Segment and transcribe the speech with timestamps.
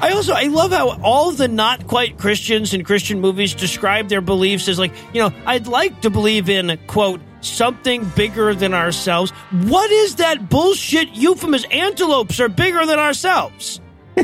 [0.00, 4.20] I also I love how all the not quite Christians in Christian movies describe their
[4.22, 9.30] beliefs as like, you know, I'd like to believe in quote something bigger than ourselves.
[9.50, 11.70] What is that bullshit euphemism?
[11.72, 13.80] Antelopes are bigger than ourselves.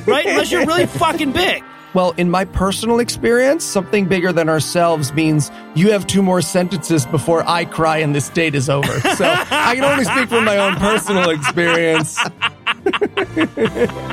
[0.06, 0.26] Right?
[0.26, 1.62] Unless you're really fucking big.
[1.94, 7.06] Well, in my personal experience, something bigger than ourselves means you have two more sentences
[7.06, 9.00] before I cry and this date is over.
[9.00, 12.18] So I can only speak from my own personal experience.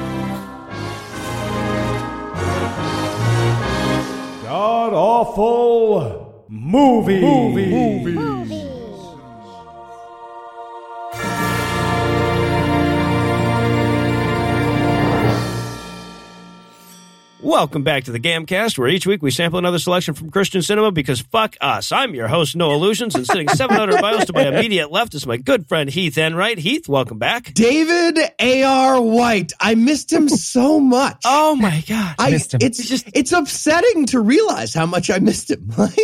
[4.53, 7.21] God awful movie.
[7.21, 8.62] Movie.
[17.43, 20.93] Welcome back to the Gamcast, where each week we sample another selection from Christian cinema
[20.93, 21.91] because fuck us.
[21.91, 25.35] I'm your host, Noah Lugeons, and sitting 700 miles to my immediate left is my
[25.35, 26.57] good friend Heath Enright.
[26.57, 27.53] Heath, welcome back.
[27.53, 29.01] David A.R.
[29.01, 29.51] White.
[29.59, 31.21] I missed him so much.
[31.25, 32.15] Oh my God.
[32.17, 32.59] I, missed him.
[32.63, 35.69] It's just it's upsetting to realize how much I missed him.
[35.77, 35.97] Like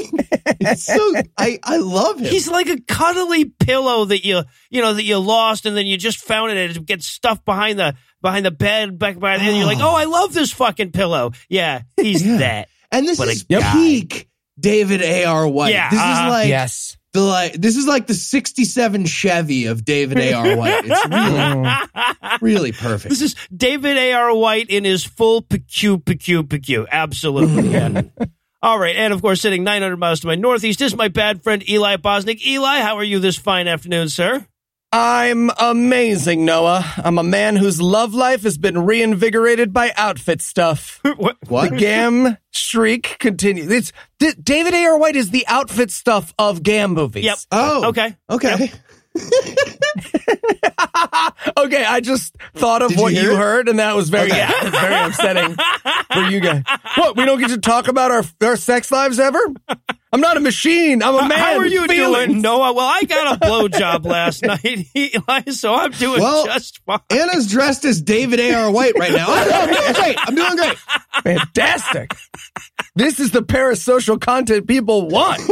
[0.60, 2.26] it's so I I love him.
[2.26, 5.96] He's like a cuddly pillow that you you know that you lost and then you
[5.96, 9.56] just found it and it gets stuffed behind the behind the bed back behind and
[9.58, 11.32] you're like, oh, I love this fucking pillow.
[11.50, 12.38] Yeah, he's Yeah.
[12.38, 12.70] that.
[12.92, 13.72] and this What is guy.
[13.74, 15.48] peak David A.R.
[15.48, 15.72] White.
[15.74, 16.98] Yeah, this uh, is like yes.
[17.14, 20.56] the like this is like the 67 Chevy of David A.R.
[20.58, 20.84] White.
[20.86, 23.10] It's really really perfect.
[23.10, 24.36] This is David A.R.
[24.36, 26.88] White in his full PQ, PQ, PQ.
[26.92, 27.70] Absolutely.
[27.72, 28.02] Yeah.
[28.62, 28.98] All right.
[28.98, 32.46] And of course, sitting 900 miles to my northeast is my bad friend Eli Bosnick.
[32.46, 34.46] Eli, how are you this fine afternoon, sir?
[34.92, 36.84] I'm amazing, Noah.
[36.98, 41.00] I'm a man whose love life has been reinvigorated by outfit stuff.
[41.18, 41.38] what?
[41.48, 41.70] What?
[41.72, 43.70] The Gam streak continues.
[43.72, 44.98] It's D- David A.R.
[44.98, 47.24] White is the outfit stuff of Gam movies.
[47.26, 47.38] Yep.
[47.52, 47.88] Oh.
[47.90, 48.16] Okay.
[48.30, 48.72] Okay.
[51.58, 54.28] okay, I just thought of Did you what hear you heard, and that was very,
[54.30, 54.38] Okay.
[54.38, 55.56] yeah, was very upsetting
[56.14, 56.64] for you guys.
[56.96, 57.18] What?
[57.18, 59.40] We don't get to talk about our our sex lives ever?
[60.12, 61.04] I'm not a machine.
[61.04, 61.38] I'm a man.
[61.38, 62.28] How are you feelings.
[62.28, 62.74] doing, Noah?
[62.74, 67.00] Well, I got a blowjob last night, Eli, so I'm doing Well, just fine.
[67.12, 68.72] Anna's dressed as David A.R.
[68.72, 69.28] White right now.
[69.30, 70.16] I'm doing great.
[70.20, 70.78] I'm doing great.
[71.24, 72.16] Fantastic.
[72.96, 75.42] this is the parasocial content people want.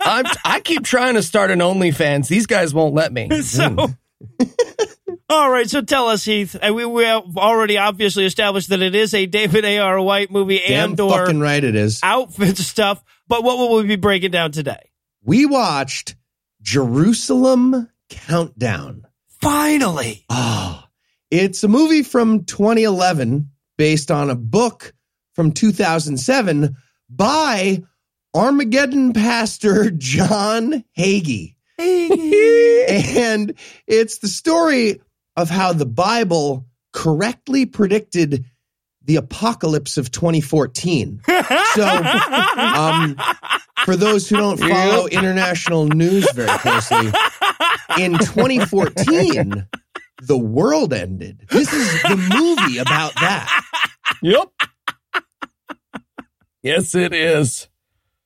[0.00, 2.26] I'm, I keep trying to start an OnlyFans.
[2.28, 3.28] These guys won't let me.
[3.42, 4.44] So, hmm.
[5.30, 5.68] all right.
[5.70, 6.56] So tell us, Heath.
[6.62, 10.00] We we have already obviously established that it is a David A.R.
[10.00, 12.00] White movie Damn and or fucking right it is.
[12.02, 13.02] outfit stuff.
[13.28, 14.90] But what will we be breaking down today?
[15.22, 16.16] We watched
[16.62, 19.06] Jerusalem Countdown.
[19.40, 20.82] Finally, Oh,
[21.30, 24.94] it's a movie from 2011 based on a book
[25.34, 26.76] from 2007
[27.10, 27.82] by
[28.34, 31.54] Armageddon pastor John Hagee.
[31.78, 33.54] and
[33.86, 35.00] it's the story
[35.36, 38.44] of how the Bible correctly predicted
[39.08, 41.22] the apocalypse of 2014.
[41.74, 43.16] So, um,
[43.84, 47.12] for those who don't follow international news very closely,
[47.98, 49.66] in 2014,
[50.22, 51.46] the world ended.
[51.50, 53.64] This is the movie about that.
[54.22, 54.48] Yep.
[56.62, 57.68] yes, it is.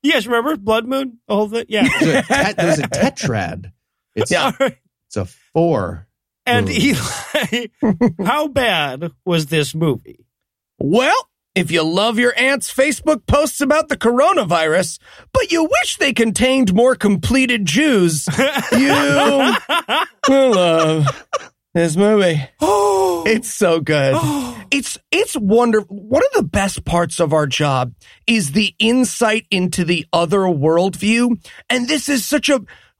[0.01, 1.19] you guys remember Blood Moon?
[1.27, 1.87] All the whole thing, yeah.
[1.99, 3.71] There's a, there's a tetrad.
[4.15, 4.77] It's, right.
[5.07, 6.07] it's a four.
[6.45, 6.69] And.
[6.69, 7.67] Eli,
[8.25, 10.25] how bad was this movie?
[10.85, 14.99] Well, if you love your aunt's Facebook posts about the coronavirus,
[15.31, 18.27] but you wish they contained more completed Jews,
[18.73, 19.53] you
[20.27, 21.25] will love
[21.73, 22.43] this movie.
[22.59, 24.15] Oh, It's so good.
[24.71, 25.95] It's it's wonderful.
[25.95, 27.93] One of the best parts of our job
[28.25, 31.37] is the insight into the other worldview,
[31.69, 32.59] and this is such a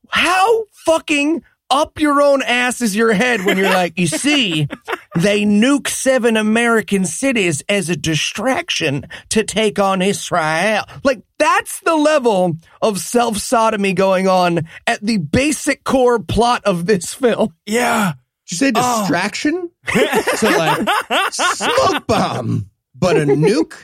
[0.10, 1.42] how fucking
[1.72, 4.68] up your own ass is your head when you're like, you see,
[5.16, 10.85] they nuke seven American cities as a distraction to take on Israel.
[11.03, 16.85] Like that's the level of self sodomy going on at the basic core plot of
[16.85, 17.53] this film.
[17.66, 18.13] yeah.
[18.50, 19.00] Did you say Oh.
[19.01, 19.69] distraction?
[20.36, 20.88] so like
[21.31, 23.75] smoke bomb, but a nuke.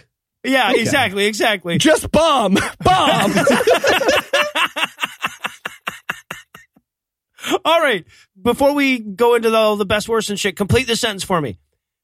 [0.44, 1.78] Yeah, exactly, exactly.
[1.78, 3.32] Just bomb, bomb.
[7.66, 8.06] All right.
[8.42, 11.40] Before we go into the, all the best, worst, and shit, complete the sentence for
[11.42, 11.58] me.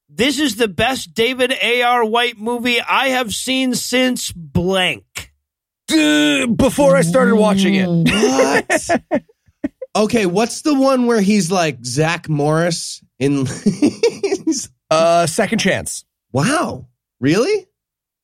[0.09, 2.05] This is the best David A.R.
[2.05, 5.31] White movie I have seen since blank.
[5.87, 9.23] Duh, Before I started watching it, What?
[9.95, 13.45] okay, what's the one where he's like Zach Morris in?
[13.63, 16.87] he's- uh, second chance, wow,
[17.19, 17.65] really?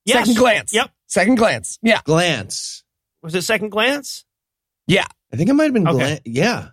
[0.05, 0.19] Yes.
[0.19, 0.71] second glance.
[0.73, 0.91] Yep.
[1.07, 1.79] second glance.
[1.81, 2.83] Yeah, Glance.
[3.23, 4.25] Was it second glance?
[4.87, 5.05] yeah.
[5.33, 5.97] I think it might have been Okay.
[5.97, 6.21] Glance.
[6.25, 6.67] Yeah,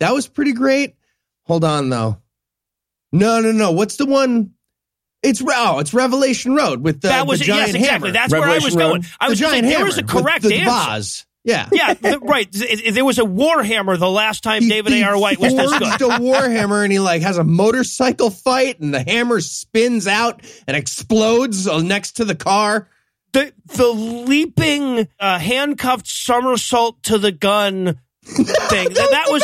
[0.00, 0.94] that was pretty great.
[1.46, 2.18] Hold on though.
[3.12, 3.72] No, no, no.
[3.72, 4.52] What's the one?
[5.22, 7.48] It's oh, it's Revelation Road with the, that was the it.
[7.48, 8.08] giant Yes, exactly.
[8.08, 8.12] hammer.
[8.12, 9.04] That's where I was Revelation going.
[9.20, 10.90] I was just giant saying, hammer there was a correct the answer.
[10.90, 11.26] vase.
[11.46, 11.68] Yeah.
[11.72, 12.48] Yeah, th- right.
[12.50, 15.18] There was a Warhammer the last time He- David he A.R.
[15.18, 16.10] White was this good.
[16.10, 20.74] a warhammer and he like has a motorcycle fight and the hammer spins out and
[20.76, 22.88] explodes uh, next to the car.
[23.34, 28.88] The, the leaping, uh, handcuffed somersault to the gun thing.
[28.88, 29.42] that, that was.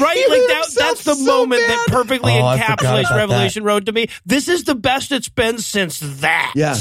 [0.00, 1.70] Right, He like that, that's the so moment bad.
[1.78, 4.08] that perfectly Oh, encapsulates about Revelation Road to me.
[4.24, 6.52] This is the best it's been since that.
[6.54, 6.76] Yeah.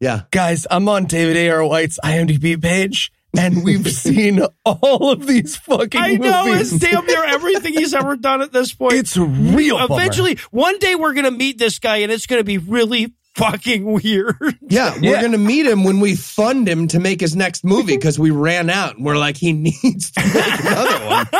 [0.00, 0.22] Yeah.
[0.30, 1.64] Guys, I'm on David A.R.
[1.64, 6.72] White's IMDb page, and we've seen all of these fucking I know movies.
[6.72, 8.94] it's damn near everything he's ever done at this point.
[8.94, 10.00] It's a real bummer.
[10.00, 14.36] Eventually, one day we're gonna meet this guy, and it's gonna be really fucking weird.
[14.68, 15.20] Yeah, we're Yeah.
[15.20, 18.30] going to meet him when we fund him to make his next movie because we
[18.30, 19.52] ran out and we're like, he
[19.82, 21.26] needs to make another one.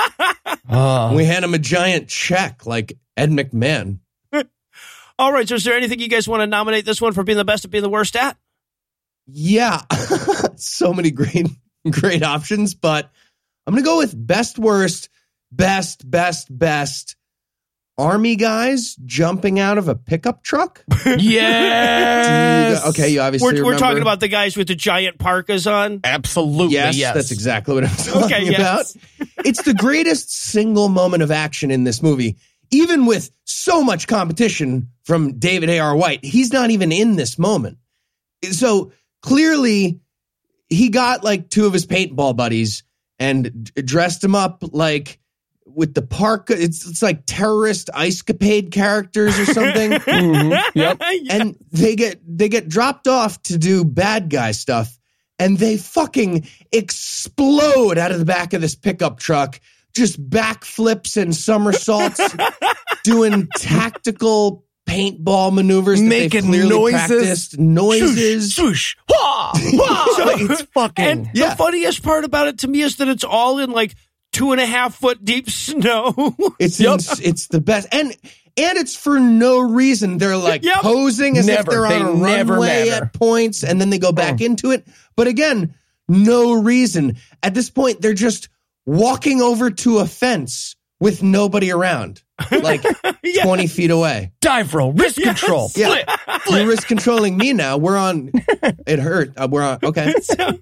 [0.68, 3.98] Uh, we hand him a giant check like Ed McMahon.
[5.18, 5.46] All right.
[5.46, 7.64] So, is there anything you guys want to nominate this one for being the best
[7.66, 8.38] at being the worst at?
[9.26, 9.82] Yeah,
[10.56, 11.46] so many great,
[11.90, 13.10] great options, but
[13.66, 15.10] I'm going to go with best, worst,
[15.50, 17.16] best, best, best.
[17.98, 20.84] Army guys jumping out of a pickup truck.
[21.06, 22.86] yes.
[22.88, 26.00] okay, you obviously We're, we're talking about the guys with the giant parkas on.
[26.04, 26.74] Absolutely.
[26.74, 27.14] Yes, Yes.
[27.14, 28.94] that's exactly what I'm talking Okay, yes.
[28.94, 29.26] about.
[29.46, 32.36] It's the greatest single moment of action in this movie,
[32.70, 35.94] even with so much competition from David A.R.
[35.94, 36.24] White.
[36.24, 37.78] He's not even in this moment.
[38.50, 40.00] So clearly,
[40.68, 42.82] he got like two of his paintball buddies
[43.18, 45.18] and dressed him up like
[45.74, 46.48] with the park.
[46.50, 49.90] It's it's like terrorist ice capade characters or something.
[50.02, 50.50] Mhm.
[50.74, 51.02] Yep.
[51.14, 51.34] Yeah.
[51.36, 54.98] and they get they get dropped off to do bad guy stuff
[55.38, 59.60] and they fucking explode out of the back of this pickup truck
[59.94, 62.20] just backflips and somersaults
[63.04, 67.06] doing tactical paintball maneuvers Making they've noises.
[67.08, 68.96] practiced noises Swoosh.
[69.08, 70.04] Wah, wah.
[70.38, 71.04] it's fucking.
[71.04, 71.50] And Yeah.
[71.50, 73.94] the funniest part about it to me is that it's all in like
[74.32, 76.34] two and a half foot deep snow.
[76.58, 76.92] it's Yep.
[76.94, 78.08] ins- it's the best and
[78.56, 80.74] and it's for no reason they're like Yep.
[80.82, 83.04] posing as if they're on They a never runway matter.
[83.06, 84.86] at points and then they go back into it
[85.16, 85.74] but again
[86.08, 88.48] no reason at this point they're just
[88.84, 92.84] walking over to a fence with nobody around like
[93.22, 93.44] Yeah.
[93.44, 94.92] 20 feet away Dive roll.
[94.92, 95.70] Wrist control.
[95.76, 96.04] yeah
[96.50, 98.30] you're risk controlling me now we're on
[98.86, 100.58] it hurt uh, we're on okay so,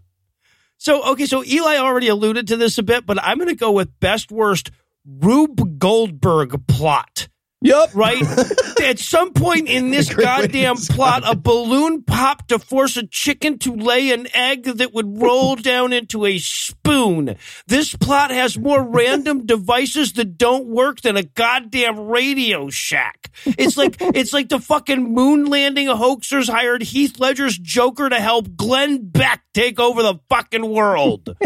[0.81, 3.71] so okay, so Eli already alluded to this a bit, but I'm going to go
[3.71, 4.71] with best worst
[5.05, 7.29] Rube Goldberg plot.
[7.63, 7.95] Yep.
[7.95, 8.23] Right?
[8.83, 12.97] At some point in this Great way to goddamn plot, a balloon popped to force
[12.97, 17.37] a chicken to lay an egg that would roll down into a spoon.
[17.67, 23.31] This plot has more random devices that don't work than a goddamn Radio Shack.
[23.45, 28.57] It's like it's like the fucking moon landing hoaxers hired Heath Ledger's Joker to help
[28.57, 31.37] Glenn Beck take over the fucking world.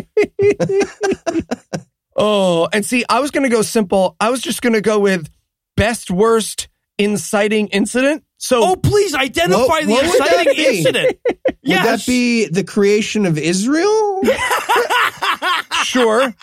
[2.17, 4.17] Oh, and see, I was going to go simple.
[4.21, 5.29] I was just going to go with
[5.77, 6.69] best worst
[6.99, 8.23] inciting incident.
[8.39, 11.19] So Oh, please identify What- the what inciting incident.
[11.27, 11.85] would yes.
[12.05, 14.21] that be the creation of israel
[15.85, 16.35] sure.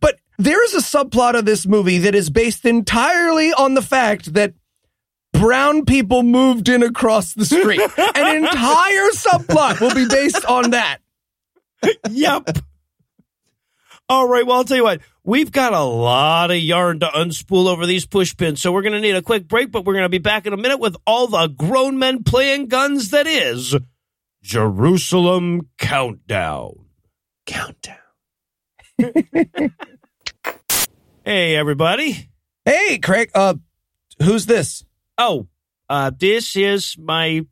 [0.00, 4.34] but there is a subplot of this movie that is based entirely on the fact
[4.34, 4.54] that
[5.32, 7.80] brown people moved in across the street.
[8.14, 10.98] An entire subplot will be based on that.
[12.10, 12.48] yep.
[14.08, 14.46] All right.
[14.46, 15.00] Well, I'll tell you what.
[15.24, 18.92] We've got a lot of yarn to unspool over these push pins, so we're going
[18.92, 20.96] to need a quick break, but we're going to be back in a minute with
[21.06, 23.74] all the grown men playing guns that is
[24.42, 26.74] Jerusalem Countdown.
[27.46, 27.96] countdown
[31.24, 32.28] Hey, everybody.
[32.66, 33.54] Hey, Craig, uh,
[34.22, 34.84] who's this?
[35.16, 35.46] Oh,
[35.88, 37.46] uh, this is my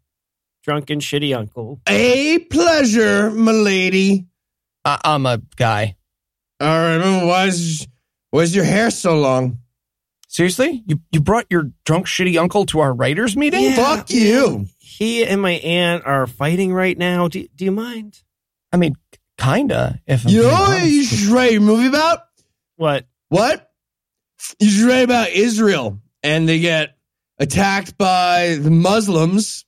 [0.62, 1.80] drunken shitty uncle.
[1.88, 4.26] a pleasure milady
[4.84, 5.96] I- I'm a guy.
[6.62, 7.86] All right, why's
[8.30, 9.58] why's your hair so long?
[10.28, 10.82] Seriously?
[10.86, 13.62] You you brought your drunk shitty uncle to our writers meeting?
[13.64, 13.74] Yeah.
[13.76, 14.66] Fuck you.
[14.78, 17.28] He and my aunt are fighting right now.
[17.28, 18.22] Do, do you mind?
[18.72, 18.94] I mean,
[19.38, 20.00] kinda.
[20.06, 22.20] If I'm You know what you should write a movie about?
[22.76, 23.06] What?
[23.28, 23.68] What?
[24.60, 26.96] You should write about Israel and they get
[27.38, 29.64] attacked by the Muslims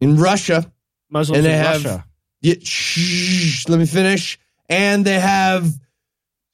[0.00, 0.70] in Russia.
[1.10, 2.04] Muslims And they in have- Russia.
[2.40, 4.38] Yeah, shh, let me finish.
[4.68, 5.72] And they have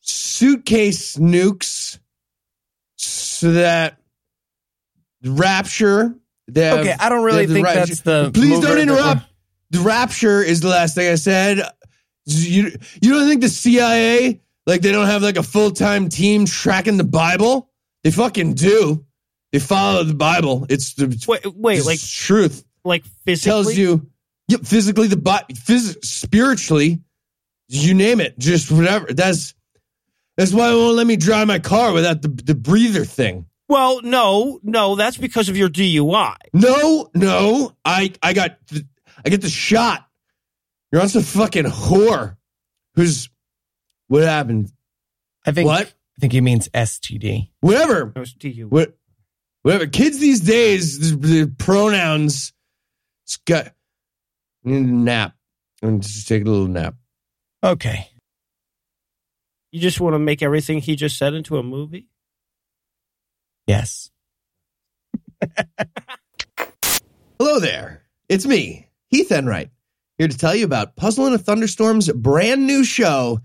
[0.09, 1.99] suitcase nukes
[2.97, 3.99] so that
[5.25, 6.15] Rapture.
[6.55, 8.31] Have, Okay, I don't really the think that's the.
[8.33, 9.23] Please don't interrupt.
[9.71, 11.59] The Rapture is the last thing I said.
[12.25, 12.73] You
[13.03, 16.97] you don't think the CIA like they don't have like a full time team tracking
[16.97, 17.71] the Bible?
[18.05, 19.05] They fucking do.
[19.53, 20.67] They follow the Bible.
[20.69, 22.65] It's the Wait, wait, like truth.
[22.85, 23.51] like physically.
[23.51, 24.07] tells you
[24.47, 27.01] yep, physically the body phys- spiritually
[27.69, 29.55] you name it just whatever that's
[30.39, 33.47] that's why it won't let me drive my car without the, the breather thing.
[33.69, 36.37] Well, no, no, that's because of your DUI.
[36.55, 38.87] no no i i got the,
[39.27, 40.07] i get the shot.
[40.93, 42.37] You're on some fucking whore.
[42.95, 43.29] Who's
[44.07, 44.73] what happened?
[45.45, 45.89] I think what?
[45.89, 47.51] I think he means STD.
[47.61, 48.13] whatever.
[48.15, 48.71] Was DUI.
[48.71, 48.97] what
[49.63, 49.89] whatever.
[49.89, 52.53] Kids these days the, the pronouns
[53.25, 53.75] it's got
[54.63, 55.35] need a nap.
[55.83, 56.95] And just take a little nap.
[57.63, 58.09] Okay.
[59.71, 62.09] You just want to make everything he just said into a movie?
[63.67, 64.11] Yes.
[67.39, 68.03] Hello there.
[68.29, 69.71] It's me, Heath Enright,
[70.17, 73.41] here to tell you about Puzzle in a Thunderstorm's brand new show,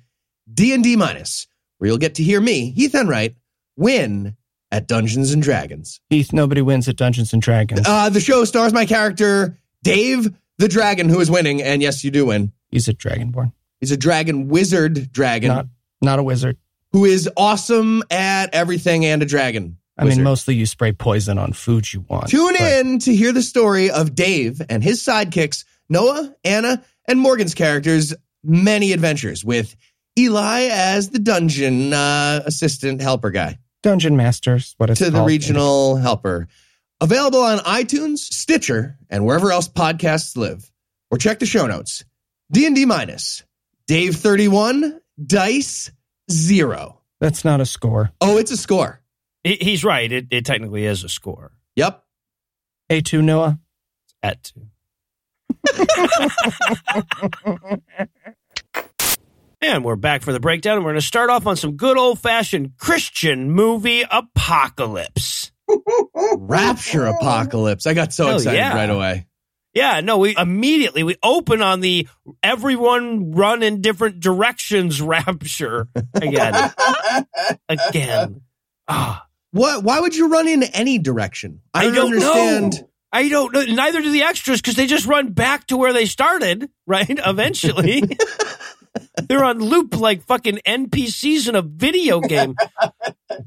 [0.51, 3.36] D&D Minus, where you'll get to hear me, Heath Enright,
[3.75, 4.36] win
[4.72, 6.01] at Dungeons and Dragons.
[6.10, 7.82] Heath, nobody wins at Dungeons and Dragons.
[7.86, 12.12] Uh, the show stars my character, Dave the Dragon, who is winning, and yes, you
[12.12, 12.51] do win.
[12.70, 13.53] He's a dragonborn.
[13.80, 15.68] He's a dragon wizard dragon Not
[16.03, 16.57] not a wizard.
[16.91, 19.77] who is awesome at everything and a dragon.
[19.98, 20.17] I wizard.
[20.19, 22.29] mean, mostly you spray poison on food you want.
[22.29, 27.19] Tune but- in to hear the story of Dave and his sidekicks, Noah, Anna, and
[27.19, 29.75] Morgan's characters' many adventures with
[30.17, 35.95] Eli as the dungeon uh, assistant helper guy Dungeon Masters, what it's to the regional
[35.98, 36.48] helper.
[37.01, 40.69] Available on iTunes, Stitcher, and wherever else podcasts live.
[41.12, 42.05] Or check the show notes.
[42.51, 43.43] D&D minus.
[43.88, 45.91] Dave 31, Dice
[46.32, 47.00] 0.
[47.20, 48.12] That's not a score.
[48.22, 49.01] Oh, it's a score.
[49.43, 50.12] He, he's right.
[50.12, 52.03] It, it technically is a score Yep.
[52.91, 53.60] A2 Noah.
[54.22, 54.67] at two.
[59.62, 60.75] and we're back for the breakdown.
[60.77, 65.51] and We're going to start off on some good old fashioned Christian movie apocalypse.
[66.38, 67.88] Rapture Apocalypse.
[67.88, 68.75] I got so Hell excited yeah.
[68.75, 69.27] right away.
[69.74, 72.08] Yeah, no, we immediately we open on the
[72.44, 76.72] everyone run in different directions rapture again.
[77.70, 78.42] again.
[78.88, 79.84] Ah, What?
[79.84, 81.62] Why would you run in any direction?
[81.74, 82.74] I I don't, don't understand.
[82.74, 82.89] know.
[83.12, 83.62] I don't know.
[83.63, 87.08] Neither do the extras because they just run back to where they started, right?
[87.10, 88.03] Eventually.
[89.27, 92.56] They're on loop like fucking NPCs in a video game.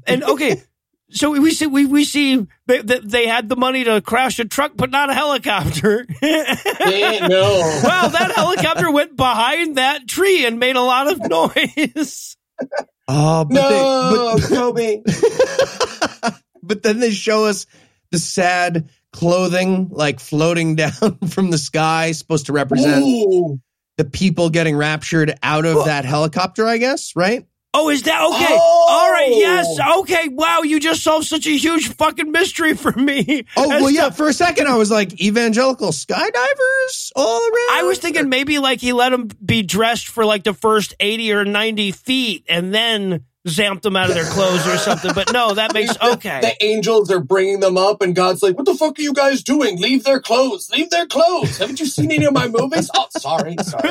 [0.05, 0.61] And okay,
[1.11, 4.45] so we see we we see they, they, they had the money to crash a
[4.45, 6.05] truck, but not a helicopter.
[6.21, 7.79] no.
[7.83, 12.35] Well, that helicopter went behind that tree and made a lot of noise.
[13.09, 15.01] Oh, but No, they, Toby.
[15.05, 17.65] but, but then they show us
[18.11, 23.61] the sad clothing like floating down from the sky, supposed to represent Ooh.
[23.95, 26.67] the people getting raptured out of that helicopter.
[26.67, 27.46] I guess, right?
[27.73, 28.55] Oh, is that okay?
[28.57, 28.85] Oh!
[28.89, 29.77] All right, yes.
[29.99, 33.45] Okay, wow, you just solved such a huge fucking mystery for me.
[33.55, 34.09] Oh, well, to- yeah.
[34.09, 37.69] For a second, I was like, evangelical skydivers all around.
[37.71, 41.33] I was thinking maybe like he let them be dressed for like the first 80
[41.33, 45.11] or 90 feet and then zamped them out of their clothes or something.
[45.13, 46.39] But no, that makes okay.
[46.41, 49.43] The angels are bringing them up, and God's like, "What the fuck are you guys
[49.43, 49.79] doing?
[49.79, 50.69] Leave their clothes.
[50.71, 51.57] Leave their clothes.
[51.57, 52.89] Haven't you seen any of my movies?
[52.95, 53.89] Oh, sorry, sorry.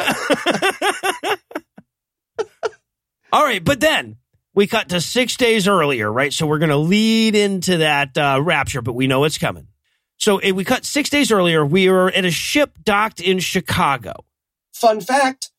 [3.32, 4.16] All right, but then
[4.54, 6.32] we cut to six days earlier, right?
[6.32, 9.68] So we're going to lead into that uh, rapture, but we know it's coming.
[10.18, 11.64] So if we cut six days earlier.
[11.64, 14.24] We were at a ship docked in Chicago.
[14.72, 15.50] Fun fact: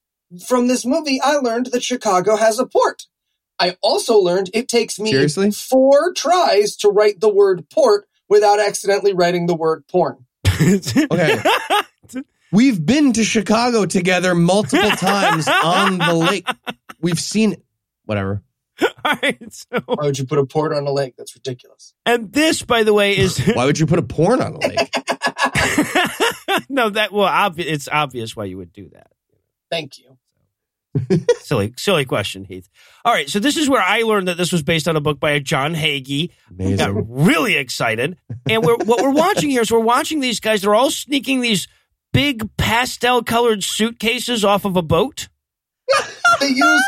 [0.48, 3.04] from this movie, I learned that Chicago has a port.
[3.60, 5.52] I also learned it takes me Seriously?
[5.52, 10.26] four tries to write the word port without accidentally writing the word porn.
[10.60, 11.42] Okay.
[12.52, 16.48] We've been to Chicago together multiple times on the lake.
[17.02, 17.64] We've seen it.
[18.06, 18.42] Whatever.
[18.82, 19.38] All right.
[19.54, 21.16] So, Why would you put a port on a lake?
[21.18, 21.94] That's ridiculous.
[22.06, 24.94] and this, by the way, is Why would you put a porn on a lake?
[26.70, 29.08] no that well, obvi- it's obvious why you would do that.
[29.70, 30.18] Thank you.
[31.42, 32.68] Silly, silly question, Heath.
[33.06, 35.20] All right, so this is where I learned that this was based on a book
[35.20, 36.32] by a John Hagee.
[36.60, 37.06] I got Amazing.
[37.10, 38.18] really excited.
[38.50, 40.62] And we're, what we're watching here is we're watching these guys.
[40.62, 41.68] They're all sneaking these
[42.14, 45.28] big pastel colored suitcases off of a boat.
[46.40, 46.84] They use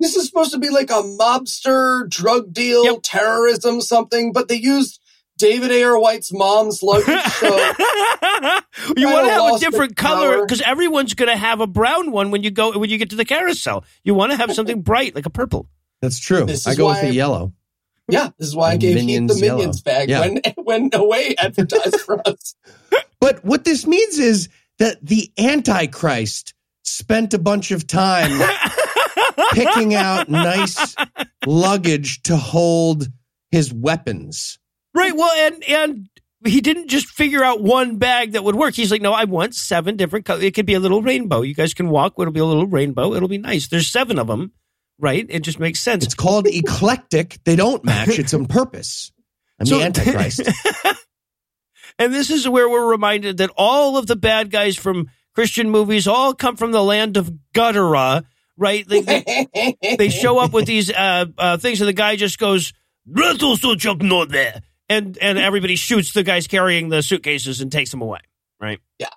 [0.00, 2.96] this is supposed to be like a mobster drug deal, Yep.
[3.02, 4.98] terrorism, something, but they used
[5.36, 5.98] David A.R.
[5.98, 7.22] White's mom's luggage.
[7.32, 7.46] So
[8.96, 12.30] you want to have a different color because everyone's going to have a brown one
[12.30, 13.84] when you go when you get to the carousel.
[14.04, 15.68] You want to have something bright like a purple.
[16.00, 16.44] That's true.
[16.46, 17.52] This I go with why- the yellow.
[18.08, 19.72] yeah, this is why I gave Heath the Minions yellow.
[19.84, 20.20] bag Yeah.
[20.20, 22.54] when when away advertised for us.
[23.20, 28.30] But what this means is that the Antichrist spent a bunch of time
[29.52, 30.94] picking out nice
[31.46, 33.06] luggage to hold
[33.50, 34.58] his weapons.
[34.94, 35.14] Right.
[35.16, 36.08] Well, and and
[36.44, 38.74] he didn't just figure out one bag that would work.
[38.74, 40.42] He's like, no, I want seven different colors.
[40.42, 41.40] It could be a little rainbow.
[41.42, 42.14] You guys can walk.
[42.18, 43.14] It'll be a little rainbow.
[43.14, 43.68] It'll be nice.
[43.68, 44.52] There's seven of them.
[44.98, 45.26] Right.
[45.28, 46.04] It just makes sense.
[46.04, 47.38] It's called eclectic.
[47.44, 48.08] They don't match.
[48.18, 49.10] It's on purpose.
[49.58, 50.42] I'm So- the Antichrist.
[51.98, 56.06] And this is where we're reminded that all of the bad guys from Christian movies
[56.06, 58.24] all come from the land of Guttera,
[58.56, 58.86] right?
[58.86, 62.72] They, they, they show up with these uh, uh, things, and the guy just goes,
[63.06, 68.20] "Rattlesnake and and everybody shoots the guys carrying the suitcases and takes them away,
[68.60, 68.80] right?
[68.98, 69.08] Yeah.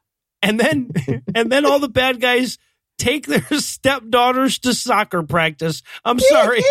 [0.42, 0.92] And then
[1.36, 2.58] and then all the bad guys
[2.98, 5.84] take their stepdaughters to soccer practice.
[6.04, 6.64] I'm sorry.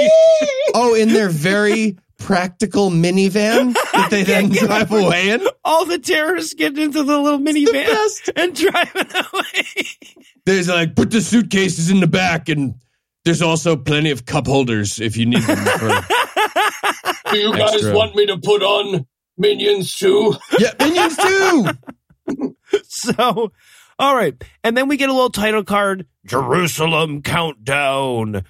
[0.74, 5.46] oh, in their very practical minivan that they then drive away in.
[5.64, 8.30] all the terrorists get into the little minivan best.
[8.36, 9.86] and driving away.
[10.44, 12.74] There's like, put the suitcases in the back, and
[13.24, 15.56] there's also plenty of cup holders if you need them.
[15.78, 15.88] For,
[17.32, 17.94] Do you guys Extra.
[17.94, 19.06] want me to put on
[19.36, 20.34] Minions too?
[20.58, 21.66] yeah, minions too.
[22.88, 23.52] So,
[24.00, 24.34] all right.
[24.64, 28.42] And then we get a little title card Jerusalem Countdown.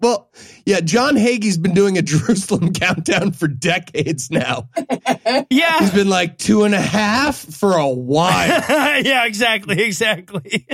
[0.00, 0.30] Well,
[0.66, 4.68] yeah, John Hagee's been doing a Jerusalem countdown for decades now.
[5.50, 5.78] yeah.
[5.78, 8.46] He's been like two and a half for a while.
[9.02, 9.82] yeah, exactly.
[9.82, 10.66] Exactly.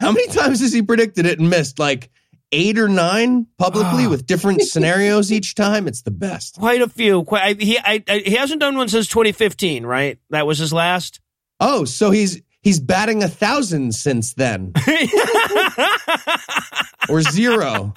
[0.00, 1.78] How many times has he predicted it and missed?
[1.80, 2.10] Like
[2.52, 4.08] eight or nine publicly Ah.
[4.08, 5.88] with different scenarios each time.
[5.88, 6.54] It's the best.
[6.56, 7.24] Quite a few.
[7.24, 10.18] Quite, I, he, I, I, he hasn't done one since 2015, right?
[10.30, 11.20] That was his last.
[11.60, 14.72] Oh, so he's he's batting a thousand since then,
[17.08, 17.92] or zero,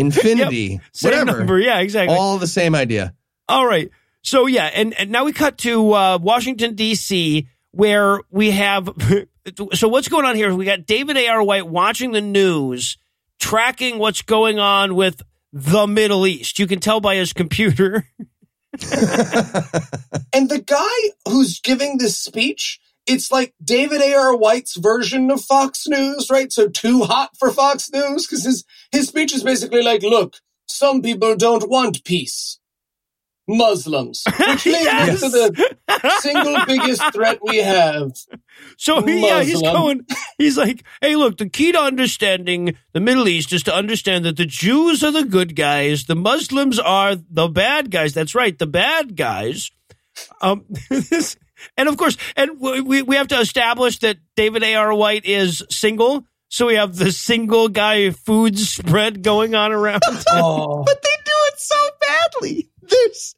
[0.00, 1.38] infinity, Same whatever.
[1.38, 1.58] number.
[1.58, 2.16] Yeah, exactly.
[2.16, 3.14] All the same idea.
[3.48, 3.90] All right.
[4.22, 7.48] So yeah, and, and now we cut to uh, Washington D.C.
[7.72, 8.90] where we have.
[9.72, 10.54] So what's going on here?
[10.54, 11.26] We got David A.
[11.28, 11.42] R.
[11.42, 12.98] White watching the news,
[13.40, 16.58] tracking what's going on with the Middle East.
[16.58, 18.06] You can tell by his computer.
[20.32, 24.36] And the guy who's giving this speech, it's like David A.R.
[24.36, 26.52] White's version of Fox News, right?
[26.52, 31.02] So too hot for Fox News because his, his speech is basically like, look, some
[31.02, 32.58] people don't want peace.
[33.48, 35.20] Muslims, which leads Yes.
[35.22, 38.12] to the single biggest threat we have.
[38.76, 40.06] So yeah, he's going.
[40.38, 44.36] He's like, "Hey, look, the key to understanding the Middle East is to understand that
[44.36, 48.14] the Jews are the good guys, the Muslims are the bad guys.
[48.14, 49.72] That's right, the bad guys."
[50.40, 51.36] Um, this,
[51.76, 54.76] and of course, and we we have to establish that David A.
[54.76, 54.94] R.
[54.94, 56.24] White is single.
[56.52, 60.02] So we have the single guy food spread going on around.
[60.32, 62.68] Oh, But they do it so badly.
[62.82, 63.34] There's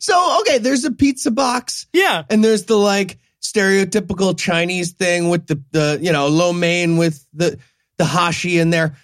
[0.00, 0.58] so okay.
[0.58, 5.98] There's a pizza box, yeah, and there's the like stereotypical Chinese thing with the the
[6.02, 7.56] you know lo mein with the
[7.98, 8.96] the hashi in there.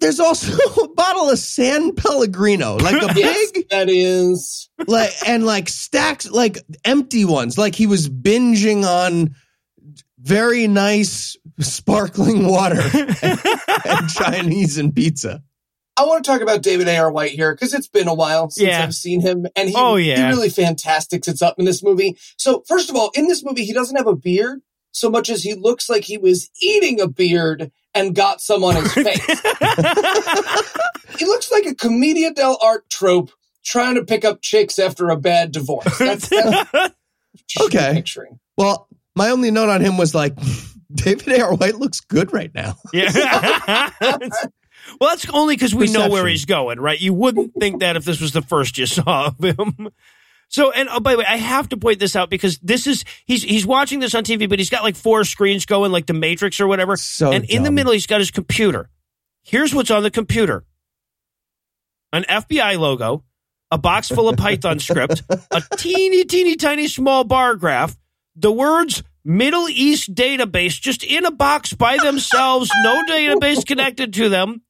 [0.00, 4.70] There's also a bottle of San Pellegrino, like a yes, big that is.
[4.86, 9.34] like and like stacks like empty ones like he was binging on
[10.20, 12.80] very nice sparkling water
[13.22, 13.40] and,
[13.84, 15.42] and chinese and pizza
[15.96, 17.10] I want to talk about David A.R.
[17.10, 18.84] White here because it's been a while since Yeah.
[18.84, 22.16] I've seen him, and he, Oh, he really fantastic sits up in this movie.
[22.36, 24.60] So, first of all, in this movie, he doesn't have a beard
[24.92, 28.76] so much as he looks like he was eating a beard and got some on
[28.76, 29.26] his face.
[31.18, 33.32] he looks like a commedia dell'arte trope
[33.64, 35.98] trying to pick up chicks after a bad divorce.
[35.98, 36.92] That's, that's what
[37.34, 37.92] you should be Okay.
[37.94, 38.38] picturing.
[38.56, 38.87] well
[39.18, 40.34] my only note on him was like
[40.94, 43.90] david a.r white looks good right now Yeah.
[45.00, 47.00] well, that's only because we know where he's going, right?
[47.00, 49.90] You wouldn't think that if this was the first you saw of him.
[50.48, 53.04] So, and oh, by the way, I have to point this out because this is
[53.26, 56.14] he's he's watching this on TV, but he's got like four screens going, like the
[56.14, 56.96] Matrix or whatever.
[56.96, 58.88] So and in the middle, he's got his computer.
[59.42, 60.64] Here's what's on the computer:
[62.12, 63.24] an FBI logo,
[63.70, 67.94] a box full of Python script, a teeny, teeny, tiny small bar graph,
[68.40, 74.28] the words Middle East database just in a box by themselves, no database connected to
[74.28, 74.62] them,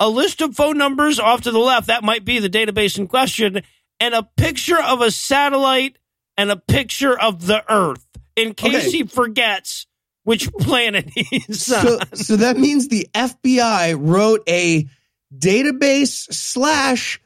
[0.00, 3.06] a list of phone numbers off to the left, that might be the database in
[3.06, 3.62] question,
[4.00, 5.98] and a picture of a satellite
[6.36, 8.90] and a picture of the Earth in case Okay.
[8.90, 9.86] he forgets
[10.24, 12.16] which planet he's so on.
[12.16, 14.88] so that means the fbi wrote a
[15.36, 17.20] database slash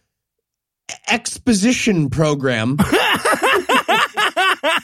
[1.09, 2.77] exposition program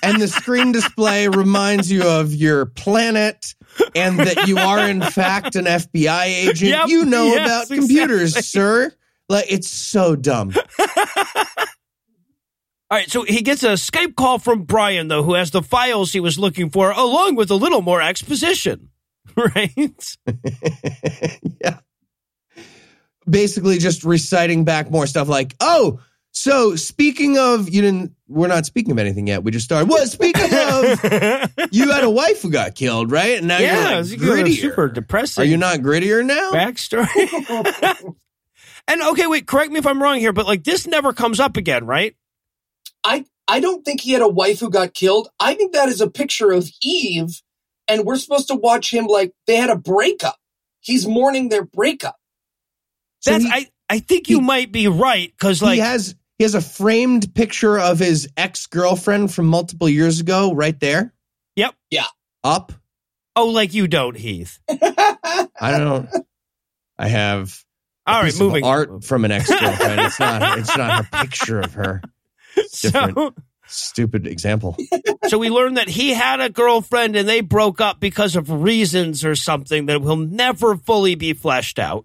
[0.04, 3.54] and the screen display reminds you of your planet
[3.94, 6.70] and that you are in fact an FBI agent.
[6.70, 8.42] Yep, you know yes, about computers, exactly.
[8.42, 8.92] sir.
[9.28, 10.52] Like it's so dumb.
[12.90, 16.12] All right, so he gets a Skype call from Brian, though, who has the files
[16.12, 18.90] he was looking for, along with a little more exposition.
[19.36, 20.16] Right?
[21.60, 21.78] yeah.
[23.28, 25.98] Basically just reciting back more stuff like, "Oh,
[26.36, 28.12] So speaking of, you didn't.
[28.26, 29.44] We're not speaking of anything yet.
[29.44, 29.88] We just started.
[29.88, 31.04] Well, speaking of,
[31.72, 33.38] you had a wife who got killed, right?
[33.38, 34.56] And now yeah, you're it's like grittier.
[34.60, 35.42] super depressing.
[35.42, 36.50] Are you not grittier now?
[36.52, 37.06] backstory?
[38.88, 41.56] and okay, wait, correct me if I'm wrong here, but like this never comes up
[41.56, 42.16] again, right?
[43.04, 45.28] I I don't think he had a wife who got killed.
[45.38, 47.42] I think that is a picture of Eve,
[47.86, 50.36] and we're supposed to watch him like they had a breakup.
[50.80, 52.16] He's mourning their breakup.
[53.20, 53.66] So That's he- I.
[53.90, 57.34] I think you he- might be right because like he has he has a framed
[57.34, 61.12] picture of his ex girlfriend from multiple years ago, right there.
[61.56, 61.74] Yep.
[61.90, 62.06] Yeah.
[62.42, 62.72] Up.
[63.36, 64.58] oh, like you don't, Heath.
[64.68, 66.08] I don't.
[66.98, 67.64] I have
[68.06, 70.00] All right, piece of moving art from an ex girlfriend.
[70.00, 70.58] it's not.
[70.58, 72.02] It's not her picture of her.
[72.82, 73.14] different.
[73.16, 73.34] So,
[73.66, 74.76] Stupid example.
[75.26, 79.24] so we learned that he had a girlfriend and they broke up because of reasons
[79.24, 82.04] or something that will never fully be fleshed out.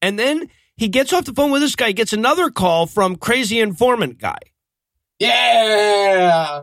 [0.00, 3.60] and then he gets off the phone with this guy, gets another call from crazy
[3.60, 4.38] informant guy.
[5.18, 6.62] Yeah.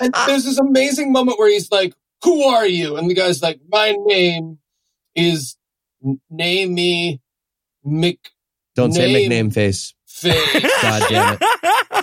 [0.00, 2.96] And there's this amazing moment where he's like, Who are you?
[2.96, 4.58] And the guy's like, My name
[5.14, 5.56] is
[6.04, 7.20] N- Name me
[7.84, 8.16] McFace.
[8.74, 9.12] Don't say Name.
[9.28, 9.94] nickname face.
[10.22, 11.42] God damn it.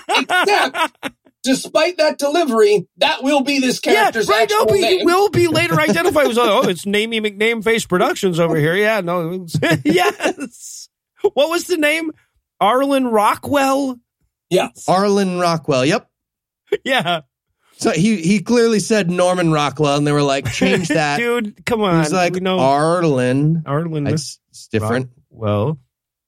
[0.10, 4.44] Except, despite that delivery, that will be this Yeah, character's right.
[4.44, 5.06] Actual but he name.
[5.06, 8.76] will be later identified as oh, it's Namey McName Face Productions over here.
[8.76, 10.79] Yeah, no, it's- yes.
[11.34, 12.12] What was the name?
[12.60, 13.98] Arlen Rockwell.
[14.50, 14.70] yeah.
[14.88, 15.86] Arlen Rockwell.
[15.86, 16.10] Yep.
[16.84, 17.22] Yeah,
[17.78, 21.18] So he he clearly said Norman Rockwell, and they were like, change that.
[21.18, 22.00] dude, come on.
[22.04, 23.64] He's like know Arlen.
[23.66, 25.10] Arlen It's, it's different.
[25.32, 25.80] Well,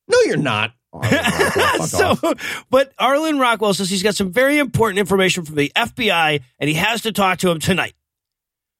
[0.07, 0.71] No, you're not.
[0.93, 1.77] Arlen Rockwell.
[1.77, 2.65] Fuck so, off.
[2.71, 6.73] but Arlen Rockwell says he's got some very important information from the FBI, and he
[6.75, 7.93] has to talk to him tonight.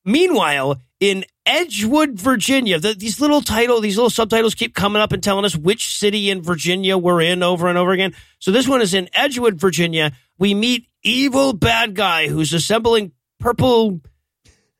[0.04, 5.22] Meanwhile, in Edgewood, Virginia, the, these little title, these little subtitles keep coming up and
[5.22, 8.14] telling us which city in Virginia we're in over and over again.
[8.38, 10.12] So this one is in Edgewood, Virginia.
[10.38, 14.00] We meet evil bad guy who's assembling purple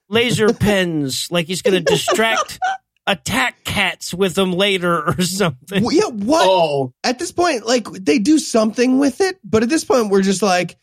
[0.09, 2.61] laser pens, like he's going to distract
[3.07, 5.83] attack cats with them later or something.
[5.83, 6.47] Well, yeah, what?
[6.49, 10.23] Oh, At this point, like they do something with it, but at this point, we're
[10.23, 10.79] just like,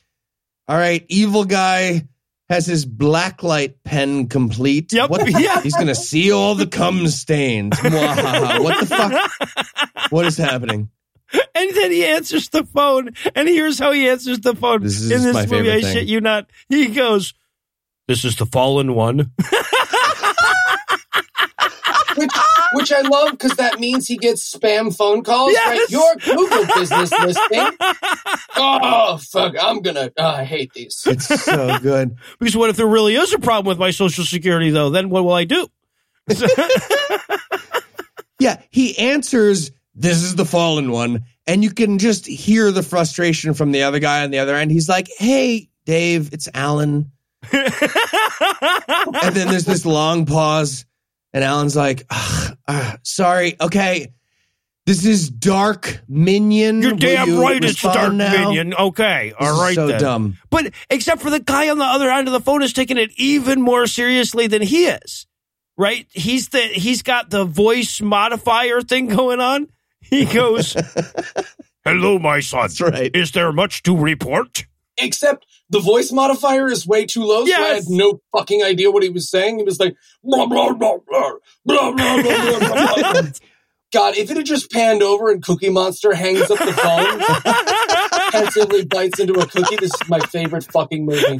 [0.67, 2.07] all right, evil guy
[2.49, 4.91] has his blacklight pen complete.
[4.91, 5.09] Yep.
[5.09, 5.61] What, Yeah.
[5.61, 7.77] He's gonna see all the cum stains.
[7.83, 10.11] What the fuck?
[10.11, 10.89] What is happening?
[11.53, 15.11] And then he answers the phone, and here's how he answers the phone This is
[15.11, 15.55] in this my movie.
[15.57, 15.93] favorite I thing.
[15.93, 16.49] shit you not.
[16.69, 17.35] He goes,
[18.07, 19.31] "This is the fallen one."
[22.73, 25.53] which which I love because that means he gets spam phone calls.
[25.53, 25.85] Right?
[25.89, 27.67] Your Google business listing.
[28.55, 29.55] Oh fuck!
[29.61, 30.11] I'm gonna.
[30.17, 31.03] Oh, I hate these.
[31.05, 32.15] It's so good.
[32.39, 34.89] because what if there really is a problem with my social security, though?
[34.89, 35.67] Then what will I do?
[38.39, 41.25] Yeah, he answers, This is the fallen one.
[41.45, 44.71] And you can just hear the frustration from the other guy on the other end.
[44.71, 47.11] He's like, Hey, Dave, it's Alan.
[49.21, 50.85] And then there's this long pause,
[51.33, 54.07] and Alan's like, "Ugh, uh, Sorry, okay.
[54.85, 56.81] This is Dark Minion.
[56.81, 57.63] You're damn you right.
[57.63, 58.73] It's Dark now?" Minion.
[58.73, 60.01] Okay, This all is right so then.
[60.01, 60.37] dumb.
[60.49, 63.11] But except for the guy on the other end of the phone is taking it
[63.17, 65.27] even more seriously than he is.
[65.77, 66.07] Right?
[66.11, 69.67] He's the he's got the voice modifier thing going on.
[70.01, 70.75] He goes,
[71.85, 72.61] "Hello, my son.
[72.63, 73.15] That's right.
[73.15, 74.65] Is there much to report?"
[74.97, 79.03] Except the voice modifier is way too low, so I had no fucking idea what
[79.03, 79.57] he was saying.
[79.59, 81.31] He was like blah blah blah blah
[81.65, 82.59] blah blah blah blah.
[82.59, 83.31] blah, blah.
[83.91, 88.85] God, if it had just panned over and Cookie Monster hangs up the phone, pensively
[88.85, 91.39] bites into a cookie, this is my favorite fucking movie.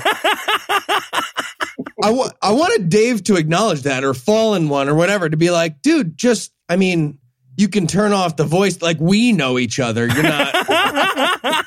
[2.03, 5.51] I wa- I wanted Dave to acknowledge that or Fallen One or whatever to be
[5.51, 7.19] like, dude, just, I mean,
[7.57, 8.81] you can turn off the voice.
[8.81, 10.07] Like, we know each other.
[10.07, 10.55] You're not,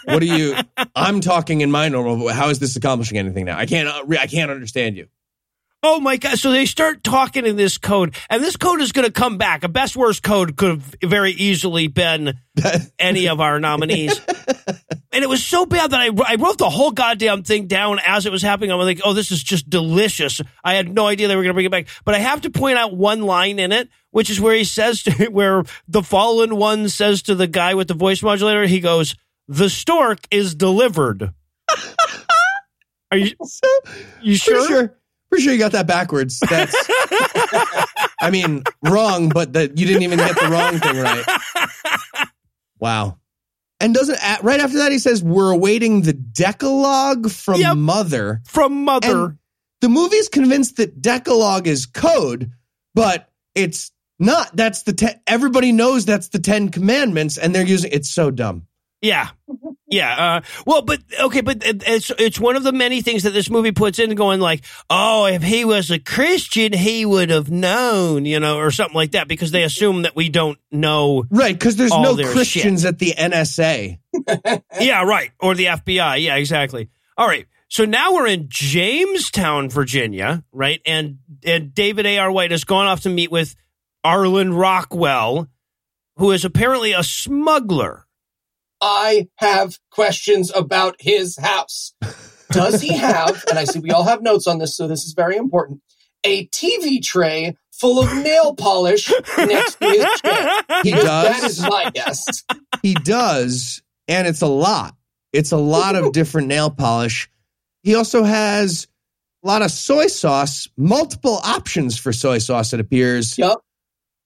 [0.04, 0.56] what are you,
[0.94, 2.28] I'm talking in my normal.
[2.28, 3.58] How is this accomplishing anything now?
[3.58, 5.08] I can't, uh, I can't understand you.
[5.84, 6.38] Oh my god!
[6.38, 9.64] So they start talking in this code, and this code is going to come back.
[9.64, 12.38] A best worst code could have very easily been
[13.00, 14.20] any of our nominees,
[15.12, 18.26] and it was so bad that I, I wrote the whole goddamn thing down as
[18.26, 18.70] it was happening.
[18.70, 20.40] I'm like, oh, this is just delicious.
[20.62, 22.50] I had no idea they were going to bring it back, but I have to
[22.50, 26.54] point out one line in it, which is where he says, to, where the fallen
[26.54, 29.16] one says to the guy with the voice modulator, he goes,
[29.48, 31.32] "The stork is delivered."
[33.10, 33.68] Are you So,
[34.22, 34.66] you sure?
[34.66, 34.96] sure,
[35.28, 36.40] pretty sure you got that backwards.
[36.40, 36.74] That's,
[38.20, 42.28] I mean, wrong, but that you didn't even get the wrong thing right.
[42.78, 43.18] Wow.
[43.80, 47.76] And doesn't, right after that, he says, we're awaiting the Decalogue from Yep.
[47.76, 48.40] Mother.
[48.46, 49.24] From mother.
[49.24, 49.38] And
[49.80, 52.52] the movie's convinced that Decalogue is code,
[52.94, 54.54] but it's not.
[54.56, 58.66] That's the ten, everybody knows that's the Ten Commandments, and they're using it's so dumb.
[59.02, 59.30] Yeah.
[59.92, 60.16] Yeah.
[60.16, 63.72] Uh, well, but okay, but it's it's one of the many things that this movie
[63.72, 68.40] puts in, going like, oh, if he was a Christian, he would have known, you
[68.40, 71.24] know, or something like that, because they assume that we don't know.
[71.30, 73.98] Right, because there's All no their Christians at the NSA.
[74.80, 76.22] Yeah, right, or the FBI.
[76.22, 76.88] Yeah, exactly.
[77.18, 77.46] All right.
[77.68, 80.80] So now we're in Jamestown, Virginia, right?
[80.86, 82.16] And and David A.
[82.16, 82.32] R.
[82.32, 83.56] White has gone off to meet with
[84.04, 85.48] Arlen Rockwell,
[86.16, 88.06] who is apparently a smuggler.
[88.82, 91.94] I have questions about his house.
[92.50, 95.14] Does he have, and I see we all have notes on this, so this is
[95.14, 95.80] very important,
[96.24, 100.48] a TV tray full of nail polish next to his chair?
[100.82, 101.44] He That does.
[101.58, 102.26] is my guess.
[102.82, 104.94] He does, and it's a lot.
[105.32, 107.30] It's a lot of different nail polish.
[107.84, 108.86] He also has
[109.42, 113.38] a lot of soy sauce, multiple options for soy sauce, it appears.
[113.38, 113.58] Yep.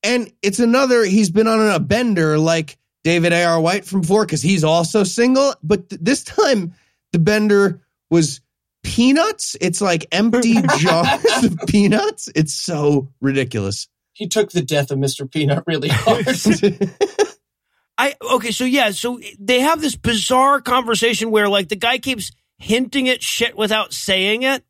[0.03, 3.61] And it's another, he's been on a bender like David A.R.
[3.61, 5.55] White from four because he's also single.
[5.63, 6.75] But th- this time,
[7.13, 8.41] the bender was
[8.83, 9.57] peanuts.
[9.61, 12.29] It's like empty jars of peanuts.
[12.35, 13.87] It's so ridiculous.
[14.13, 15.31] He took the death of Mr.
[15.31, 16.27] Peanut really hard.
[17.97, 22.33] I okay, so yeah, so they have this bizarre conversation where like the guy keeps
[22.59, 24.65] hinting at shit without saying it.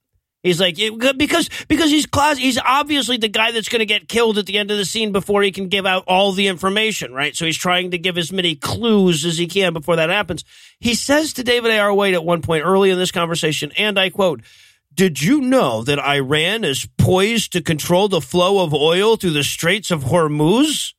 [0.46, 0.76] He's like
[1.16, 4.58] because because he's class he's obviously the guy that's going to get killed at the
[4.58, 7.34] end of the scene before he can give out all the information, right?
[7.34, 10.44] So he's trying to give as many clues as he can before that happens.
[10.78, 11.78] He says to David A.
[11.80, 11.92] R.
[11.92, 14.42] White at one point early in this conversation, and I quote,
[14.94, 19.42] "Did you know that Iran is poised to control the flow of oil through the
[19.42, 20.92] Straits of Hormuz?"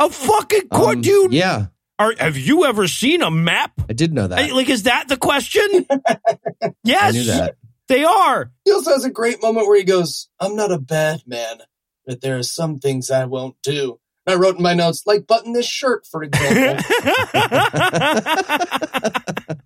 [0.00, 1.32] A fucking court, Um, dude.
[1.34, 1.66] Yeah,
[2.00, 3.72] Are, have you ever seen a map?
[3.88, 4.50] I did know that.
[4.52, 5.86] Like, is that the question?
[6.84, 7.56] yes, I knew that.
[7.90, 8.50] They are.
[8.64, 11.58] He also has a great moment where he goes, I'm not a bad man,
[12.06, 14.00] but there are some things I won't do.
[14.26, 16.84] I wrote in my notes, like button this shirt, for example.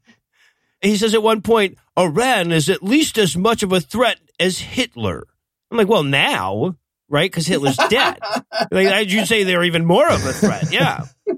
[0.81, 4.59] he says at one point, Iran is at least as much of a threat as
[4.59, 5.27] Hitler.
[5.71, 6.77] I'm like, well, now,
[7.11, 7.31] right?
[7.31, 8.21] Because Hitler's dead.
[8.71, 10.73] like, I'd you say they're even more of a threat?
[10.73, 11.05] Yeah.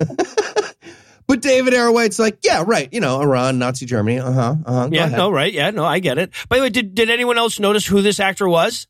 [1.28, 1.78] But David A.
[1.78, 1.92] R.
[1.92, 2.88] White's like, yeah, right.
[2.92, 4.20] You know, Iran, Nazi Germany.
[4.20, 4.54] Uh huh.
[4.64, 4.88] Uh huh.
[4.92, 5.52] Yeah, no, right.
[5.52, 6.30] Yeah, no, I get it.
[6.48, 8.86] By the way, did, did anyone else notice who this actor was?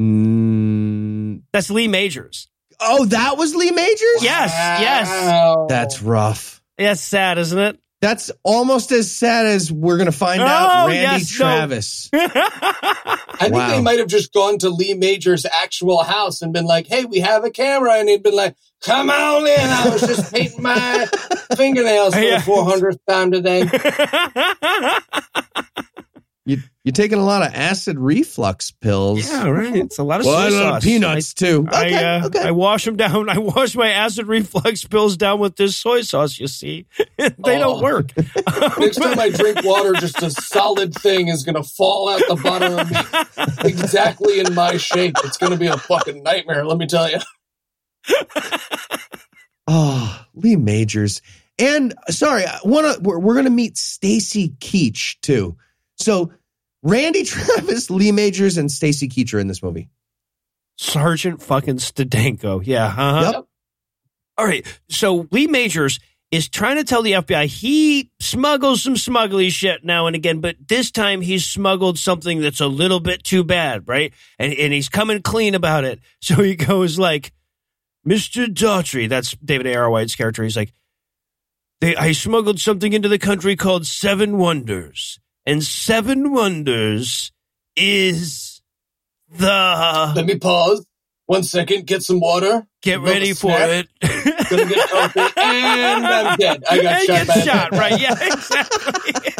[0.00, 2.48] Mm, That's Lee Majors.
[2.80, 4.22] oh, that was Lee Majors?
[4.22, 5.56] Yes, yes.
[5.68, 6.62] That's rough.
[6.78, 7.78] That's sad, isn't it?
[8.00, 11.44] That's almost as sad as we're going to find Oh, out Randy yes, no.
[11.44, 12.08] Travis.
[12.14, 13.70] I think Wow.
[13.70, 17.20] they might have just gone to Lee Major's actual house and been like, hey, we
[17.20, 17.94] have a camera.
[17.94, 19.60] And he'd been like, come on in.
[19.60, 21.06] I was just painting my
[21.56, 22.38] fingernails for Yeah.
[22.40, 23.64] the 400th time today.
[26.46, 29.28] You, you're taking a lot of acid reflux pills.
[29.30, 29.76] yeah, right.
[29.76, 30.76] It's a lot of Well, soy a lot sauce.
[30.78, 31.66] of peanuts, too.
[31.70, 32.40] I, Okay, uh, okay.
[32.40, 33.28] I wash them down.
[33.28, 36.38] I wash my acid reflux pills down with this soy sauce.
[36.38, 36.86] You see,
[37.18, 37.82] they don't Oh.
[37.82, 38.16] work.
[38.78, 42.36] Next time I drink water, just a solid thing is going to fall out the
[42.36, 45.16] bottom of me exactly in my shape.
[45.24, 47.18] It's going to be a fucking nightmare, let me tell you.
[49.68, 51.22] Oh, Lee Majors.
[51.58, 55.56] And sorry, I wanna, we're, we're going to meet Stacy Keach, too.
[56.00, 56.32] So
[56.82, 59.88] Randy Travis, Lee Majors, and Stacy Keach are in this movie.
[60.78, 62.62] Sergeant fucking Stedenko.
[62.64, 62.86] Yeah.
[62.86, 63.32] Uh-huh.
[63.34, 63.44] Yep.
[64.38, 64.66] All right.
[64.88, 70.06] So Lee Majors is trying to tell the FBI he smuggles some smuggly shit now
[70.06, 74.12] and again, but this time he's smuggled something that's a little bit too bad, right?
[74.38, 76.00] And and he's coming clean about it.
[76.22, 77.32] So he goes like,
[78.06, 78.46] Mr.
[78.46, 79.74] Daughtry, that's David A.
[79.74, 79.90] R.
[79.90, 80.42] White's character.
[80.44, 80.72] He's like,
[81.80, 85.18] they, I smuggled something into the country called Seven Wonders.
[85.46, 87.32] And Seven Wonders
[87.76, 88.60] is
[89.30, 90.86] the Let me pause.
[91.26, 92.66] One second, get some water.
[92.82, 93.88] get ready for it.
[94.02, 94.92] Gonna get
[95.36, 96.64] and I'm dead.
[96.68, 98.00] I got And shot get shot, right?
[98.00, 99.32] Yeah, exactly.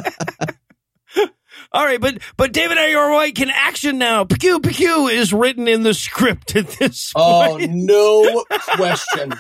[1.73, 2.95] All right, but but David A.
[2.95, 3.11] R.
[3.11, 4.25] White can action now.
[4.25, 7.71] Pew pew is written in the script at this oh, Point.
[7.71, 8.45] Oh, no
[8.77, 9.35] question.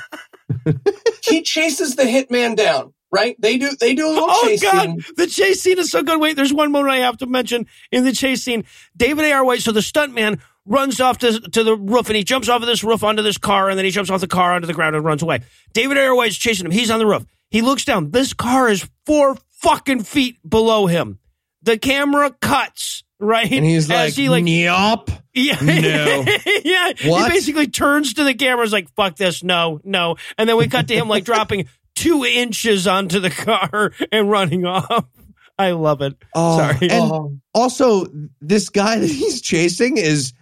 [1.22, 3.36] he chases the hitman down, right?
[3.40, 3.70] They do.
[3.78, 5.04] They do a little Oh chase God, scene.
[5.16, 6.20] the chase scene is so good.
[6.20, 8.64] Wait, there's one moment I have to mention in the chase scene.
[8.96, 9.32] David A.
[9.32, 9.44] R.
[9.44, 12.66] White, so the stuntman runs off to, to the roof and he jumps off of
[12.68, 14.94] this roof onto this car and then he jumps off the car onto the ground
[14.94, 15.40] and runs away.
[15.72, 16.06] David A.
[16.06, 16.14] R.
[16.14, 16.72] White's chasing him.
[16.72, 17.24] He's on the roof.
[17.50, 18.10] He looks down.
[18.10, 21.18] This car is four fucking feet below him.
[21.62, 25.10] The camera cuts right, And he's as like, he like Yup.
[25.34, 26.24] yeah, No.
[26.64, 26.92] yeah.
[27.04, 27.24] What?
[27.24, 30.68] He basically turns to the camera, is like, "Fuck this, no, no," and then we
[30.68, 35.07] cut to him like dropping two inches onto the car and running off.
[35.59, 36.16] I love it.
[36.35, 36.88] Oh, Sorry.
[36.90, 37.38] And Oh.
[37.55, 38.07] also,
[38.40, 40.33] this guy that he's chasing is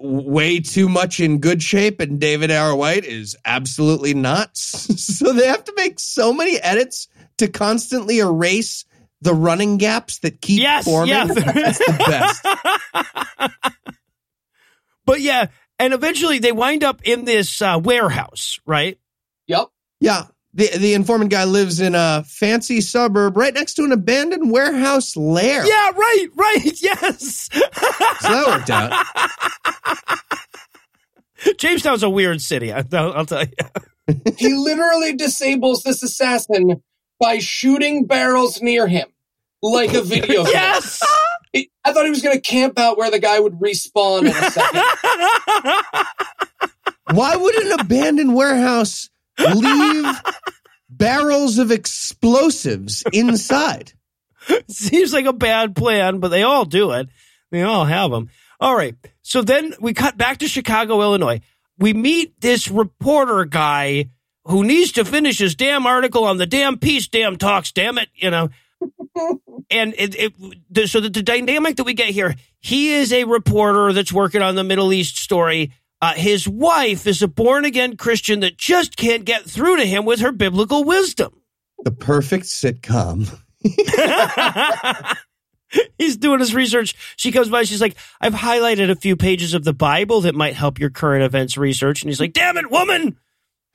[0.00, 2.74] way too much in good shape, and David R.
[2.74, 4.56] White is absolutely not.
[4.56, 7.06] so they have to make so many edits
[7.38, 8.84] to constantly erase
[9.20, 11.10] the running gaps that keep Yes, forming.
[11.10, 11.26] yeah.
[11.26, 12.44] That's the best.
[15.04, 15.46] But yeah,
[15.78, 18.98] and eventually they wind up in this uh, warehouse, right?
[19.46, 19.68] Yep.
[20.00, 20.24] Yeah.
[20.54, 25.16] The, the informant guy lives in a fancy suburb right next to an abandoned warehouse
[25.16, 25.64] lair.
[25.66, 27.48] Yeah, right, right, yes.
[27.52, 27.60] So
[28.28, 28.92] that worked out.
[31.58, 32.70] Jamestown's a weird city.
[32.72, 33.52] I, will I'll tell you.
[34.36, 36.82] He literally disables this assassin
[37.20, 39.06] by shooting barrels near him
[39.62, 40.52] like a video game.
[40.52, 41.00] Yes.
[41.52, 44.26] He- I thought he was going to camp out where the guy would respawn in
[44.26, 44.82] a second.
[47.12, 50.22] Why would an abandoned warehouse leave
[50.88, 53.92] barrels of explosives inside?
[54.68, 57.08] Seems like a bad plan, but they all do it.
[57.50, 58.30] They all have them.
[58.60, 58.94] All right.
[59.22, 61.40] So then we cut back to Chicago, Illinois.
[61.78, 64.10] We meet this reporter guy
[64.44, 68.08] who needs to finish his damn article on the damn piece, damn talks, damn it,
[68.14, 68.48] you know.
[69.70, 73.92] and it, it so that the dynamic that we get here, he is a reporter
[73.92, 75.72] that's working on the Middle East story.
[76.02, 80.04] Uh, his wife is a born again Christian that just can't get through to him
[80.04, 81.40] with her biblical wisdom.
[81.84, 83.32] The perfect sitcom.
[85.98, 86.96] He's doing his research.
[87.16, 87.62] She comes by.
[87.62, 91.22] She's like, I've highlighted a few pages of the Bible that might help your current
[91.22, 92.02] events research.
[92.02, 93.16] And he's like, damn it, woman.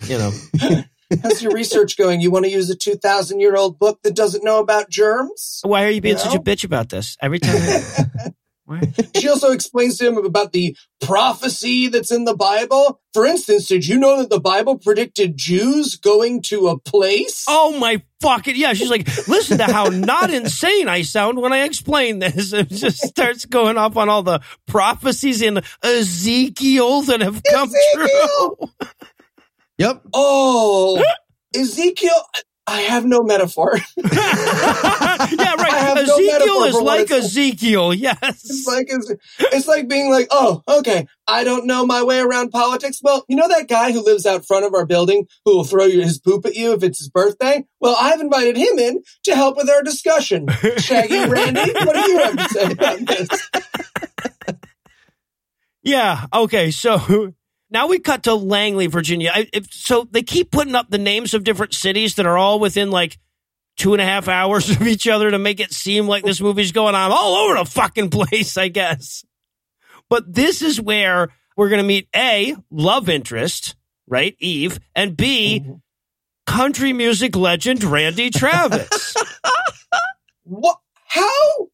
[0.04, 0.32] You know,
[1.24, 2.20] How's your research going?
[2.20, 5.62] You want to use a 2,000 year old book that doesn't know about germs?
[5.63, 7.18] why are you being You such a bitch about this?
[7.22, 7.56] Every time.
[8.67, 8.82] Why?
[9.15, 12.99] She also explains to him about the prophecy that's in the Bible.
[13.13, 17.45] For instance, did you know that the Bible predicted Jews going to a place?
[17.47, 18.73] Oh my fucking yeah!
[18.73, 22.51] She's like, listen to how not insane I sound when I explain this.
[22.58, 28.58] It just starts going off on all the prophecies in Ezekiel that have come Ezekiel!
[28.58, 28.88] true.
[29.77, 30.08] Yep.
[30.12, 31.03] Oh,
[31.56, 32.12] Ezekiel.
[32.67, 33.77] I have no metaphor.
[33.97, 34.10] yeah,
[35.56, 35.71] right.
[35.71, 37.93] have no Ezekiel is like Ezekiel.
[37.93, 38.19] Yes.
[38.21, 42.49] It's like it's, it's like being like, oh, okay, I don't know my way around
[42.49, 42.99] politics.
[43.01, 45.86] Well, you know that guy who lives out front of our building who will throw
[45.86, 47.65] you his poop at you if it's his birthday?
[47.80, 50.47] Well, I've invited him in to help with our discussion.
[50.77, 53.30] Shaggy Randy, what do you have to say about this?
[55.84, 56.25] Yeah.
[56.34, 56.71] Okay.
[56.71, 57.34] So
[57.69, 59.32] now we cut to Langley, Virginia.
[59.34, 62.60] I, if, so they keep putting up the names of different cities that are all
[62.60, 63.17] within like
[63.75, 66.71] two and a half hours of each other to make it seem like this movie's
[66.71, 69.23] going on all over the fucking place, I guess.
[70.10, 73.75] But this is where we're going to meet A, love interest,
[74.08, 74.36] right?
[74.39, 75.69] Eve, and B,
[76.45, 79.15] country music legend Randy Travis.
[80.49, 80.80] What?
[81.08, 81.67] How?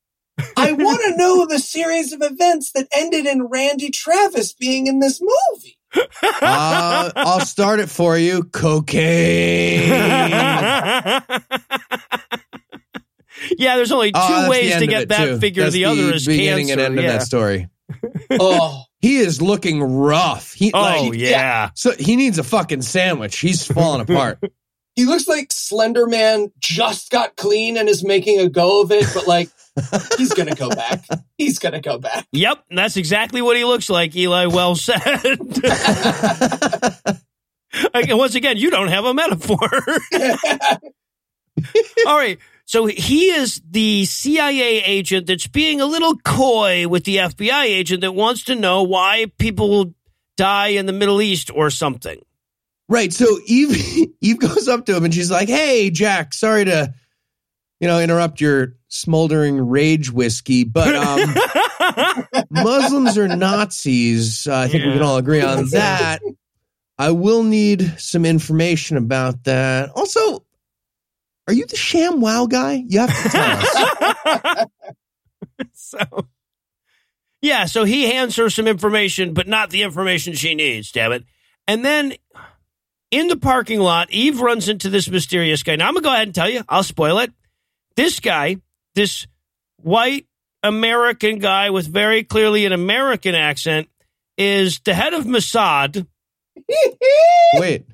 [0.58, 4.99] I want to know the series of events that ended in Randy Travis being in
[4.99, 5.77] this movie.
[5.95, 8.43] Uh, I'll start it for you.
[8.43, 9.89] Cocaine.
[13.58, 15.39] yeah, there's only two Oh, that's ways to get that too.
[15.39, 15.63] figure.
[15.63, 16.86] That's the other is beginning cancer.
[16.86, 17.13] and end yeah.
[17.13, 17.69] of that story.
[18.32, 20.53] Oh, He is looking rough.
[20.53, 20.79] He, Oh
[21.10, 21.69] like, yeah.
[21.75, 23.38] So he needs a fucking sandwich.
[23.38, 24.39] He's falling apart.
[24.95, 29.06] he looks like Slender Man just got clean and is making a go of it,
[29.13, 29.49] but like
[30.18, 31.04] he's gonna go back.
[31.38, 32.28] He's gonna go back.
[32.32, 34.46] Yep, that's exactly what he looks like, Eli.
[34.46, 35.02] Well said.
[37.94, 39.58] Again, once again, you don't have a metaphor.
[42.06, 42.38] All right.
[42.66, 48.02] So he is the CIA agent that's being a little coy with the FBI agent
[48.02, 49.94] that wants to know why people will
[50.38, 52.22] die in the Middle East or something.
[52.88, 53.12] Right.
[53.12, 56.94] So Eve Eve goes up to him and she's like, "Hey, Jack, sorry to,
[57.80, 61.36] you know, interrupt your smoldering rage whiskey, but um,
[62.51, 64.45] Muslims are Nazis.
[64.47, 66.21] Uh, I think we can all agree on that.
[66.97, 69.89] I will need some information about that.
[69.95, 70.45] Also,
[71.47, 72.84] are you the Sham Wow guy?
[72.88, 74.65] You have to tell us.
[75.73, 75.99] so
[77.41, 81.23] yeah so he hands her some information but not the information she needs damn it
[81.67, 82.13] and then
[83.12, 86.27] in the parking lot eve runs into this mysterious guy now i'm gonna go ahead
[86.27, 87.31] and tell you i'll spoil it
[87.96, 88.56] this guy
[88.96, 89.27] this
[89.77, 90.27] white
[90.62, 93.87] american guy with very clearly an american accent
[94.37, 96.08] is the head of mossad
[97.56, 97.85] Wait,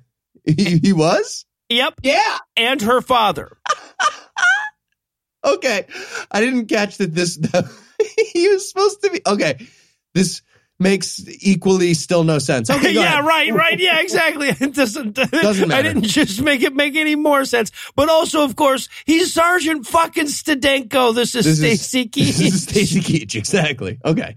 [0.46, 2.38] he, he was yep yeah.
[2.58, 3.58] and her father
[5.44, 5.86] okay.
[6.32, 7.14] I didn't catch that.
[7.14, 7.38] This
[8.34, 9.68] he was supposed to be okay.
[10.14, 10.42] This
[10.80, 12.70] makes equally still no sense.
[12.70, 13.26] Okay, yeah, ahead.
[13.26, 13.80] right, right.
[13.80, 14.50] Yeah, exactly.
[14.60, 15.80] It doesn't, Doesn't matter.
[15.80, 17.72] I didn't just make it make any more sense.
[17.96, 21.14] But also, of course, he's Sergeant fucking Stedenko.
[21.16, 22.70] This is Stacy This is Keach.
[22.70, 24.00] Stacy Keach, exactly.
[24.06, 24.36] Okay.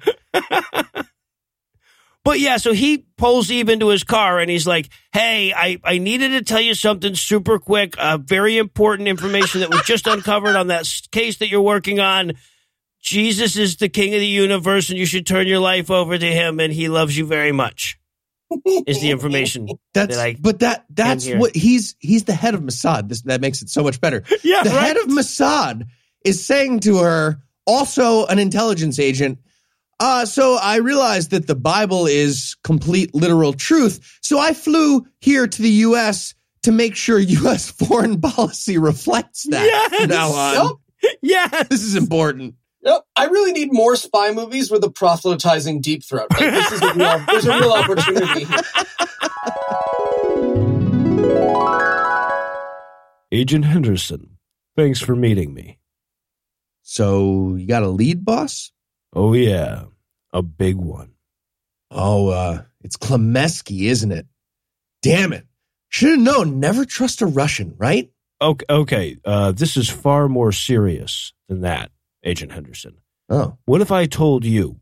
[2.24, 5.98] But yeah, so he pulls Eve into his car and he's like, Hey, I, I
[5.98, 10.54] needed to tell you something super quick, uh, very important information that was just uncovered
[10.54, 12.34] on that case that you're working on.
[13.02, 16.26] Jesus is the king of the universe and you should turn your life over to
[16.26, 17.98] him and he loves you very much.
[18.86, 19.66] Is the information.
[19.94, 23.08] That's that but that that's what he's he's the head of Mossad.
[23.08, 24.22] This that makes it so much better.
[24.44, 24.80] Yeah, the right.
[24.88, 25.86] head of Mossad
[26.24, 29.38] is saying to her, also an intelligence agent.
[29.98, 34.18] Uh, so I realized that the Bible is complete literal truth.
[34.20, 36.34] So I flew here to the U.S.
[36.64, 37.70] to make sure U.S.
[37.70, 40.08] foreign policy reflects that Yes.
[40.08, 40.76] now on.
[41.22, 41.48] Yeah.
[41.70, 42.54] This is important.
[42.82, 43.04] Yep.
[43.14, 46.26] I really need more spy movies with a proselytizing deep throat.
[46.32, 48.46] Like, this is a real, there's a real opportunity.
[53.30, 54.38] Agent Henderson,
[54.76, 55.78] thanks for meeting me.
[56.82, 58.72] So you got a lead boss?
[59.14, 59.84] Oh, yeah,
[60.32, 61.12] a big one.
[61.90, 64.26] Oh, uh, it's Klemeski, isn't it?
[65.02, 65.46] Damn it.
[65.88, 66.58] Should have known.
[66.58, 68.10] Never trust a Russian, right?
[68.40, 71.91] Okay, okay uh, this is far more serious than that,
[72.24, 72.96] Agent Henderson.
[73.28, 73.56] Oh.
[73.64, 74.80] What if I told you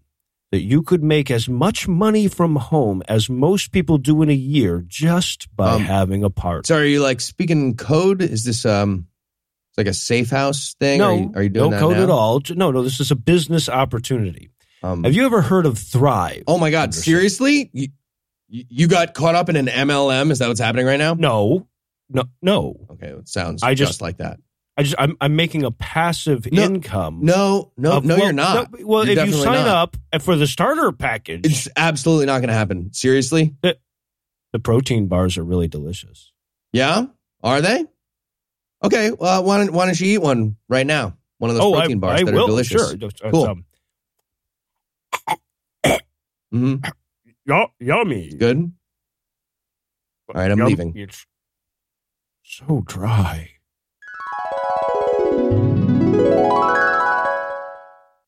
[0.50, 4.34] that you could make as much money from home as most people do in a
[4.34, 6.66] year just by Um, having a part?
[6.66, 8.20] So are you like speaking code?
[8.22, 9.06] Is this um
[9.70, 10.98] it's like a safe house thing?
[10.98, 12.02] no, are you, are you doing no that code now?
[12.02, 12.42] at all.
[12.50, 14.50] No, no, this is a business opportunity.
[14.82, 16.42] Um, Have you ever heard of Thrive?
[16.46, 17.02] oh my god, Henderson?
[17.04, 17.70] seriously?
[17.72, 17.88] You,
[18.48, 20.30] you you got caught up in an MLM?
[20.32, 21.14] Is that what's happening right now?
[21.14, 21.68] No,
[22.08, 22.74] no, no.
[22.90, 24.40] Okay, it sounds I just, just- like that.
[24.80, 27.18] I just I'm I'm making a passive No, income.
[27.22, 28.72] No, no, of- no, well, you're not.
[28.72, 29.94] no, well, You're if you sign not.
[30.14, 32.90] up for the starter package, It's absolutely not going to happen.
[32.94, 33.54] Seriously?
[33.60, 36.32] the protein bars are really delicious.
[36.72, 37.04] Yeah?
[37.42, 37.84] Are they?
[38.82, 41.14] Okay, well, why don't why don't you eat one right now?
[41.36, 42.44] One of those oh, I, protein bars I that will.
[42.44, 42.90] are delicious.
[42.98, 43.08] Sure.
[43.22, 43.44] Uh, Cool.
[43.44, 43.64] um,
[46.50, 46.74] hmm
[47.44, 48.30] yu- yummy.
[48.34, 48.56] Good.
[50.34, 50.96] All right, I'm Yum- leaving.
[50.96, 51.26] It's
[52.42, 53.50] so dry.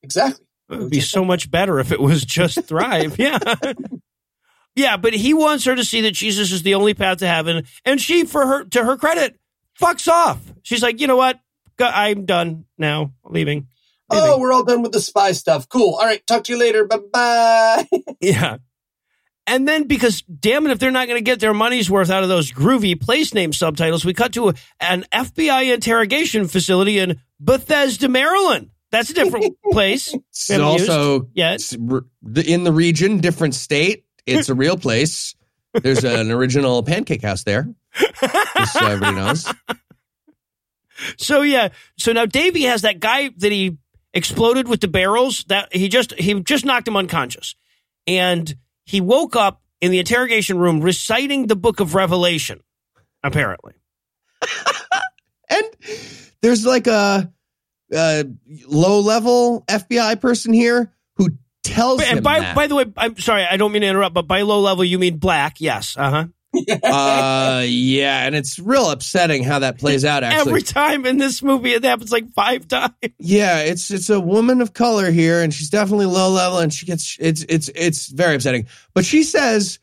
[0.02, 0.44] Exactly.
[0.70, 3.18] It would be so much better if it was just Thrive.
[3.18, 3.38] yeah.
[4.74, 7.64] Yeah, but he wants her to see that Jesus is the only path to heaven,
[7.84, 9.38] and she, for her to her credit,
[9.80, 10.40] fucks off.
[10.62, 11.38] She's like, you know what?
[11.78, 13.12] I'm done now.
[13.24, 13.66] Leaving.
[14.08, 15.68] Oh, we're all done with the spy stuff.
[15.68, 15.94] Cool.
[15.94, 16.24] All right.
[16.26, 16.84] Talk to you later.
[16.84, 17.88] Bye bye.
[18.20, 18.58] Yeah.
[19.46, 22.22] And then because damn it, if they're not going to get their money's worth out
[22.22, 27.20] of those groovy place name subtitles, we cut to a, an FBI interrogation facility in
[27.40, 28.70] Bethesda, Maryland.
[28.92, 30.14] That's a different place.
[30.30, 31.54] It's also yet.
[31.54, 34.04] it's in the region, different state.
[34.26, 35.34] It's a real place.
[35.72, 37.68] There's an original pancake house there.
[37.98, 39.52] Just so everybody knows.
[41.16, 41.68] So yeah,
[41.98, 43.78] so now Davey has that guy that he
[44.14, 47.54] exploded with the barrels that he just he just knocked him unconscious,
[48.06, 52.60] and he woke up in the interrogation room reciting the Book of Revelation.
[53.24, 53.74] Apparently,
[55.48, 55.64] And
[56.40, 57.30] there's like a,
[57.92, 58.24] a
[58.66, 61.30] low level FBI person here who
[61.62, 62.56] tells and him by that.
[62.56, 64.98] by the way, I'm sorry, I don't mean to interrupt, but by low level you
[64.98, 65.60] mean black?
[65.60, 66.26] Yes, uh huh.
[66.82, 70.22] uh, yeah, and it's real upsetting how that plays out.
[70.22, 72.92] Actually, Every time in this movie, it happens like five times.
[73.18, 76.84] Yeah, it's it's a woman of color here, and she's definitely low level, and she
[76.84, 78.66] gets it's it's it's very upsetting.
[78.92, 79.78] But she says,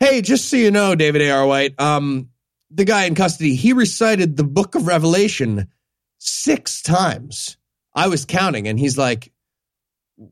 [0.00, 1.30] "Hey, just so you know, David A.
[1.30, 1.46] R.
[1.46, 2.30] White, um,
[2.70, 5.68] the guy in custody, he recited the Book of Revelation
[6.18, 7.56] six times.
[7.94, 9.32] I was counting, and he's like,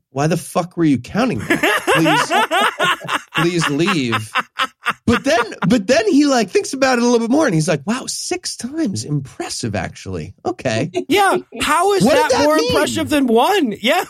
[0.09, 3.21] "Why the fuck were you counting that?
[3.33, 4.31] Please, please leave."
[5.05, 7.67] But then, but then he like thinks about it a little bit more, and he's
[7.67, 10.33] like, "Wow, six times, impressive, actually.
[10.45, 12.71] Okay." Yeah, how is that, that more mean?
[12.71, 13.73] impressive than one?
[13.81, 14.03] Yeah,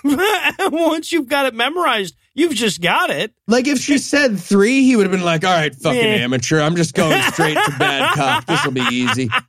[0.71, 3.33] once you've got it memorized, you've just got it.
[3.47, 6.59] Like if she said three, he would have been like, "All right, fucking amateur.
[6.61, 8.45] I'm just going straight to bad cop.
[8.45, 9.29] This will be easy."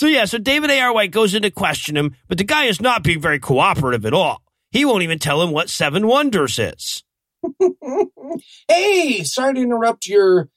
[0.00, 0.94] So yeah, so David A.R.
[0.94, 4.14] White goes in to question him, but the guy is not being very cooperative at
[4.14, 4.42] all.
[4.70, 7.04] He won't even tell him what Seven Wonders is.
[8.66, 10.48] hey, sorry to interrupt your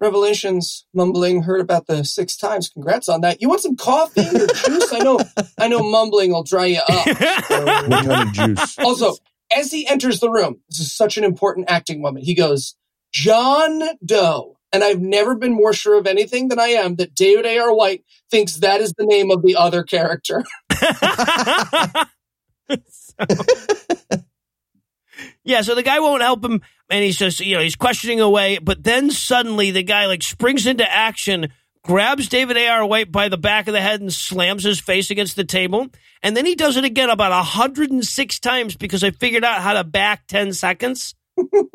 [0.00, 1.42] revelations mumbling.
[1.42, 2.70] Heard about the six times.
[2.70, 3.42] Congrats on that.
[3.42, 4.90] You want some coffee or juice?
[4.90, 5.20] I know,
[5.58, 7.06] I know mumbling will dry you up.
[7.90, 8.78] What kind of juice?
[8.78, 9.16] Also,
[9.54, 12.24] as he enters the room, this is such an important acting moment.
[12.24, 12.74] He goes,
[13.12, 14.55] John Doe.
[14.72, 17.74] And I've never been more sure of anything than I am that David A.R.
[17.74, 20.44] White thinks that is the name of the other character.
[22.90, 23.14] So-
[25.44, 26.60] yeah, so the guy won't help him,
[26.90, 28.58] and he's just, you know, he's questioning away.
[28.58, 31.52] But then suddenly the guy like springs into action,
[31.84, 32.84] grabs David A.R.
[32.84, 35.86] White by the back of the head and slams his face against the table.
[36.22, 39.84] And then he does it again about 106 times because I figured out how to
[39.84, 41.14] back 10 seconds.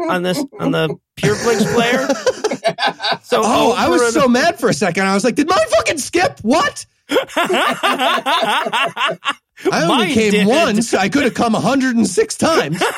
[0.10, 2.08] on this on the PureFlix player.
[3.24, 5.05] So Oh, I was over so mad for a second.
[5.05, 6.39] I was like, did mine fucking skip?
[6.41, 6.86] What?
[7.09, 9.18] I
[9.84, 10.47] only Mine came did.
[10.47, 10.93] once.
[10.93, 12.82] I could have come 106 times.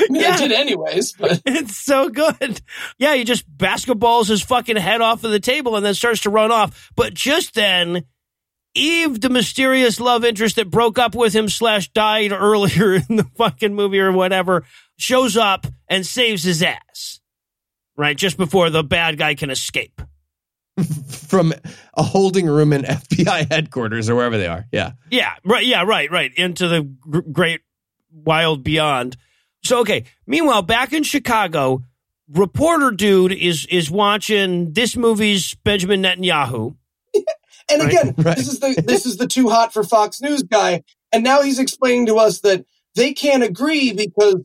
[0.00, 0.34] I mean, Yeah.
[0.34, 2.60] I did anyways, but It's so good.
[2.98, 6.30] Yeah, he just basketballs his fucking head off of the table and then starts to
[6.30, 6.90] run off.
[6.96, 8.04] But just then,
[8.74, 13.24] Eve, the mysterious love interest that broke up with him slash died earlier in the
[13.36, 14.64] fucking movie or whatever,
[14.98, 17.20] shows up and saves his ass.
[17.96, 20.00] Right, just before the bad guy can escape.
[21.08, 21.52] From
[21.94, 24.66] a holding room in FBI headquarters or wherever they are.
[24.70, 24.92] Yeah.
[25.10, 25.66] Yeah, right.
[25.66, 26.32] Yeah, right, right.
[26.36, 27.60] Into the gr- great
[28.12, 29.16] wild beyond.
[29.64, 30.04] So, okay.
[30.28, 31.82] Meanwhile, back in Chicago,
[32.32, 36.76] reporter dude is is watching this movie's Benjamin Netanyahu.
[37.68, 38.36] and Right, again, right.
[38.36, 41.58] this is the this is the too hot for Fox News guy, and now he's
[41.58, 44.36] explaining to us that they can't agree because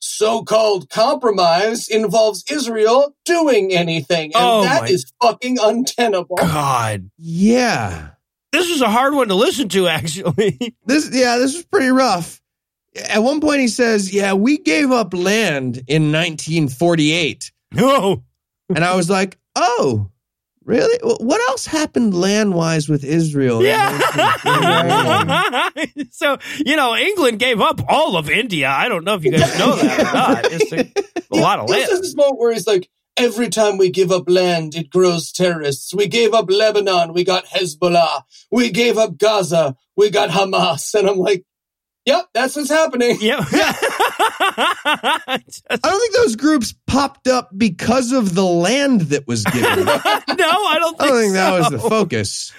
[0.00, 6.36] so-called compromise involves Israel doing anything, and Oh that my- is fucking untenable.
[6.36, 8.10] God, Yeah.
[8.52, 9.88] this was a hard one to listen to.
[9.98, 12.40] Actually, This, yeah, this was pretty rough.
[13.08, 17.52] At one point, he says, Yeah, we gave up land in 1948.
[17.72, 18.24] no.
[18.74, 20.10] And I was like, Oh,
[20.64, 20.98] really?
[21.02, 23.62] What else happened land wise with Israel?
[23.62, 23.98] Yeah.
[26.10, 28.68] so you know, England gave up all of India.
[28.68, 30.52] I don't know if you guys know that or not.
[30.52, 30.92] It's a,
[31.32, 31.82] a lot of land.
[31.82, 31.92] This land.
[31.92, 35.94] is this moment where he's like, every time we give up land, it grows terrorists.
[35.94, 38.22] We gave up Lebanon, we got Hezbollah.
[38.50, 40.94] We gave up Gaza, we got Hamas.
[40.94, 41.44] And I'm like,
[42.10, 43.18] yep, that's what's happening.
[43.20, 43.44] Yeah.
[43.52, 45.38] I
[45.68, 49.86] don't think those groups popped up because of the land that was given.
[50.40, 52.52] No, I don't think, don't think that was the focus.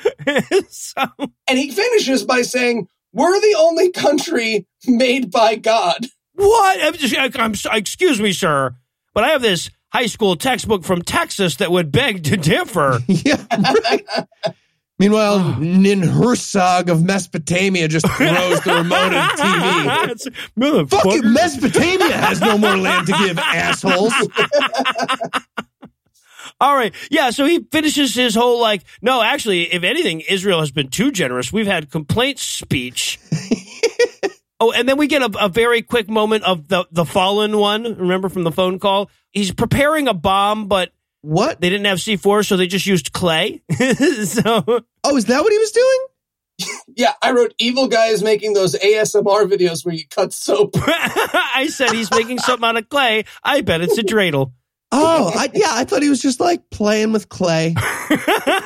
[0.69, 1.03] so,
[1.47, 6.05] And he finishes by saying, we're the only country made by God.
[6.35, 6.83] what?
[6.83, 8.75] I'm just, I, I'm, excuse me, sir,
[9.13, 12.99] but I have this high school textbook from Texas that would beg to differ.
[13.07, 13.43] Yeah.
[13.51, 14.05] right.
[15.01, 15.57] Meanwhile, ah.
[15.59, 20.11] Ninhursag of Mesopotamia just throws the remote at TV.
[20.11, 20.27] It's-
[20.59, 21.01] motherfucker.
[21.01, 24.13] Fucking Mesopotamia has no more land to give, assholes.
[26.61, 26.93] All right.
[27.09, 27.31] Yeah.
[27.31, 31.51] So he finishes his whole like, no, actually, if anything, Israel has been too generous.
[31.51, 33.17] We've had complaint speech.
[34.59, 37.97] oh, and then we get a, a very quick moment of the, the fallen one.
[37.97, 39.09] Remember from the phone call?
[39.31, 40.91] He's preparing a bomb, but
[41.21, 41.61] What?
[41.61, 43.61] they didn't have C4, so they just used clay.
[44.25, 46.07] so, Oh, is that what he was doing?
[46.95, 50.71] Yeah, I wrote evil guy is making those ASMR videos where you cut soap.
[50.75, 53.23] I said he's making something out of clay.
[53.43, 54.51] I bet it's a dreidel.
[54.91, 55.69] Oh, I, yeah.
[55.71, 57.73] I thought he was just like playing with clay.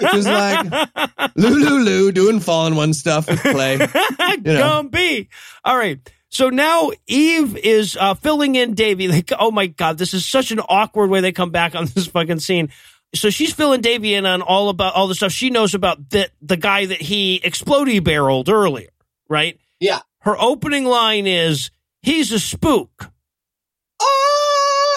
[0.02, 0.90] Just like
[1.36, 3.78] Lulu Lou doing fallen one stuff with clay.
[3.78, 3.86] know.
[4.40, 5.28] Gumby.
[5.64, 6.00] All right.
[6.30, 9.08] So now Eve is uh, filling in Davy.
[9.16, 12.08] Like, oh my God, this is such an awkward way they come back on this
[12.08, 12.70] fucking scene.
[13.14, 16.30] So she's filling Davy in on all about all the stuff she knows about the,
[16.42, 18.90] the guy that he explodey barreled earlier,
[19.30, 19.58] right?
[19.80, 20.00] Yeah.
[20.20, 21.72] Her opening line is,
[22.02, 23.12] he's a spook.
[24.02, 24.06] Uh,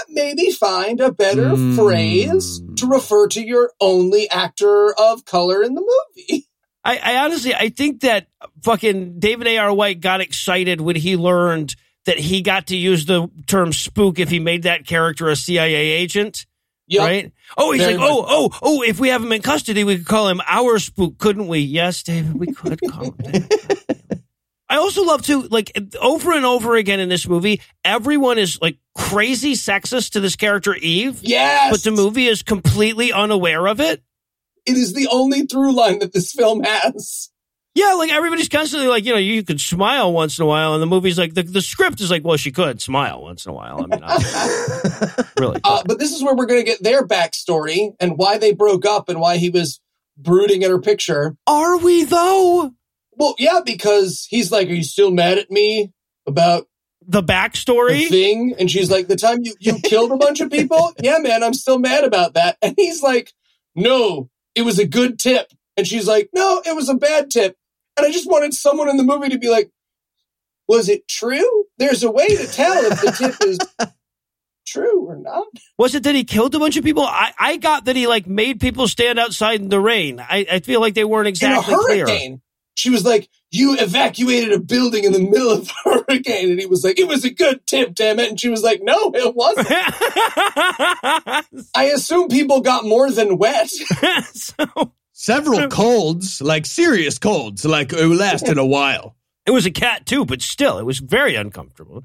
[0.08, 1.76] maybe find a better Mm.
[1.76, 5.80] phrase to refer to your only actor of color in the
[6.16, 6.47] movie.
[6.88, 8.28] I, I honestly, I think that
[8.62, 9.74] fucking David A.R.
[9.74, 11.76] White got excited when he learned
[12.06, 15.74] that he got to use the term spook if he made that character a CIA
[15.74, 16.46] agent.
[16.86, 17.04] Yup.
[17.06, 17.32] Right?
[17.58, 20.06] Oh, he's Very like, oh, oh, oh, if we have him in custody, we could
[20.06, 21.58] call him our spook, couldn't we?
[21.58, 23.46] Yes, David, we could call him.
[24.70, 28.78] I also love to, like, over and over again in this movie, everyone is like
[28.94, 31.70] crazy sexist to this character, Eve, Yes.
[31.70, 34.02] but the movie is completely unaware of it.
[34.68, 37.30] It is the only through line that this film has.
[37.74, 40.82] Yeah, like everybody's constantly like, you know, you could smile once in a while, and
[40.82, 43.54] the movie's like, the, the script is like, well, she could smile once in a
[43.54, 43.84] while.
[43.84, 45.60] I mean, I, really.
[45.62, 48.84] Uh, but this is where we're going to get their backstory and why they broke
[48.84, 49.80] up and why he was
[50.16, 51.36] brooding at her picture.
[51.46, 52.72] Are we though?
[53.12, 55.92] Well, yeah, because he's like, "Are you still mad at me
[56.26, 56.66] about
[57.06, 58.08] The the backstory?
[58.08, 60.92] thing?" And she's like, "The time you you killed a bunch of people?
[61.02, 63.32] Yeah, man, I'm still mad about that." And he's like,
[63.76, 67.56] "No, it was a good tip." And she's like, "No, it was a bad tip."
[67.96, 69.70] And I just wanted someone in the movie to be like,
[70.68, 73.58] "Was it true?" There's a way to tell if the tip is
[74.66, 75.46] true or not.
[75.78, 77.04] Was it that he killed a bunch of people?
[77.04, 80.20] I, I got that he like made people stand outside in the rain.
[80.20, 82.38] I, I feel like they weren't exactly in a clear.
[82.74, 86.66] She was like, "You evacuated a building in the middle of a hurricane," and he
[86.66, 89.34] was like, "It was a good tip, damn it." And she was like, "No, it
[89.34, 89.68] wasn't."
[91.74, 93.70] I assume people got more than wet.
[94.32, 99.16] so, Several colds, like serious colds, like it lasted a while.
[99.46, 102.04] It was a cat too, but still, it was very uncomfortable.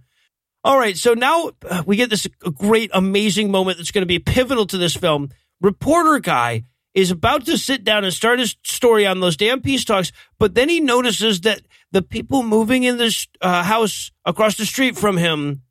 [0.64, 2.26] All right, so now uh, we get this
[2.56, 5.30] great, amazing moment that's going to be pivotal to this film.
[5.62, 6.64] Reporter guy
[6.94, 10.56] is about to sit down and start his story on those damn peace talks, but
[10.56, 15.18] then he notices that the people moving in this uh, house across the street from
[15.18, 15.62] him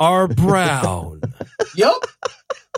[0.00, 1.20] are brown.
[1.76, 1.94] Yep.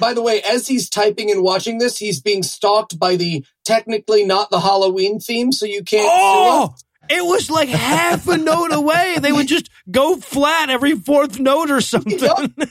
[0.01, 4.25] By the way, as he's typing and watching this, he's being stalked by the technically
[4.25, 6.09] not the Halloween theme, so you can't.
[6.11, 6.75] Oh,
[7.11, 9.17] it was like half a note away.
[9.21, 12.19] They would just go flat every fourth note or something.
[12.19, 12.71] Yep.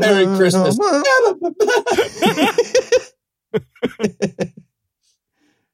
[0.00, 0.78] Merry Christmas.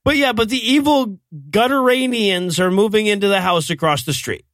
[0.04, 1.18] But yeah, but the evil
[1.50, 4.44] gutteranians are moving into the house across the street.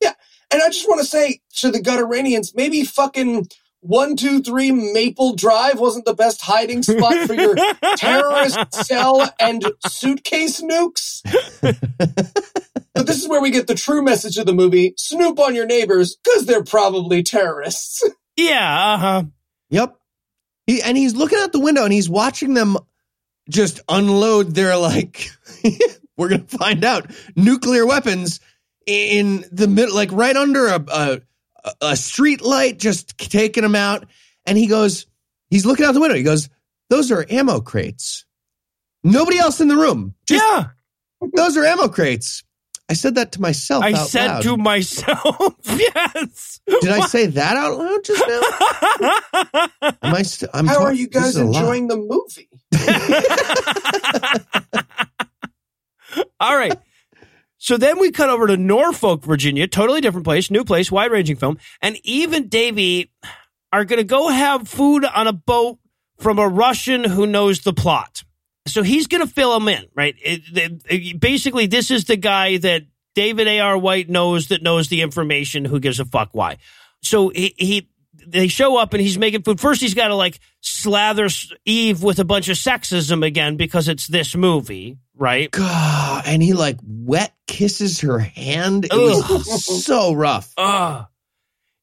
[0.00, 0.14] Yeah.
[0.50, 3.46] And I just want to say to the Gutteranians, maybe fucking
[3.88, 7.56] one, two, three Maple Drive wasn't the best hiding spot for your
[7.96, 11.22] terrorist cell and suitcase nukes.
[11.62, 15.64] but this is where we get the true message of the movie snoop on your
[15.64, 18.08] neighbors because they're probably terrorists.
[18.40, 19.22] Yeah, uh-huh.
[19.70, 19.96] Yep.
[20.68, 22.76] He, and he's looking out the window and he's watching them
[23.50, 25.28] just unload their like
[26.16, 28.38] we're gonna find out nuclear weapons
[28.86, 31.20] in the middle, like right under a, a
[31.80, 34.06] a street light, just taking them out.
[34.46, 35.06] And he goes,
[35.50, 36.16] he's looking out the window.
[36.16, 36.48] He goes,
[36.90, 38.24] "Those are ammo crates.
[39.04, 40.14] Nobody else in the room.
[40.26, 40.66] Just, yeah.
[41.34, 42.42] those are ammo crates."
[42.90, 43.84] I said that to myself.
[43.84, 44.42] I out said loud.
[44.44, 46.58] to myself, yes.
[46.66, 48.40] Did I say that out loud just now?
[50.02, 50.22] Am I?
[50.22, 51.54] St- I'm How talk- are you guys is a lot.
[51.60, 52.48] enjoying the movie?
[56.40, 56.78] All right.
[57.58, 61.36] So then we cut over to Norfolk, Virginia, totally different place, new place, wide ranging
[61.36, 61.58] film.
[61.82, 63.10] And Eve and Davey
[63.72, 65.78] are going to go have food on a boat
[66.18, 68.22] from a Russian who knows the plot.
[68.66, 70.14] So he's going to fill them in, right?
[70.22, 72.82] It- it- it- basically, this is the guy that
[73.14, 73.76] David A.R.
[73.76, 76.58] White knows that knows the information, who gives a fuck why.
[77.02, 77.88] So he, he
[78.30, 79.60] they show up and he's making food.
[79.60, 81.28] First, he's got to like slather
[81.64, 85.50] Eve with a bunch of sexism again because it's this movie, right?
[85.50, 88.84] God, and he like wet kisses her hand.
[88.86, 90.52] It was so rough.
[90.56, 91.06] Ugh.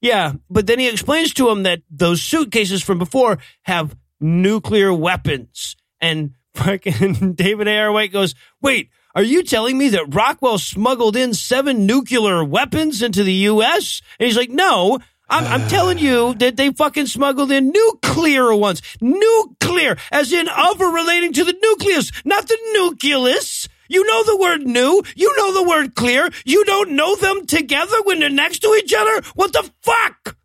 [0.02, 5.76] Yeah, but then he explains to him that those suitcases from before have nuclear weapons.
[6.00, 7.68] And fucking David.
[7.92, 13.24] White goes, Wait, are you telling me that Rockwell smuggled in seven nuclear weapons into
[13.24, 14.02] the U.S.?
[14.20, 15.00] And he's like, No.
[15.30, 18.82] I'm, I'm telling you that they fucking smuggled in nuclear ones.
[19.02, 23.68] Nuclear, as in other relating to the nucleus, not the nucleus.
[23.88, 25.04] You know the word new.
[25.16, 26.30] You know the word clear.
[26.44, 29.22] You don't know them together when they're next to each other.
[29.36, 30.38] What the fuck?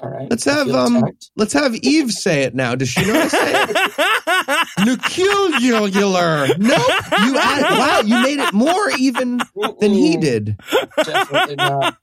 [0.00, 0.30] All right.
[0.30, 1.30] Let's have um, attacked.
[1.36, 2.74] let's have Eve say it now.
[2.76, 4.68] Does she know how to say it?
[4.86, 6.54] Nuclear.
[6.56, 6.76] No,
[7.24, 9.40] you add, wow, you made it more even
[9.80, 10.56] than he did.
[10.96, 11.96] Definitely not.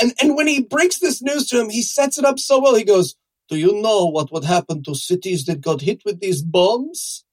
[0.00, 2.74] And and when he breaks this news to him, he sets it up so well.
[2.74, 3.14] He goes,
[3.48, 7.24] "Do you know what would happen to cities that got hit with these bombs?"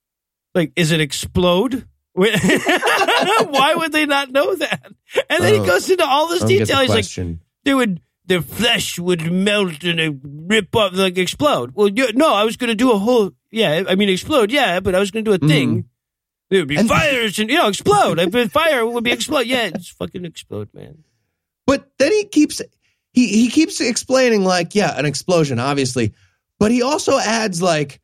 [0.54, 1.88] like, is it explode?
[2.14, 4.92] Why would they not know that?
[5.30, 5.66] And then he Oh.
[5.66, 6.96] goes into all this I don't get the detail.
[6.96, 11.72] He's like, they would their flesh would melt and it rip up like explode.
[11.74, 13.84] Well, you, no, I was going to do a whole yeah.
[13.88, 15.48] I mean explode, yeah, but I was going to do a mm-hmm.
[15.48, 15.86] thing.
[16.50, 18.20] There would be And- fires and you know explode.
[18.20, 19.48] If it- fire would be explode.
[19.48, 21.04] Yeah, it's fucking explode, man.
[21.72, 22.62] But then he keeps
[23.14, 26.12] he he keeps explaining like, yeah, an explosion, obviously.
[26.60, 28.02] But he also adds like,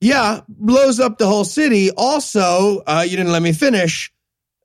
[0.00, 1.90] yeah, blows up the whole city.
[1.90, 4.12] Also, uh, you didn't let me finish.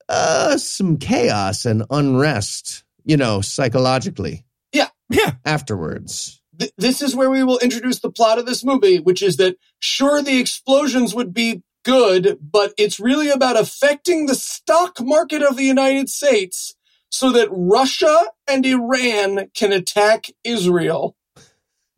[0.07, 5.31] Uh, some chaos and unrest, you know, psychologically Yeah, yeah.
[5.43, 6.39] afterwards.
[6.77, 10.21] This is where we will introduce the plot of this movie, which is that sure
[10.21, 15.65] the explosions would be good, but it's really about affecting the stock market of the
[15.65, 16.75] United States
[17.17, 18.15] so that Russia
[18.47, 21.15] and Iran can attack Israel.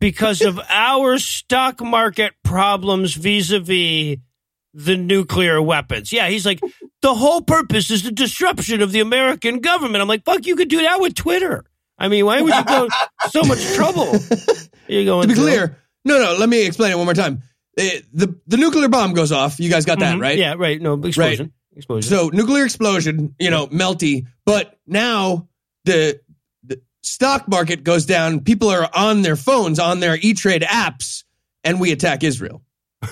[0.00, 4.18] because of our stock market problems vis-a-vis
[4.74, 6.12] the nuclear weapons.
[6.12, 6.60] Yeah, he's like
[7.02, 10.00] the whole purpose is the disruption of the American government.
[10.00, 11.64] I'm like, fuck, you could do that with Twitter.
[11.98, 12.88] I mean, why would you go
[13.30, 14.12] so much trouble?
[14.86, 17.42] You're going to be clear, no, no, let me explain it one more time.
[17.76, 19.58] Eh, the the nuclear bomb goes off.
[19.58, 20.20] You guys got that Mhm.
[20.22, 20.38] right?
[20.38, 20.80] Yeah, right.
[20.80, 21.52] No explosion.
[21.78, 22.10] Explosion.
[22.10, 24.26] So nuclear explosion, you know, melty.
[24.44, 25.48] But now
[25.84, 26.20] the
[26.64, 28.40] the stock market goes down.
[28.40, 31.22] People are on their phones, on their E Trade apps,
[31.62, 32.62] and we attack Israel.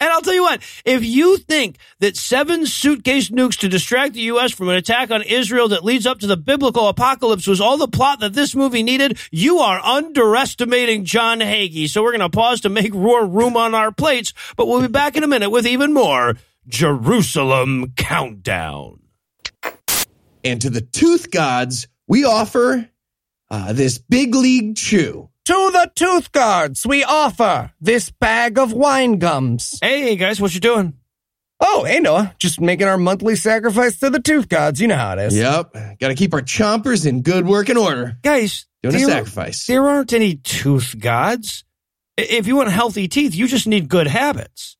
[0.00, 4.20] And I'll tell you what, if you think that seven suitcase nukes to distract the
[4.22, 4.52] U.S.
[4.52, 7.88] from an attack on Israel that leads up to the biblical apocalypse was all the
[7.88, 11.88] plot that this movie needed, you are underestimating John Hagee.
[11.88, 14.88] So we're going to pause to make more room on our plates, but we'll be
[14.88, 16.36] back in a minute with even more
[16.68, 19.00] Jerusalem Countdown.
[20.44, 22.88] And to the tooth gods, we offer
[23.50, 25.28] uh, this big league chew.
[25.46, 29.76] To the tooth guards, we offer this bag of wine gums.
[29.82, 30.94] Hey, guys, what you doing?
[31.58, 32.34] Oh, hey, Noah.
[32.38, 34.80] Just making our monthly sacrifice to the tooth gods.
[34.80, 35.36] You know how it is.
[35.36, 35.72] Yep.
[35.98, 38.18] Got to keep our chompers in good working order.
[38.22, 39.66] Guys, Doing a there- sacrifice.
[39.66, 41.64] There aren't any tooth gods.
[42.16, 44.76] If you want healthy teeth, you just need good habits.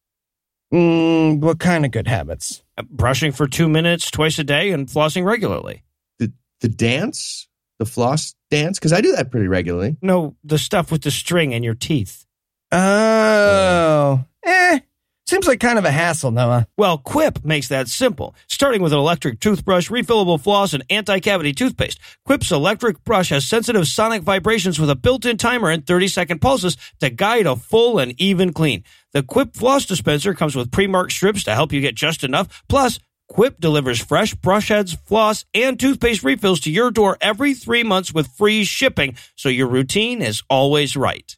[0.72, 2.62] Mm, what kind of good habits?
[2.88, 5.82] Brushing for two minutes twice a day and flossing regularly.
[6.18, 7.48] The, the dance?
[7.82, 8.78] The floss dance?
[8.78, 9.96] Because I do that pretty regularly.
[10.00, 12.24] No, the stuff with the string in your teeth.
[12.70, 14.78] Oh, eh.
[15.26, 16.68] Seems like kind of a hassle, Noah.
[16.76, 18.36] Well, Quip makes that simple.
[18.46, 21.98] Starting with an electric toothbrush, refillable floss, and anti-cavity toothpaste.
[22.24, 27.10] Quip's electric brush has sensitive sonic vibrations with a built-in timer and 30-second pulses to
[27.10, 28.84] guide a full and even clean.
[29.12, 32.62] The Quip floss dispenser comes with pre-marked strips to help you get just enough.
[32.68, 33.00] Plus,
[33.32, 38.12] Quip delivers fresh brush heads, floss, and toothpaste refills to your door every three months
[38.12, 41.34] with free shipping, so your routine is always right.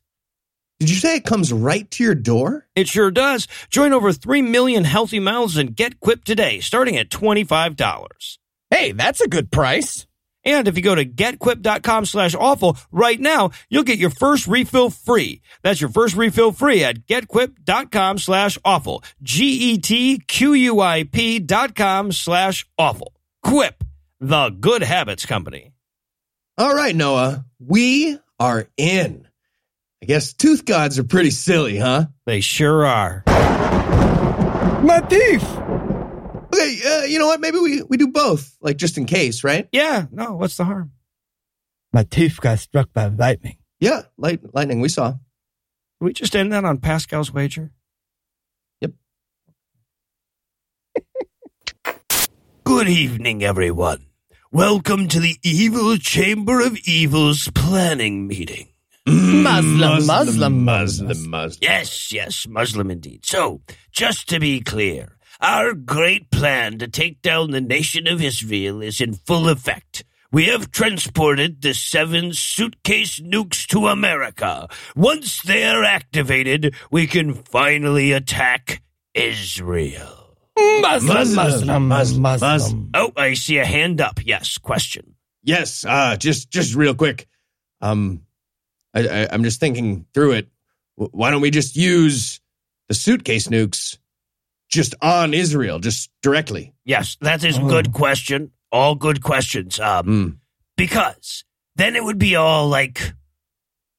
[0.80, 2.66] Did you say it comes right to your door?
[2.74, 3.46] It sure does.
[3.70, 8.38] Join over 3 million healthy mouths and get Quip today, starting at $25.
[8.70, 10.08] Hey, that's a good price.
[10.44, 14.90] And if you go to getquip.com slash awful right now, you'll get your first refill
[14.90, 15.40] free.
[15.62, 19.02] That's your first refill free at getquip.com slash awful.
[19.22, 19.78] G-E-T-Q-U-I-P
[21.40, 23.14] dot com slash awful.
[23.42, 23.82] Quip,
[24.20, 25.72] the good habits company.
[26.56, 27.44] All right, Noah.
[27.58, 29.26] We are in.
[30.02, 32.06] I guess tooth gods are pretty silly, huh?
[32.26, 33.22] They sure are.
[34.84, 35.63] My teeth.
[36.54, 37.40] Okay, uh, you know what?
[37.40, 39.68] Maybe we, we do both, like just in case, right?
[39.72, 40.92] Yeah, no, what's the harm?
[41.92, 43.56] My tooth got struck by lightning.
[43.80, 45.10] Yeah, light, lightning, we saw.
[45.10, 45.18] Can
[45.98, 47.72] we just end that on Pascal's wager?
[48.80, 48.92] Yep.
[52.64, 54.06] Good evening, everyone.
[54.52, 58.68] Welcome to the Evil Chamber of Evil's planning meeting.
[59.06, 61.58] Muslim, Muslim, Muslim, Muslim.
[61.60, 63.26] Yes, yes, Muslim indeed.
[63.26, 65.13] So, just to be clear,
[65.44, 70.02] our great plan to take down the nation of Israel is in full effect.
[70.32, 74.68] We have transported the seven suitcase nukes to America.
[74.96, 78.82] Once they are activated, we can finally attack
[79.12, 80.36] Israel.
[80.56, 82.90] Muslim, Muslim, Muslim, Muslim.
[82.94, 84.20] Oh, I see a hand up.
[84.24, 85.14] Yes, question.
[85.42, 87.28] Yes, uh, just just real quick.
[87.82, 88.22] Um,
[88.94, 90.48] I, I, I'm just thinking through it.
[90.96, 92.40] W- Why don't we just use
[92.88, 93.98] the suitcase nukes
[94.74, 96.74] just on Israel, just directly?
[96.84, 97.68] Yes, that is a Oh.
[97.68, 98.50] good question.
[98.72, 99.78] All good questions.
[99.80, 100.36] Um, Mm.
[100.76, 101.44] because
[101.76, 103.14] then it would be all like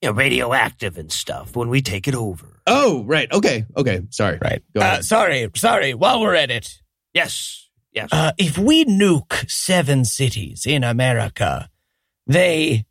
[0.02, 2.62] you know, radioactive and stuff when we take it over.
[2.68, 3.32] Oh, right.
[3.32, 3.66] Okay.
[3.76, 4.02] Okay.
[4.12, 4.38] Sorry.
[4.42, 4.62] Right.
[4.76, 5.94] Go Uh, sorry, sorry.
[5.96, 6.82] While we're at it,
[7.14, 8.10] Yes, yes.
[8.12, 11.70] uh, if we nuke seven cities in America,
[12.28, 12.86] they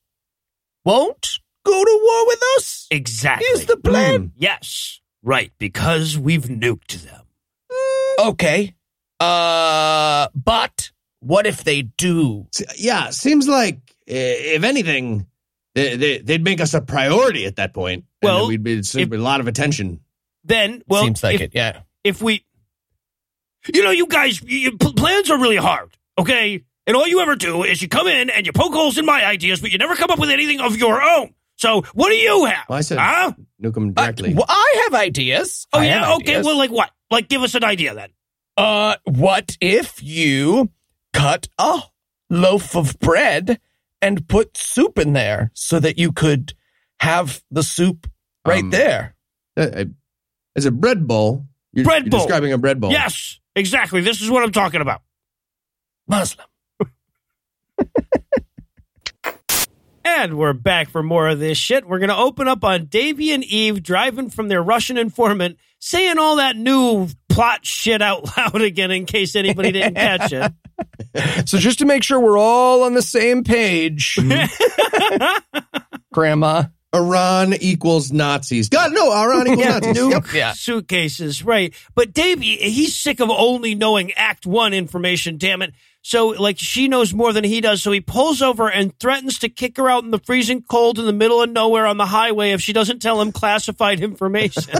[0.84, 2.86] won't go to war with us.
[2.90, 3.46] exactly.
[3.48, 4.28] Is the plan?
[4.28, 4.32] Mm.
[4.36, 5.52] yes, right.
[5.58, 7.23] Because we've nuked them.
[8.18, 8.74] Okay.
[9.20, 10.90] Uh, but
[11.20, 12.46] what if they do?
[12.76, 13.76] Yeah, seems like
[14.08, 14.12] uh,
[14.56, 15.26] if anything,
[15.74, 18.04] they, they, they'd make us a priority at that point.
[18.22, 20.00] Well, then we'd be it'd a lot of attention.
[20.44, 21.54] Then, well, Seems like if, it.
[21.54, 21.80] Yeah.
[22.02, 22.44] if we,
[23.72, 25.96] you know, you guys, you, plans are really hard.
[26.18, 29.06] Okay, and all you ever do is you come in and you poke holes in
[29.06, 31.34] my ideas, but you never come up with anything of your own.
[31.56, 32.64] So, what do you have?
[32.68, 33.32] Well, I said huh?
[33.62, 34.34] nuke them Uh, directly.
[34.34, 35.66] well, I have ideas.
[35.72, 36.14] Oh I yeah.
[36.16, 36.32] Okay.
[36.32, 36.46] ideas.
[36.46, 36.90] Well, like what?
[37.10, 38.08] Like, give us an idea then.
[38.56, 40.70] Uh, what if you
[41.12, 41.80] cut a
[42.30, 43.60] loaf of bread
[44.02, 46.54] and put soup in there so that you could
[47.00, 48.08] have the soup
[48.46, 49.14] right Um, there?
[49.56, 49.84] Uh, uh,
[50.56, 51.46] As a bread bowl.
[51.72, 52.20] You're, Bread you're bowl.
[52.20, 52.92] describing a bread bowl.
[52.92, 54.00] Yes, exactly.
[54.00, 55.02] This is what I'm talking about.
[56.06, 56.46] Muslim.
[60.06, 61.86] And we're back for more of this shit.
[61.88, 66.18] We're going to open up on Davy and Eve driving from their Russian informant, saying
[66.18, 70.52] all that new plot shit out loud again in case anybody didn't catch it.
[71.46, 74.18] So just to make sure we're all on the same page,
[76.12, 76.64] Grandma.
[76.92, 78.68] Iran equals Nazis.
[78.68, 79.94] God, no, Iran equals Yeah, Nazis.
[79.94, 80.24] new Yep.
[80.32, 80.52] Yeah.
[80.52, 81.74] suitcases, right.
[81.94, 85.74] But Davy, he's sick of only knowing Act One information, damn it.
[86.06, 87.82] So, like, she knows more than he does.
[87.82, 91.06] So he pulls over and threatens to kick her out in the freezing cold in
[91.06, 94.74] the middle of nowhere on the highway if she doesn't tell him classified information.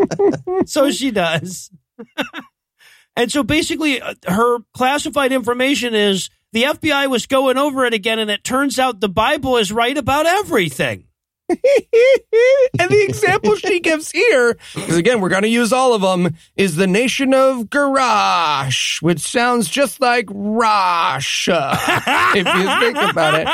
[0.66, 1.70] so she does.
[3.16, 8.18] and so basically, uh, her classified information is the FBI was going over it again,
[8.18, 11.05] and it turns out the Bible is right about everything.
[11.48, 16.34] and the example she gives here, because again, we're going to use all of them,
[16.56, 23.34] is the nation of Garage, which sounds just like Russia, uh, if you think about
[23.34, 23.48] it.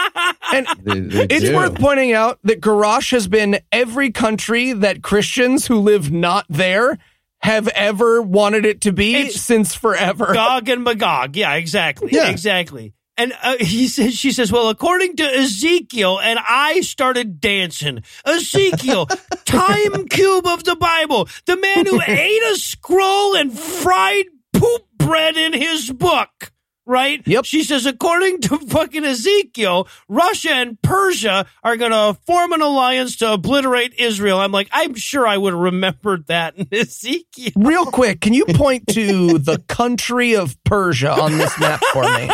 [0.53, 1.55] And They- they it's do.
[1.57, 6.99] worth pointing out that Garage has been every country that Christians who live not there
[7.41, 10.33] have ever wanted it to be It's since forever.
[10.33, 11.37] Gog and Magog.
[11.37, 12.11] Yeah, exactly.
[12.13, 12.29] Yeah.
[12.31, 12.93] Exactly.
[13.17, 18.03] And uh, he says, she says, well, according to Ezekiel, and I started dancing.
[18.25, 19.07] Ezekiel,
[19.45, 25.37] time cube of the Bible, the man who ate a scroll and fried poop bread
[25.37, 26.53] in his book.
[26.85, 27.23] Right?
[27.25, 27.45] Yep.
[27.45, 33.19] She says, according to fucking Ezekiel, Russia and Persia are going to form an alliance
[33.19, 34.41] to obliterate Israel.
[34.41, 37.53] I'm like, I'm sure I would have remembered that in Ezekiel.
[37.55, 42.29] Real quick, can you point to the country of Persia on this map for me?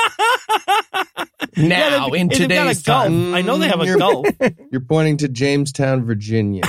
[1.57, 3.05] Now, they've- in they've got a today's gulf.
[3.07, 3.35] time.
[3.35, 4.27] I know they have a You're- gulf.
[4.73, 6.63] You're pointing to Jamestown, Virginia.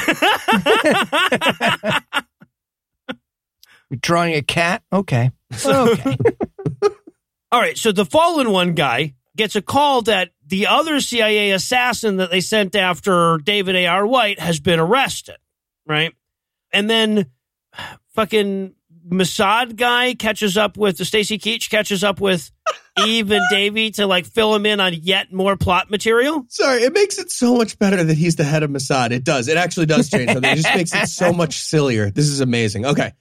[3.90, 4.84] You're drawing a cat?
[4.92, 5.32] Okay.
[5.66, 6.18] Okay.
[7.52, 12.18] All right, so the fallen one guy gets a call that the other CIA assassin
[12.18, 14.06] that they sent after David A.R.
[14.06, 15.38] White has been arrested,
[15.88, 16.14] right?
[16.72, 17.26] And then
[18.14, 18.76] fucking
[19.08, 22.52] Mossad guy catches up with the Stacy Keach catches up with
[23.08, 26.46] Eve and Davy to like fill him in on yet more plot material.
[26.50, 29.12] Sorry, it makes it so much better that he's the head of Mossad.
[29.12, 29.48] It does.
[29.48, 30.52] It actually does change something.
[30.52, 32.10] It just makes it so much sillier.
[32.12, 32.86] This is amazing.
[32.86, 33.12] Okay.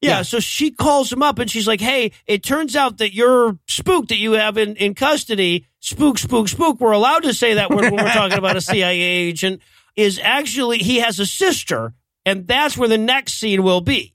[0.00, 0.22] Yeah, Yeah.
[0.22, 4.08] so she calls him up and she's like, "Hey, it turns out that your spook
[4.08, 6.80] that you have in, in custody, spook, spook, spook.
[6.80, 9.60] We're allowed to say that word when we're talking about a CIA agent.
[9.94, 11.92] Is actually he has a sister,
[12.26, 14.14] and that's where the next scene will be.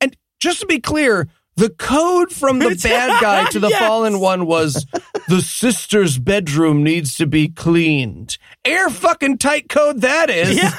[0.00, 3.78] and just to be clear, the code from the bad guy to the Yes.
[3.78, 4.86] fallen one was
[5.28, 8.36] the sister's bedroom needs to be cleaned.
[8.64, 10.60] Air fucking tight code that is.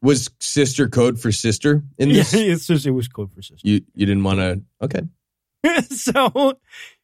[0.00, 2.32] Was sister code for sister in this?
[2.32, 3.66] it's just it was code for sister.
[3.66, 4.62] You you didn't want to.
[4.80, 5.00] Okay.
[5.90, 6.54] so,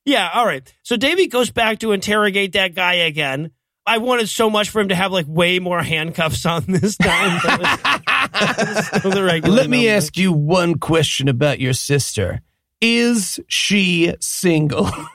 [0.05, 0.73] yeah, all right.
[0.85, 3.51] So Davey goes back to interrogate that guy again.
[3.87, 7.41] I wanted so much for him to have like way more handcuffs on this time.
[7.45, 8.01] That was-
[8.35, 9.97] that was still the regular Let me number.
[9.97, 12.41] ask you one question about your sister.
[12.81, 14.91] Is she single?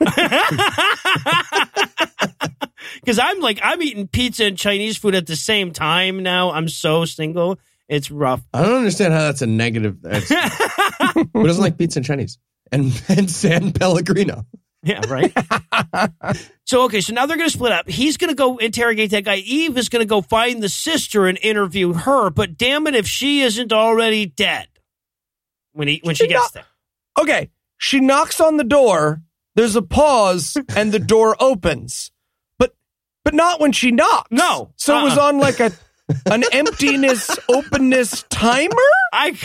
[2.94, 6.50] Because I'm like, I'm eating pizza and Chinese food at the same time now.
[6.50, 7.58] I'm so single.
[7.88, 8.42] It's rough.
[8.52, 10.00] I don't understand how that's a negative.
[10.02, 12.38] That's, who doesn't like pizza and Chinese
[12.72, 14.44] and and San Pellegrino?
[14.82, 15.30] Yeah, right.
[16.64, 17.88] so, okay, so now they're going to split up.
[17.88, 19.36] He's going to go interrogate that guy.
[19.36, 22.30] Eve is going to go find the sister and interview her.
[22.30, 24.68] But damn it, if she isn't already dead
[25.72, 26.64] when he when she, She gets there.
[27.20, 29.20] Okay, she knocks on the door.
[29.54, 32.10] There's a pause, and the door opens,
[32.58, 32.74] but
[33.24, 34.28] but not when she knocks.
[34.30, 34.72] No.
[34.76, 35.28] so it was Uh-uh.
[35.28, 35.72] on like a
[36.26, 38.74] an emptiness openness timer.
[39.12, 39.36] I.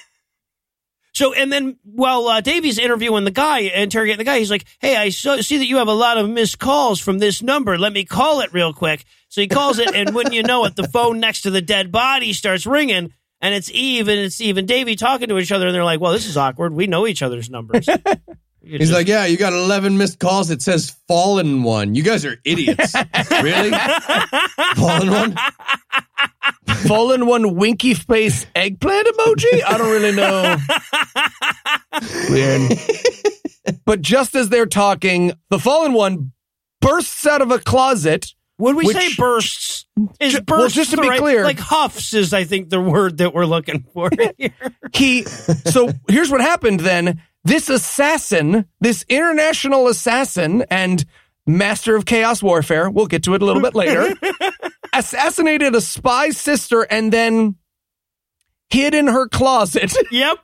[1.18, 4.94] so and then while uh, Davey's interviewing the guy, interrogating the guy, he's like, "Hey,
[4.94, 7.76] I so, see that you have a lot of missed calls from this number.
[7.76, 10.76] Let me call it real quick." So he calls it, and wouldn't you know it,
[10.76, 14.58] the phone next to the dead body starts ringing, and it's Eve and it's Eve
[14.58, 16.72] and Davey talking to each other, and they're like, "Well, this is awkward.
[16.72, 17.88] We know each other's numbers."
[18.62, 20.50] He's like, yeah, you got 11 missed calls.
[20.50, 21.94] It says fallen one.
[21.94, 22.94] You guys are idiots.
[23.42, 23.70] really?
[24.76, 25.36] Fallen one?
[26.86, 29.62] Fallen one winky face eggplant emoji.
[29.66, 30.56] I don't really know.
[32.30, 32.72] Weird.
[33.84, 36.32] but just as they're talking, the fallen one
[36.80, 38.34] bursts out of a closet.
[38.58, 39.86] Would we Which- say bursts?
[40.20, 42.70] Is Ju- bursts well, just to the be right- clear- like huffs is I think
[42.70, 44.50] the word that we're looking for here.
[44.92, 47.20] He so here's what happened then.
[47.44, 51.04] This assassin, this international assassin and
[51.46, 54.14] master of chaos warfare, we'll get to it a little bit later,
[54.92, 57.56] assassinated a spy sister and then
[58.70, 59.94] hid in her closet.
[60.10, 60.38] Yep.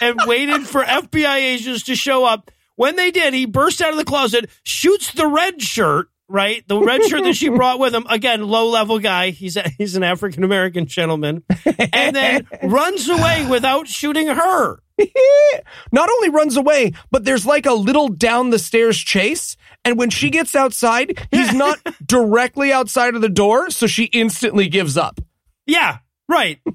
[0.00, 2.50] and waited for FBI agents to show up.
[2.76, 6.66] When they did, he burst out of the closet, shoots the red shirt, right?
[6.66, 8.06] The red shirt that she brought with him.
[8.08, 9.30] Again, low level guy.
[9.30, 11.44] He's a, he's an African American gentleman.
[11.92, 14.81] And then runs away without shooting her.
[15.92, 19.56] Not only runs away, but there's like a little down the stairs chase.
[19.84, 24.68] And when she gets outside, he's not directly outside of the door, so she instantly
[24.68, 25.20] gives up.
[25.66, 26.58] Yeah, right.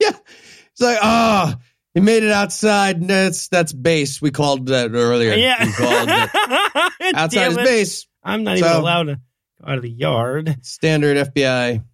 [0.00, 0.12] Yeah.
[0.72, 1.60] It's like, ah, oh,
[1.92, 3.06] he made it outside.
[3.06, 4.22] That's that's base.
[4.22, 5.34] We called that earlier.
[5.34, 5.62] Yeah.
[5.62, 7.14] We called it.
[7.14, 8.06] Outside Damn is base.
[8.24, 9.20] I'm not even allowed to go
[9.70, 10.56] out of the yard.
[10.62, 11.84] Standard FBI.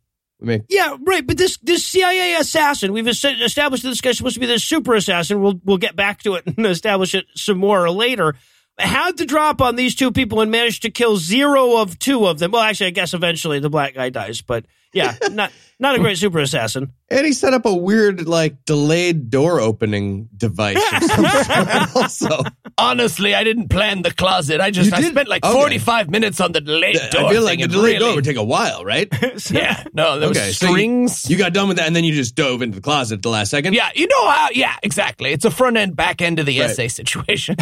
[0.41, 1.27] We make Yeah, right.
[1.27, 4.95] But this this CIA assassin, we've established that this guy's supposed to be the super
[4.95, 5.41] assassin.
[5.41, 8.35] We'll we'll get back to it and establish it some more later.
[8.79, 12.39] had the drop on these two people and managed to kill zero of two of
[12.39, 12.51] them.
[12.51, 16.17] Well, actually, I guess eventually the black guy dies, but yeah, not not a great
[16.19, 16.93] super assassin.
[17.11, 22.43] And he set up a weird, like, delayed door opening device of some sort also.
[22.79, 24.61] Honestly, I didn't plan the closet.
[24.61, 25.13] I just You I did?
[25.13, 25.55] spent like Okay.
[25.55, 27.27] 45 minutes on the delayed door.
[27.27, 29.09] I feel like thing, a and delayed door would take a while, right?
[29.51, 31.31] Yeah, no, there Okay, was so you- strings.
[31.31, 33.31] You got done with that, and then you just dove into the closet at the
[33.31, 33.75] last second.
[33.75, 34.49] yeah, you know how?
[34.53, 35.33] Yeah, exactly.
[35.33, 36.71] It's a front end, back end of the Right.
[36.71, 37.55] essay situation.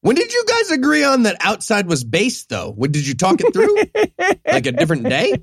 [0.00, 2.72] When did you guys agree on that outside was base, though?
[2.72, 3.76] When did you talk it through?
[4.50, 5.34] like a different day?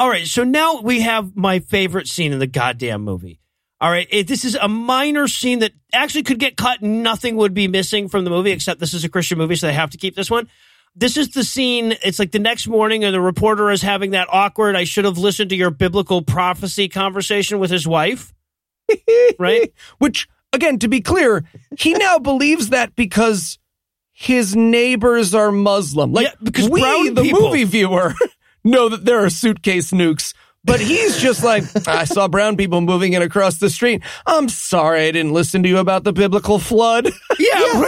[0.00, 3.38] All right, so now we have my favorite scene in the goddamn movie.
[3.82, 6.80] All right, it, this is a minor scene that actually could get cut.
[6.80, 9.74] Nothing would be missing from the movie, except this is a Christian movie, so they
[9.74, 10.48] have to keep this one.
[10.96, 11.94] This is the scene.
[12.02, 14.74] It's like the next morning, and the reporter is having that awkward.
[14.74, 18.32] I should have listened to your biblical prophecy conversation with his wife.
[19.38, 19.72] Right?
[19.98, 21.44] Which, again, to be clear,
[21.78, 23.58] he now believes that because
[24.12, 26.12] his neighbors are Muslim.
[26.12, 28.14] Like Yeah, because we, the people- movie viewer,
[28.64, 30.34] know that there are suitcase nukes.
[30.64, 34.02] But he's just like, I saw brown people moving in across the street.
[34.26, 37.08] I'm sorry I didn't listen to you about the biblical flood.
[37.38, 37.84] Yeah.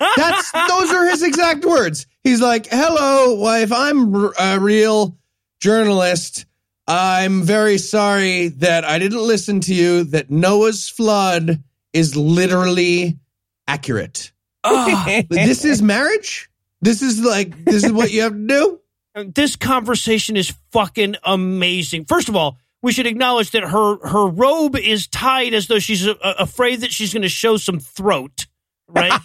[0.16, 2.06] That's those are his exact words.
[2.22, 3.72] He's like, "Hello, wife.
[3.72, 5.16] I'm a real
[5.60, 6.44] journalist.
[6.86, 10.04] I'm very sorry that I didn't listen to you.
[10.04, 11.62] That Noah's flood
[11.92, 13.18] is literally
[13.66, 14.32] accurate.
[14.64, 15.22] Ah.
[15.30, 16.50] this is marriage.
[16.82, 18.80] This is like this is what you have to do.
[19.14, 22.06] This conversation is fucking amazing.
[22.06, 26.06] First of all, we should acknowledge that her her robe is tied as though she's
[26.06, 28.46] uh, afraid that she's going to show some throat.
[28.88, 29.12] Right?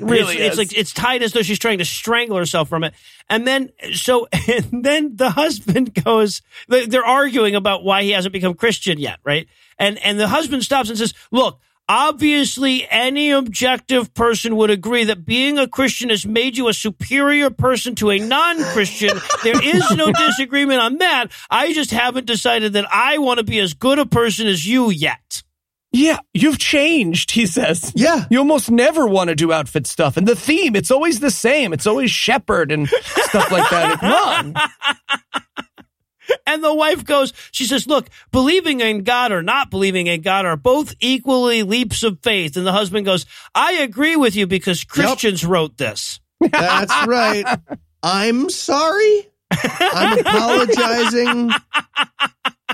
[0.00, 2.94] really it's, it's like it's tied as though she's trying to strangle herself from it.
[3.28, 8.32] And then so and then the husband goes they- they're arguing about why he hasn't
[8.32, 9.46] become Christian yet, right?
[9.78, 11.60] And and the husband stops and says, "Look,
[11.90, 17.50] obviously any objective person would agree that being a Christian has made you a superior
[17.50, 19.18] person to a non-Christian.
[19.42, 21.26] there is no disagreement on that.
[21.50, 24.90] I just haven't decided that I want to be as good a person as you
[24.90, 25.42] yet."
[25.92, 27.92] Yeah, you've changed, he says.
[27.96, 28.24] Yeah.
[28.30, 30.16] You almost never want to do outfit stuff.
[30.16, 31.72] And the theme, it's always the same.
[31.72, 33.98] It's always shepherd and stuff like that.
[33.98, 34.54] Come
[35.34, 35.42] on.
[36.46, 40.46] And the wife goes, she says, look, believing in God or not believing in God
[40.46, 42.56] are both equally leaps of faith.
[42.56, 43.24] And the husband goes,
[43.54, 46.18] I agree with you because Christians wrote this.
[46.40, 47.46] That's right.
[48.02, 49.28] I'm sorry.
[49.50, 51.50] I'm apologizing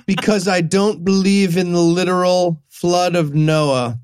[0.06, 4.00] because I don't believe in the literal flood of Noah.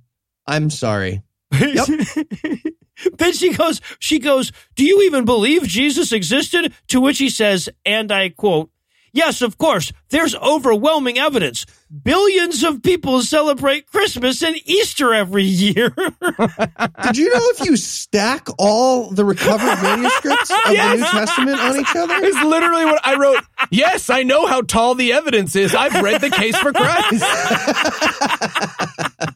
[0.46, 1.22] I'm sorry.
[1.52, 1.86] Yep.
[3.18, 6.72] then she goes, she goes, do you even believe Jesus existed?
[6.88, 8.70] To which he says, and I quote,
[9.14, 9.92] Yes, of course.
[10.08, 11.66] There's overwhelming evidence.
[12.02, 15.90] Billions of people celebrate Christmas and Easter every year.
[17.02, 21.80] Did you know if you stack all the recovered manuscripts of the New Testament on
[21.80, 22.14] each other?
[22.24, 23.44] It's literally what I wrote.
[23.70, 25.74] Yes, I know how tall the evidence is.
[25.74, 27.22] I've read the case for Christ.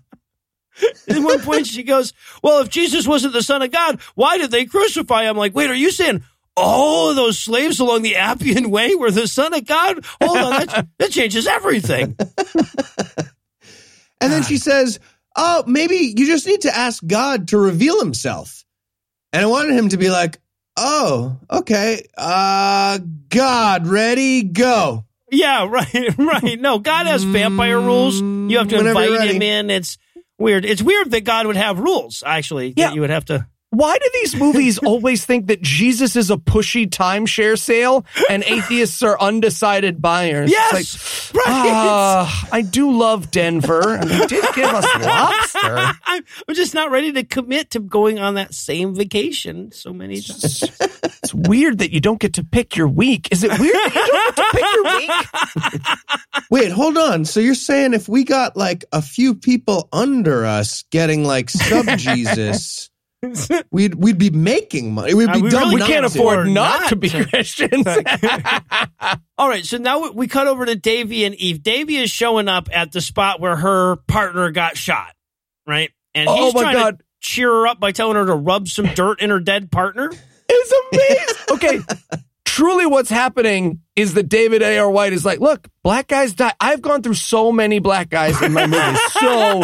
[1.08, 2.12] At one point, she goes,
[2.42, 5.30] Well, if Jesus wasn't the Son of God, why did they crucify him?
[5.30, 6.22] I'm like, Wait, are you saying
[6.56, 10.04] all of those slaves along the Appian Way were the Son of God?
[10.22, 12.16] Hold on, that, that changes everything.
[14.20, 14.98] And then she says,
[15.36, 18.64] Oh, maybe you just need to ask God to reveal himself.
[19.32, 20.38] And I wanted him to be like,
[20.78, 22.06] Oh, okay.
[22.16, 22.98] Uh,
[23.28, 25.04] God, ready, go.
[25.30, 26.60] Yeah, right, right.
[26.60, 28.20] No, God has vampire rules.
[28.20, 29.70] You have to Whenever invite him in.
[29.70, 29.98] It's
[30.38, 30.64] weird.
[30.64, 32.70] It's weird that God would have rules, actually.
[32.72, 32.92] that Yeah.
[32.92, 33.46] you would have to.
[33.76, 39.02] Why do these movies always think that Jesus is a pushy timeshare sale and atheists
[39.02, 40.50] are undecided buyers?
[40.50, 41.54] Yes, like, right.
[41.54, 45.94] ah, I do love Denver, and they did give us lobster.
[46.06, 50.22] I'm, I'm just not ready to commit to going on that same vacation so many
[50.22, 50.64] times.
[51.22, 53.28] It's weird that you don't get to pick your week.
[53.30, 56.48] Is it weird that you don't get to pick your week?
[56.50, 57.26] Wait, hold on.
[57.26, 61.86] So you're saying if we got like a few people under us getting like sub
[61.98, 62.88] Jesus,
[63.70, 65.14] we'd we'd be making money.
[65.14, 66.18] We'd Uh, be we dumb really We can't to.
[66.18, 67.08] afford not, not to be.
[67.10, 67.86] Christians.
[69.38, 71.62] All right, so now we cut over to Davy and Eve.
[71.62, 75.14] Davy is showing up at the spot where her partner got shot,
[75.66, 75.90] right?
[76.14, 76.98] And Oh he's my trying God.
[76.98, 80.10] to cheer her up by telling her to rub some dirt in her dead partner.
[80.48, 81.36] It's amazing.
[81.50, 81.80] Okay.
[82.56, 84.90] Truly, what's happening is that David A.R.
[84.90, 86.54] White is like, look, black guys die.
[86.58, 88.98] I've gone through so many black guys in my movies.
[89.12, 89.62] So,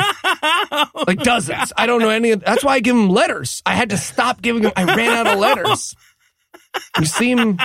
[1.07, 1.72] like dozens.
[1.74, 3.62] I don't know any of That's why I give them letters.
[3.64, 4.72] I had to stop giving them.
[4.76, 5.97] I ran out of letters.
[6.99, 7.57] You seem,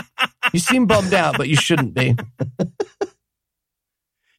[0.54, 2.16] you seem bummed out, but you shouldn't be.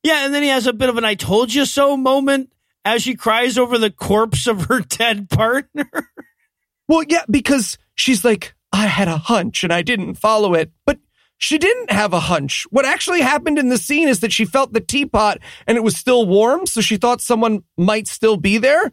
[0.02, 2.50] Yeah, and then he has a bit of an "I told you so" moment,
[2.86, 5.90] as she cries over the corpse of her dead partner.
[6.88, 10.70] Well, yeah, because she's like, I had a hunch and I didn't follow it.
[10.84, 10.98] But
[11.38, 12.66] she didn't have a hunch.
[12.70, 15.96] What actually happened in the scene is that she felt the teapot and it was
[15.96, 18.90] still warm, so she thought someone might still be there.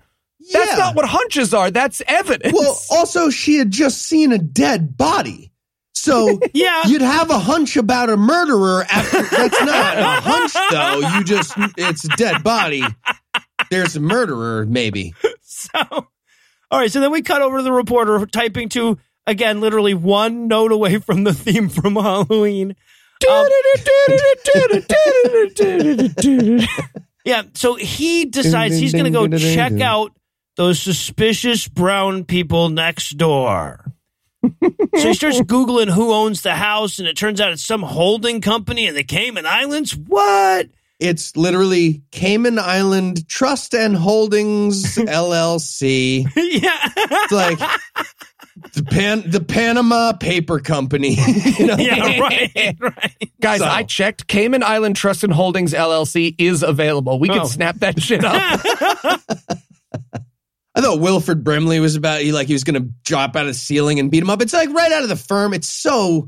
[0.54, 1.72] That's not what hunches are.
[1.72, 2.54] That's evidence.
[2.54, 5.52] Well, also, she had just seen a dead body.
[5.94, 6.84] So Yeah.
[6.86, 11.18] you'd have a hunch about a murderer after that's not a hunch though.
[11.18, 12.84] You just it's a dead body.
[13.72, 15.14] There's a murderer, maybe.
[15.48, 15.80] So,
[16.70, 16.92] all right.
[16.92, 20.98] So then we cut over to the reporter typing to, again, literally one note away
[21.00, 22.76] from the theme from Halloween.
[23.30, 23.48] Um,
[27.26, 27.44] yeah.
[27.54, 30.12] So he decides he's going to go check out
[30.58, 33.94] those suspicious brown people next door.
[34.44, 38.42] so he starts Googling who owns the house, and it turns out it's some holding
[38.42, 39.96] company in the Cayman Islands.
[39.96, 40.68] What?
[41.00, 46.24] It's literally Cayman Island Trust and Holdings LLC.
[46.36, 46.90] yeah.
[46.96, 47.60] It's like
[48.74, 51.16] the Pan the Panama Paper Company.
[51.60, 51.76] you know?
[51.78, 52.76] yeah, right.
[52.80, 53.30] Right.
[53.42, 54.28] Guys, So- I checked.
[54.28, 57.20] Cayman Island Trust and Holdings LLC is available.
[57.20, 57.34] We Oh.
[57.40, 58.34] can snap that shit up.
[60.78, 63.54] I thought Wilford Brimley was about he like he was gonna drop out of the
[63.54, 64.42] ceiling and beat him up.
[64.42, 65.54] It's like right out of the firm.
[65.54, 66.28] It's so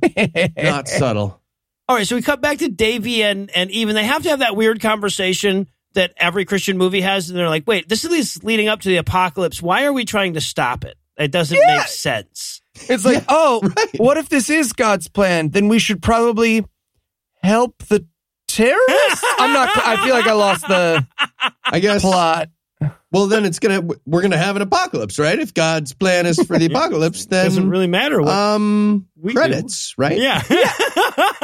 [0.57, 1.41] not subtle.
[1.89, 4.39] All right, so we cut back to Davy and and even they have to have
[4.39, 8.67] that weird conversation that every Christian movie has, and they're like, "Wait, this is leading
[8.67, 9.61] up to the apocalypse.
[9.61, 10.95] Why are we trying to stop it?
[11.17, 11.77] It doesn't Yeah.
[11.77, 13.89] make sense." It's like, oh, right.
[13.99, 15.49] what if this is God's plan?
[15.49, 16.63] Then we should probably
[17.41, 18.05] help the
[18.47, 19.23] terrorists.
[19.39, 19.69] I'm not.
[19.75, 21.05] I feel like I lost the
[21.65, 22.49] I guess plot.
[23.11, 25.39] Well, then it's gonna we're gonna have an apocalypse, right?
[25.39, 28.31] If God's plan is for the apocalypse, then doesn't really matter what.
[28.31, 29.39] um we do.
[29.39, 30.17] credits, right?
[30.17, 30.43] yeah.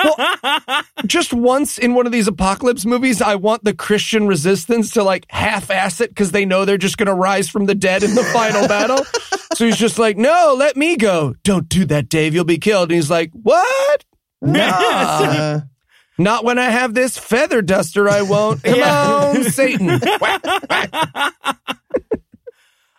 [0.03, 5.03] Well, Just once in one of these apocalypse movies, I want the Christian resistance to
[5.03, 8.13] like half-ass it because they know they're just going to rise from the dead in
[8.15, 8.99] the final battle.
[9.55, 11.35] So he's just like, "No, let me go.
[11.43, 12.33] Don't do that, Dave.
[12.33, 14.03] You'll be killed." And he's like, "What?
[14.41, 15.61] Nah,
[16.17, 18.09] not when I have this feather duster.
[18.09, 18.63] I won't.
[18.63, 19.99] Come on, Satan."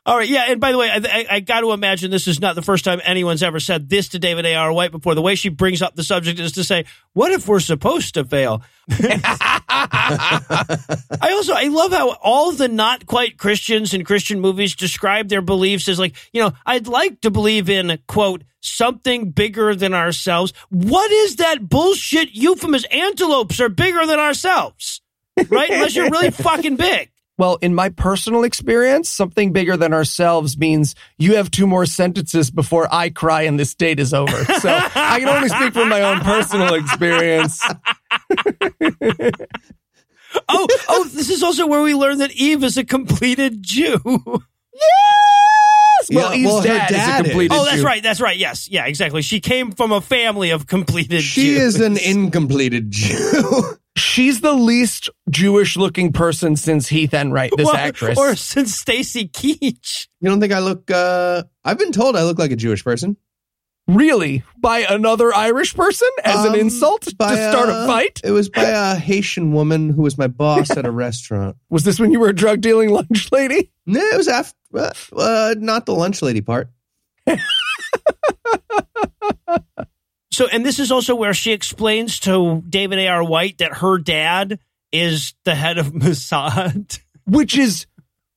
[0.06, 0.44] All right, yeah.
[0.48, 2.84] And by the way, I, I, I got to imagine this is not the first
[2.84, 4.54] time anyone's ever said this to David A.
[4.54, 4.70] R.
[4.70, 5.14] White before.
[5.14, 6.84] The way she brings up the subject is to say,
[7.14, 9.62] "What if we're supposed to fail?" I
[11.32, 15.88] also I love how all the not quite Christians in Christian movies describe their beliefs
[15.88, 20.52] as like, you know, I'd like to believe in quote something bigger than ourselves.
[20.68, 22.90] What is that bullshit euphemism?
[22.92, 25.00] Antelopes are bigger than ourselves,
[25.48, 25.70] right?
[25.70, 27.10] Unless you're really fucking big.
[27.36, 32.50] Well, in my personal experience, something bigger than ourselves means you have two more sentences
[32.50, 34.44] before I cry and this date is over.
[34.60, 37.60] So I can only speak from my own personal experience.
[40.48, 44.00] Oh, oh, this is also where we learn that Eve is a completed Jew.
[44.04, 46.10] Yes.
[46.12, 47.16] Well, Yeah, Eve's well, her dad, dad is a is.
[47.28, 47.84] completed Oh, that's Jew.
[47.84, 48.02] right.
[48.02, 48.36] That's right.
[48.36, 48.68] Yes.
[48.68, 49.22] Yeah, exactly.
[49.22, 51.76] She came from a family of completed she Jews.
[51.76, 53.76] is an incompleted Jew.
[53.96, 58.18] She's the least Jewish looking person since Heath Enright, this Well, actress.
[58.18, 60.08] Or since Stacy Keach.
[60.20, 60.90] you don't think I look?
[60.90, 63.16] uh I've been told I look like a Jewish person.
[63.86, 64.42] really?
[64.58, 68.20] By another Irish person as an Um, insult to start uh, a fight?
[68.24, 71.56] It was by a Haitian woman who was my boss at a restaurant.
[71.70, 73.70] Was this when you were a drug dealing lunch lady?
[73.86, 76.68] No, it was after, uh, uh, not the lunch lady part.
[80.34, 83.22] So, and this is also where she explains to David A.R.
[83.24, 84.58] White that her dad
[84.92, 87.00] is the head of Mossad.
[87.26, 87.86] which is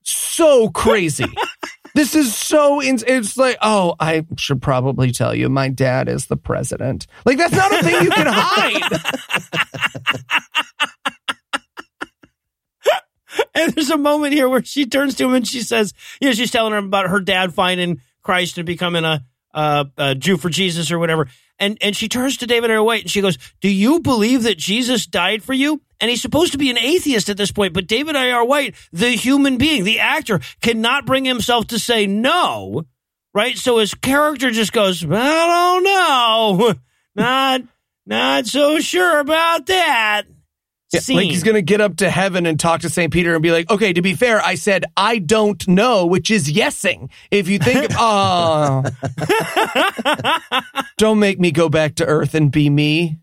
[0.02, 1.26] so crazy.
[1.94, 6.26] this is so in- it's like oh I should probably tell you my dad is
[6.26, 7.06] the president.
[7.26, 9.00] Like that's not a thing you can hide.
[13.54, 16.34] And there's a moment here where she turns to him and she says, you know,
[16.34, 20.48] she's telling him about her dad finding Christ and becoming a, uh, a Jew for
[20.48, 21.28] Jesus or whatever.
[21.58, 22.82] And, and she turns to David A.
[22.82, 25.80] White and she goes, do you believe that Jesus died for you?
[26.00, 28.30] And he's supposed to be an atheist at this point, but David A.
[28.30, 28.44] R.
[28.44, 32.84] White, the human being, the actor, cannot bring himself to say no,
[33.34, 33.58] right?
[33.58, 36.74] So his character just goes, I don't know.
[37.16, 37.62] Not,
[38.06, 40.22] not so sure about that.
[40.90, 41.16] Yeah, Scene.
[41.16, 43.12] like he's gonna get up to heaven and talk to St.
[43.12, 46.50] Peter and be like, okay, to be fair, I said I don't know, which is
[46.50, 47.10] yesing.
[47.30, 48.82] If you think oh
[50.96, 53.18] don't make me go back to earth and be me.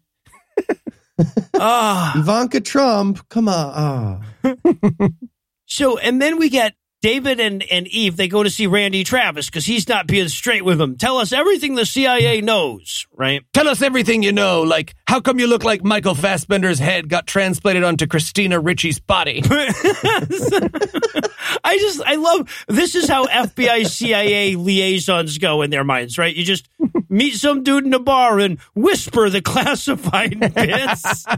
[1.54, 2.20] Ah.
[2.20, 4.22] Ivanka Trump, come on.
[4.44, 5.08] ah.
[5.66, 9.46] So, and then we get David and, and Eve, they go to see Randy Travis
[9.46, 10.98] because he's not being straight with them.
[10.98, 13.44] Tell us everything the CIA knows, right?
[13.54, 14.64] Tell us everything you know.
[14.64, 19.44] Like, how come you look like Michael Fassbender's head got transplanted onto Christina Ricci's body?
[21.64, 26.36] I just, I love, this is how FBI CIA liaisons go in their minds, right?
[26.36, 26.68] You just
[27.10, 31.26] meet some dude in a bar and whisper the classified bits.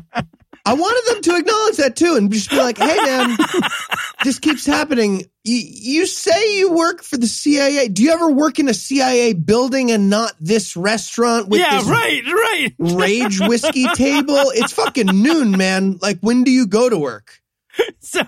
[0.68, 3.38] I wanted them to acknowledge that too and just be like, hey, man,
[4.26, 5.24] this keeps happening.
[5.46, 7.88] You, you say you work for the CIA.
[7.88, 11.88] Do you ever work in a CIA building and not this restaurant with yeah, this
[11.88, 12.74] right, right.
[12.80, 14.36] rage whiskey table?
[14.36, 16.00] It's fucking noon, man.
[16.02, 17.40] Like, when do you go to work?
[18.00, 18.22] So,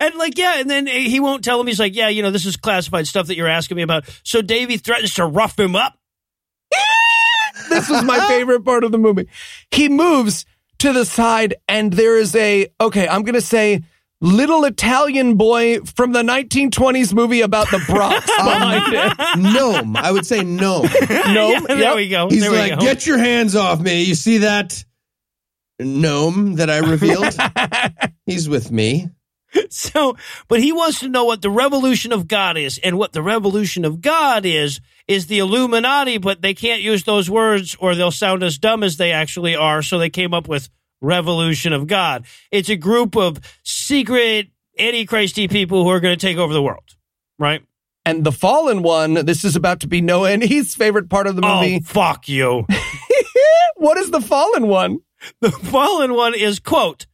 [0.00, 1.68] and like, yeah, and then he won't tell him.
[1.68, 4.08] He's like, yeah, you know, this is classified stuff that you're asking me about.
[4.24, 5.96] So Davey threatens to rough him up.
[7.68, 9.28] this was my favorite part of the movie.
[9.70, 10.46] He moves
[10.78, 13.82] to the side, and there is a, okay, I'm going to say,
[14.20, 19.38] little Italian boy from the 1920s movie about the Bronx um, behind it.
[19.38, 19.96] Gnome.
[19.96, 20.88] I would say gnome.
[21.10, 21.66] Gnome.
[21.68, 22.28] Yeah, there we go.
[22.28, 22.80] He's there like, go.
[22.80, 24.02] get your hands off me.
[24.02, 24.84] You see that
[25.78, 27.36] gnome that I revealed?
[28.26, 29.08] He's with me.
[29.70, 32.78] So, but he wants to know what the revolution of God is.
[32.82, 37.28] And what the revolution of God is, is the Illuminati, but they can't use those
[37.28, 39.82] words or they'll sound as dumb as they actually are.
[39.82, 40.68] So they came up with
[41.00, 42.26] revolution of God.
[42.52, 44.48] It's a group of secret
[44.78, 46.96] antichristy people who are going to take over the world.
[47.38, 47.62] Right?
[48.04, 51.36] And the fallen one, this is about to be Noah and his favorite part of
[51.36, 51.52] the movie.
[51.52, 51.80] Oh, movie.
[51.80, 52.66] fuck you.
[53.76, 55.00] what is the fallen one?
[55.40, 57.06] The fallen one is, quote,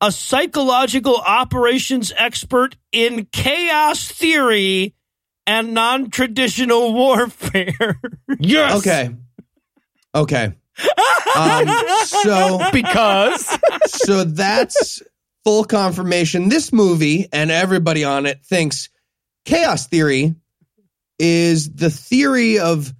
[0.00, 4.94] a psychological operations expert in chaos theory
[5.50, 8.00] and non traditional warfare.
[8.38, 8.78] Yes.
[8.78, 9.10] Okay.
[10.14, 10.52] Okay.
[11.36, 11.68] Um,
[12.06, 15.02] so Because so that's
[15.44, 16.48] full confirmation.
[16.48, 18.90] This movie and everybody on it thinks
[19.44, 20.36] chaos theory
[21.18, 22.92] is the theory of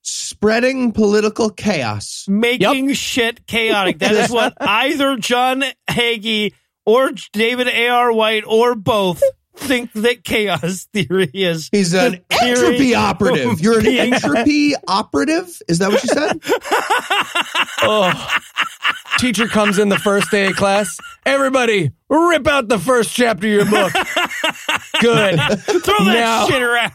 [0.00, 2.24] spreading political chaos.
[2.26, 3.98] Making shit chaotic.
[3.98, 6.54] That is what either John Hagee
[6.86, 8.12] or David A.R.
[8.12, 9.22] White or both
[9.58, 11.68] think that chaos theory is.
[11.70, 13.60] He's an entropy operative.
[13.60, 15.60] You're an being- entropy operative?
[15.68, 16.40] Is that what you said?
[17.82, 18.38] oh,
[19.18, 20.98] teacher comes in the first day of class.
[21.26, 23.92] Everybody, rip out the first chapter of your book.
[25.00, 25.38] Good.
[25.84, 26.92] Throw that Now- shit around.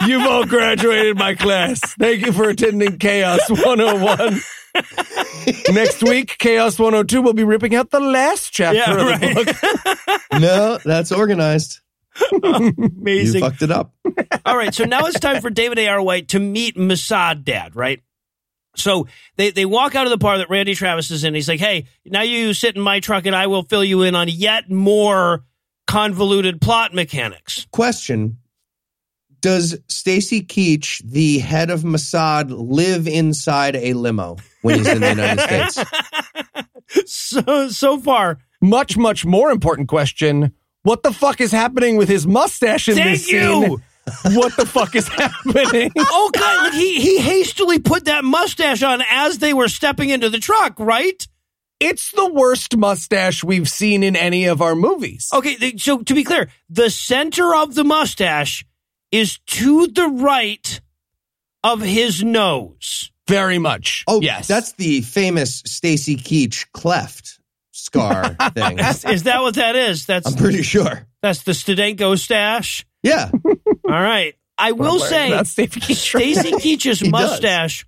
[0.08, 1.80] You've all graduated my class.
[1.98, 4.40] Thank you for attending Chaos 101.
[5.72, 9.34] Next week, Chaos 102 will be ripping out the last chapter Yeah, of the
[10.02, 10.20] book.
[10.40, 11.80] No, that's organized.
[12.32, 13.40] You Amazing.
[13.40, 13.92] fucked it up.
[14.46, 16.00] All right, so now it's time for David A.R.
[16.02, 18.00] White to meet Mossad Dad, right?
[18.74, 21.34] So they, they walk out of the bar that Randy Travis is in.
[21.34, 24.14] He's like, hey, now you sit in my truck and I will fill you in
[24.14, 25.44] on yet more
[25.86, 27.66] convoluted plot mechanics.
[27.70, 28.38] Question
[29.46, 35.08] Does Stacy Keach, the head of Mossad, live inside a limo when he's in the
[35.10, 35.90] United States?
[37.06, 40.52] So, so far, Much, much more important question.
[40.82, 43.40] What the fuck is happening with his mustache in Thank this you.
[43.40, 44.34] scene?
[44.34, 45.92] What the fuck is happening?
[45.96, 50.28] oh god, like he, he hastily put that mustache on as they were stepping into
[50.28, 51.24] the truck, right?
[51.78, 55.28] It's the worst mustache we've seen in any of our movies.
[55.32, 58.64] Okay, so to be clear, the center of the mustache
[59.12, 60.80] is to the right
[61.64, 63.10] of his nose.
[63.28, 64.04] Very much.
[64.06, 64.46] Oh, yes.
[64.46, 67.40] That's the famous Stacy Keach cleft
[67.72, 68.78] scar thing.
[68.78, 70.06] Is, is that what that is?
[70.06, 71.06] That's I'm pretty sure.
[71.22, 72.86] that's the Stedenko stash.
[73.02, 73.30] Yeah.
[73.44, 74.34] All right.
[74.58, 75.96] I will say That's Stacy Keach.
[75.96, 77.12] Stacy Keach's He does.
[77.12, 77.86] mustache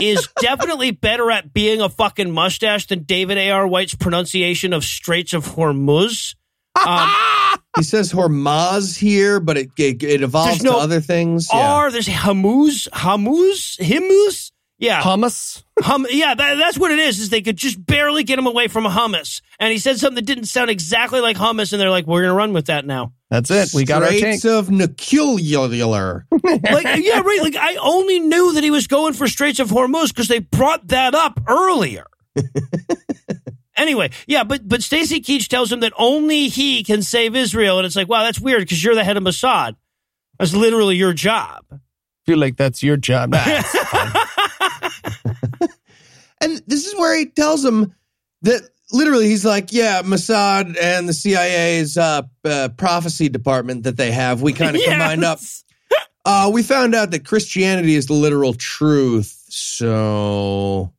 [0.00, 3.66] is definitely better at being a fucking mustache than David A.R.
[3.66, 6.34] White's pronunciation of Straits of Hormuz.
[6.74, 7.08] Um,
[7.76, 11.48] He says Hormaz here, but it it, it evolves no to other things.
[11.52, 11.88] Yeah.
[11.92, 14.50] There's Hamuz, Hamuz, Himus.
[14.80, 15.64] Yeah, Hummus.
[15.80, 17.18] hum, yeah, that, that's what it is.
[17.18, 20.14] Is they could just barely get him away from a hummus, and he said something
[20.16, 23.12] that didn't sound exactly like hummus, and they're like, "We're gonna run with that now."
[23.28, 23.70] That's it.
[23.74, 24.44] We got our tank.
[24.44, 26.26] Of Nuclear.
[26.44, 27.40] Like, yeah, right.
[27.42, 30.88] Like, I only knew that he was going for Straits of Hormuz because they brought
[30.88, 32.06] that up earlier.
[33.78, 37.86] anyway, yeah, but but Stacy Keach tells him that only he can save Israel, and
[37.86, 39.76] it's like, wow, that's weird because you're the head of Mossad.
[40.38, 41.64] That's literally your job.
[42.26, 43.30] feel like that's your job.
[43.30, 43.44] Nah,
[46.40, 47.94] And this is where he tells him
[48.42, 54.12] that literally he's like, yeah, Mossad and the CIA's uh, uh, prophecy department that they
[54.12, 55.40] have, we kind of combined up.
[56.24, 59.44] Uh, we found out that Christianity is the literal truth.
[59.48, 60.92] So,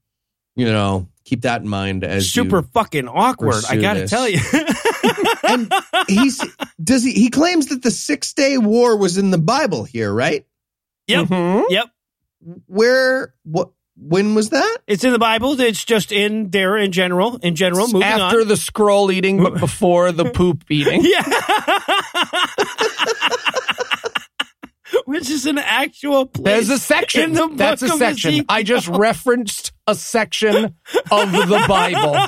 [0.56, 3.64] you know, keep that in mind as Super you fucking awkward.
[3.70, 4.10] I got to this.
[4.10, 4.40] tell you.
[5.48, 5.72] and
[6.08, 6.44] he's
[6.84, 10.46] does he he claims that the Six Day War was in the Bible here, right?
[11.08, 11.28] Yep.
[11.28, 11.64] Mhm.
[11.70, 11.86] Yep.
[12.66, 14.78] Where what when was that?
[14.88, 15.60] It's in the Bible.
[15.60, 17.38] It's just in there in general.
[17.38, 18.48] In general, moving After on.
[18.48, 21.02] the scroll eating, but before the poop eating.
[21.04, 21.22] Yeah.
[25.06, 26.44] Which is an actual place.
[26.46, 27.24] There's a section.
[27.24, 28.30] in the book That's a of section.
[28.32, 28.46] Ezekiel.
[28.50, 30.56] I just referenced a section
[31.12, 32.14] of the Bible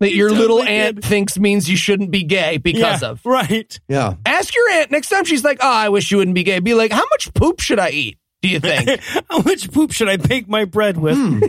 [0.00, 0.68] that your totally little did.
[0.68, 3.20] aunt thinks means you shouldn't be gay because Yeah, of.
[3.24, 3.78] right.
[3.88, 4.14] Yeah.
[4.26, 6.74] Ask your aunt next time she's like, "Oh, I wish you wouldn't be gay." Be
[6.74, 9.00] like, "How much poop should I eat?" Do you think?
[9.30, 11.16] How much poop should I bake my bread with?
[11.16, 11.40] Hmm.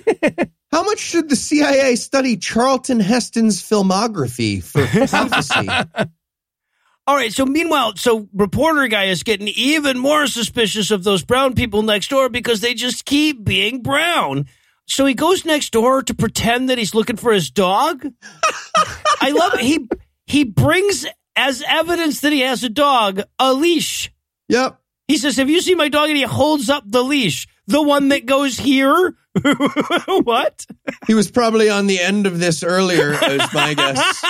[0.72, 5.69] How much should the CIA study Charlton Heston's filmography for prophecy?
[7.07, 7.32] All right.
[7.32, 12.10] So meanwhile, so reporter guy is getting even more suspicious of those brown people next
[12.10, 14.48] door because they just keep being brown.
[14.88, 18.06] So he goes next door to pretend that he's looking for his dog.
[19.22, 19.61] I love it.
[19.61, 19.88] He
[20.26, 21.06] he brings
[21.36, 24.11] as evidence that he has a dog a leash.
[24.48, 24.80] yep.
[25.07, 28.10] He says, "Have you seen my dog?" And he holds up the leash, the one
[28.10, 29.15] that goes here.
[30.23, 30.65] what?
[31.07, 34.23] He was probably on the end of this earlier, is my guess.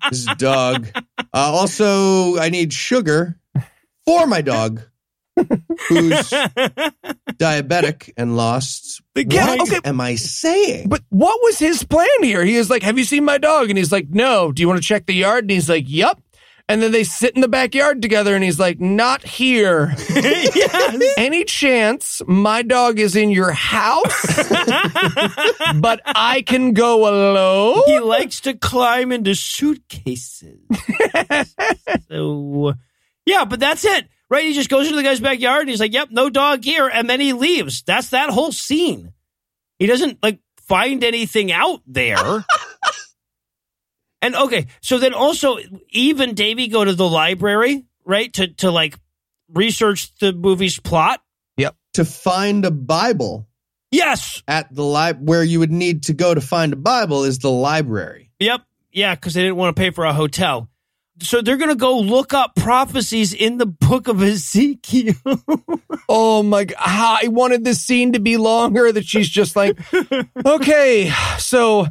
[0.10, 0.88] His dog.
[1.18, 3.38] Uh, also, I need sugar
[4.06, 4.80] for my dog,
[5.88, 6.30] who's
[7.38, 9.02] diabetic and lost.
[9.14, 9.80] Guy- What okay.
[9.84, 10.88] am I saying?
[10.88, 12.44] But what was his plan here?
[12.44, 14.80] He is like, "Have you seen my dog?" And he's like, "No." Do you want
[14.80, 15.44] to check the yard?
[15.44, 16.20] And he's like, "Yup."
[16.68, 21.14] And then they sit in the backyard together, and he's like, "Not here." yes.
[21.16, 24.26] Any chance my dog is in your house,
[25.76, 27.82] but I can go alone?
[27.86, 30.58] He likes to climb into suitcases.
[32.08, 32.74] so,
[33.24, 34.44] yeah, but that's it, right?
[34.44, 37.08] He just goes into the guy's backyard and he's like, "Yep, no dog here," and
[37.08, 37.82] then he leaves.
[37.82, 39.12] That's that whole scene.
[39.78, 42.44] He doesn't like find anything out there.
[44.22, 45.58] And okay, so then also
[45.90, 48.98] even and Davy go to the library, right, to to like
[49.52, 51.20] research the movie's plot.
[51.56, 51.76] Yep.
[51.94, 53.46] To find a Bible
[53.90, 54.42] Yes.
[54.48, 57.50] at the li- where you would need to go to find a Bible is the
[57.50, 58.30] library.
[58.40, 58.62] Yep.
[58.92, 60.68] Yeah, because they didn't want to pay for a hotel.
[61.20, 65.14] So they're going to go look up prophecies in the book of Ezekiel.
[66.08, 66.78] Oh my god!
[66.78, 68.92] I wanted this scene to be longer.
[68.92, 69.76] That she's just like,
[70.46, 71.86] okay, so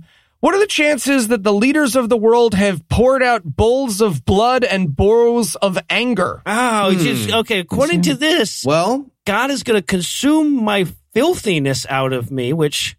[0.46, 4.24] what are the chances that the leaders of the world have poured out bowls of
[4.26, 6.44] blood and bowls of anger?
[6.46, 7.58] oh, it's just, okay.
[7.58, 10.86] According to this, Well, God is going to consume my
[11.16, 12.96] filthiness out of me, which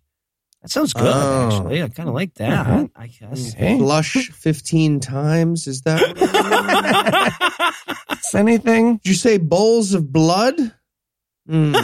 [0.60, 1.47] that sounds good, Oh.
[1.47, 1.85] actually.
[1.85, 3.55] I kind of like that, I guess.
[3.55, 3.77] Okay.
[3.78, 5.68] blush 15 times.
[5.68, 6.02] Is that?
[8.10, 8.97] Is anything?
[8.97, 10.56] Did you say bowls of blood?
[11.48, 11.77] Hmm.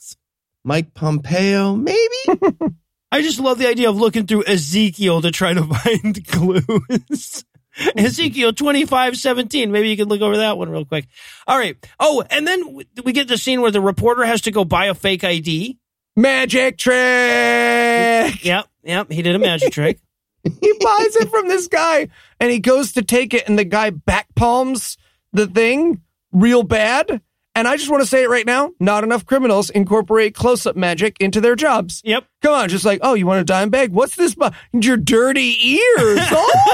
[0.64, 1.96] Mike Pompeo, maybe?
[3.10, 7.44] I just love the idea of looking through Ezekiel to try to find clues.
[7.96, 9.70] Ezekiel twenty five seventeen.
[9.70, 11.06] Maybe you can look over that one real quick.
[11.46, 11.76] All right.
[12.00, 14.86] Oh, and then we- we get the scene where the reporter has to go buy
[14.86, 15.78] a fake ID.
[16.16, 18.44] Magic trick.
[18.44, 18.66] Yep.
[18.82, 19.12] Yep.
[19.12, 20.00] He did a magic trick.
[20.42, 22.08] he buys it from this guy
[22.40, 24.96] and he goes to take it and the guy back palms
[25.32, 26.02] the thing
[26.32, 27.20] real bad.
[27.58, 31.16] And I just want to say it right now, not enough criminals incorporate close-up magic
[31.18, 32.00] into their jobs.
[32.04, 32.24] Yep.
[32.40, 33.90] Come on, just like, oh, you want a dime bag?
[33.90, 34.36] What's this?
[34.36, 36.20] bu- Your dirty ears.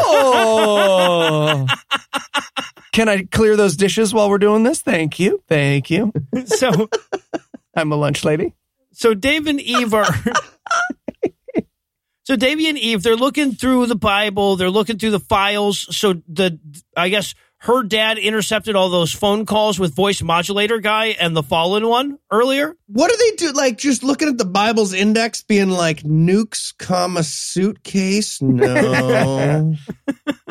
[0.06, 1.66] Oh.
[2.93, 4.82] Can I clear those dishes while we're doing this?
[4.82, 5.43] Thank you.
[5.48, 6.12] Thank you.
[6.44, 6.90] So
[7.77, 8.55] I'm a lunch lady.
[8.93, 10.06] so Dave and Eve are
[12.24, 15.94] So Davy and Eve, they're looking through the Bible, they're looking through the files.
[15.97, 16.59] So the
[16.97, 21.42] I guess her dad intercepted all those phone calls with voice modulator guy and the
[21.42, 22.76] fallen one earlier.
[22.86, 23.52] What do they do?
[23.52, 28.40] Like just looking at the Bible's index, being like nukes, comma suitcase?
[28.42, 29.74] No.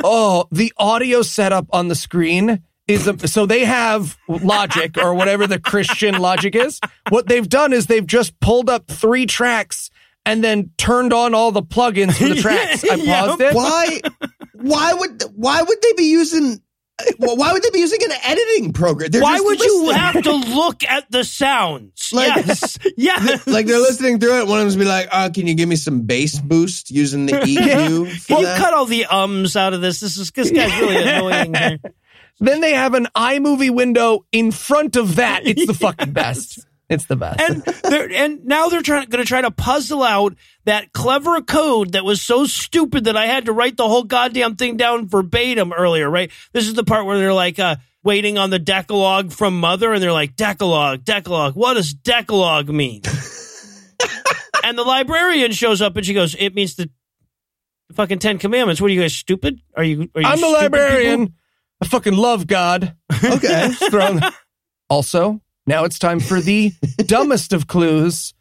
[0.05, 5.47] Oh, the audio setup on the screen is a, so they have logic or whatever
[5.47, 6.81] the Christian logic is.
[7.09, 9.89] What they've done is they've just pulled up three tracks
[10.25, 12.83] and then turned on all the plugins for the tracks.
[12.83, 13.05] I Yep.
[13.27, 13.55] paused it.
[13.55, 14.01] why?
[14.55, 15.23] Why would?
[15.35, 16.59] Why would they be using?
[17.19, 19.09] Well, Why would they be using an editing program?
[19.11, 22.09] They're Why just would you have to look at the sounds?
[22.13, 22.77] Like- yes.
[22.97, 23.47] yes.
[23.47, 24.47] Like they're listening through it.
[24.47, 27.33] One of them's be like, "Oh, can you give me some bass boost using the
[27.33, 29.99] EQ?" for Can you cut all the ums out of this?
[29.99, 31.53] This is this guy's really annoying.
[31.53, 31.79] here.
[32.39, 35.45] Then they have an iMovie window in front of that.
[35.45, 36.65] It's the fucking best.
[36.93, 37.41] It's the best.
[37.41, 41.93] And they're and now they're trying going to try to puzzle out that clever code
[41.93, 45.73] that was so stupid that I had to write the whole goddamn thing down verbatim
[45.73, 46.09] earlier.
[46.09, 46.31] Right?
[46.53, 50.01] This is the part where they're like uh, waiting on the Decalogue from Mother, and
[50.01, 51.55] they're like Decalogue, Decalogue.
[51.55, 53.01] What does Decalogue mean?
[54.63, 56.89] and the librarian shows up and she goes, "It means the
[57.89, 58.81] the fucking Ten Commandments.
[58.81, 59.61] What are you guys stupid?
[59.75, 60.09] Are you?
[60.15, 61.27] Are you I'm a librarian.
[61.27, 61.35] people?
[61.81, 62.95] I fucking love God.
[63.23, 63.73] Okay.
[63.79, 64.33] Just
[64.89, 66.71] also, now it's time for the
[67.05, 68.33] dumbest of clues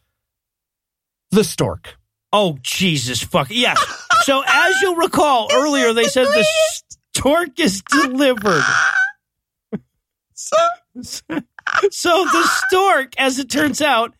[1.30, 1.96] the stork.
[2.32, 3.80] Oh Jesus fuck yes.
[4.24, 6.46] So as you'll recall earlier, they said the
[7.14, 8.62] stork is delivered.
[10.34, 10.56] so
[11.90, 14.14] so, the stork, as it turns out,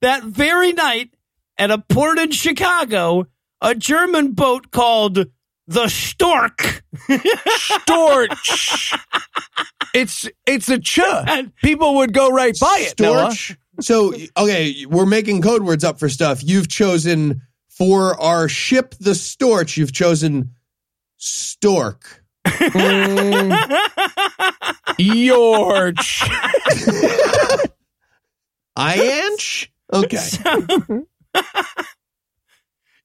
[0.00, 1.14] that very night
[1.58, 3.26] at a port in Chicago,
[3.60, 5.26] a German boat called
[5.66, 6.83] the Stork.
[7.08, 8.98] Storch.
[9.94, 11.00] it's it's a ch.
[11.62, 13.00] People would go right by it.
[13.00, 13.28] Noah.
[13.28, 13.56] Storch.
[13.80, 16.44] So, okay, we're making code words up for stuff.
[16.44, 20.54] You've chosen for our ship, the Storch, you've chosen
[21.16, 22.22] stork.
[24.98, 26.20] Yorch.
[28.78, 29.68] Ianch?
[29.92, 30.18] Okay.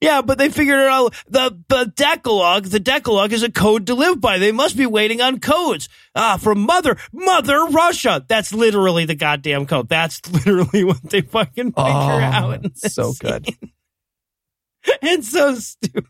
[0.01, 1.13] Yeah, but they figured it out.
[1.27, 4.38] The, the Decalogue, the Decalogue is a code to live by.
[4.38, 5.89] They must be waiting on codes.
[6.15, 8.23] Ah, from Mother, Mother Russia.
[8.27, 9.89] That's literally the goddamn code.
[9.89, 12.63] That's literally what they fucking figure out.
[12.63, 13.45] in this so good.
[13.45, 13.57] scene.
[15.01, 16.05] It's so stupid.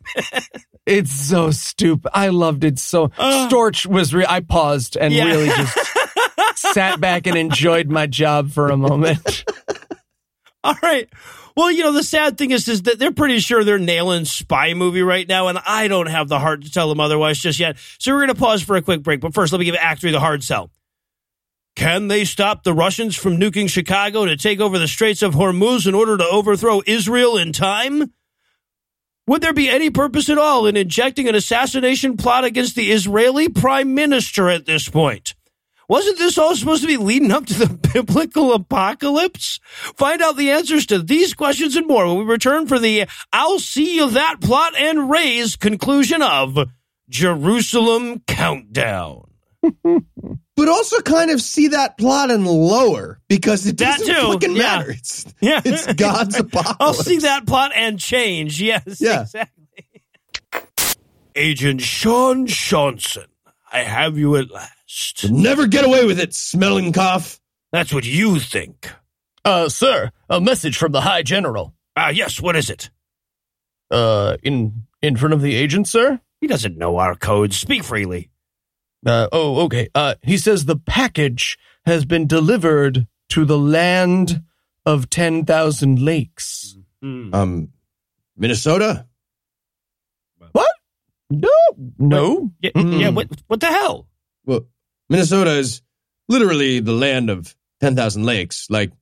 [0.86, 2.08] It's so stupid.
[2.14, 3.10] I loved it so.
[3.18, 3.50] Ugh.
[3.50, 4.14] Storch was.
[4.14, 5.24] Re- I paused and Yeah.
[5.24, 5.76] really just
[6.56, 9.44] sat back and enjoyed my job for a moment.
[10.64, 11.08] All right.
[11.56, 14.74] Well, you know, the sad thing is, is that they're pretty sure they're nailing spy
[14.74, 17.76] movie right now, and I don't have the heart to tell them otherwise just yet.
[17.98, 19.20] So we're going to pause for a quick break.
[19.20, 20.70] But first, let me give Act 3 the hard sell.
[21.76, 25.86] Can they stop the Russians from nuking Chicago to take over the Straits of Hormuz
[25.86, 28.12] in order to overthrow Israel in time?
[29.26, 33.48] Would there be any purpose at all in injecting an assassination plot against the Israeli
[33.48, 35.34] prime minister at this point?
[35.90, 39.58] Wasn't this all supposed to be leading up to the biblical apocalypse?
[39.96, 43.58] Find out the answers to these questions and more when we return for the I'll
[43.58, 46.56] see you that plot and raise conclusion of
[47.08, 49.32] Jerusalem Countdown.
[49.82, 54.62] but also kind of see that plot and lower because it doesn't fucking yeah.
[54.62, 54.92] matter.
[54.92, 55.60] It's, Yeah.
[55.64, 56.76] it's God's apocalypse.
[56.78, 58.62] I'll see that plot and change.
[58.62, 59.22] Yes, Yeah.
[59.22, 59.64] exactly.
[61.34, 63.26] Agent Sean Johnson,
[63.72, 64.79] I have you at last.
[65.22, 67.40] You'll never get away with it, smelling cough.
[67.72, 68.90] That's what you think.
[69.44, 71.74] Uh, sir, a message from the High General.
[71.96, 72.90] Ah, yes, what is it?
[73.90, 76.20] Uh, in in front of the agent, sir.
[76.40, 77.56] He doesn't know our codes.
[77.56, 78.30] Speak freely.
[79.04, 79.88] Uh, oh, okay.
[79.94, 84.42] Uh, he says the package has been delivered to the land
[84.84, 86.76] of ten thousand lakes.
[87.02, 87.34] Hmm.
[87.34, 87.68] Um,
[88.36, 89.06] Minnesota?
[90.52, 90.68] What?
[91.30, 91.48] No,
[91.98, 92.52] no.
[92.60, 93.00] Yeah, Mm-mm.
[93.00, 94.08] yeah what, what the hell?
[94.44, 94.66] Well,
[95.10, 95.82] Minnesota is
[96.28, 98.66] literally the land of 10,000 lakes.
[98.70, 98.92] Like,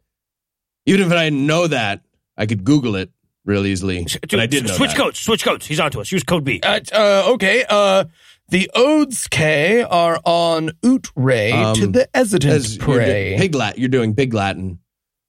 [0.87, 2.01] even if I didn't know that,
[2.37, 3.11] I could Google it
[3.45, 4.07] real easily.
[4.23, 4.97] But I did know Switch that.
[4.99, 5.19] codes.
[5.21, 5.67] Switch codes.
[5.67, 6.11] He's on to us.
[6.11, 6.61] Use code B.
[6.63, 7.65] Uh, uh, okay.
[7.69, 8.05] Uh,
[8.49, 13.29] the Odes K are on Oot Ray Um, to the Esident As you're Prey.
[13.31, 14.79] doing Pig Lat, you're doing Big Latin.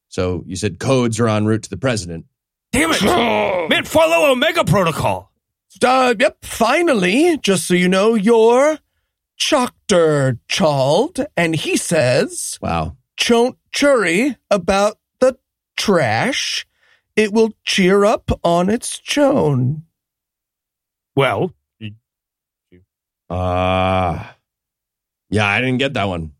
[0.07, 2.25] So you said codes are en route to the president.
[2.71, 3.01] Damn it.
[3.69, 5.31] Man, follow Omega Protocol.
[5.83, 8.79] Uh, yep, finally, just so you know, you're
[9.39, 12.97] Choctor Chald, and he says, Wow.
[13.17, 15.37] Chont churry about the
[15.77, 16.65] trash.
[17.15, 19.83] It will cheer up on its chone.
[21.15, 21.53] Well,
[23.29, 24.23] Uh,
[25.29, 26.31] yeah, I didn't get that one.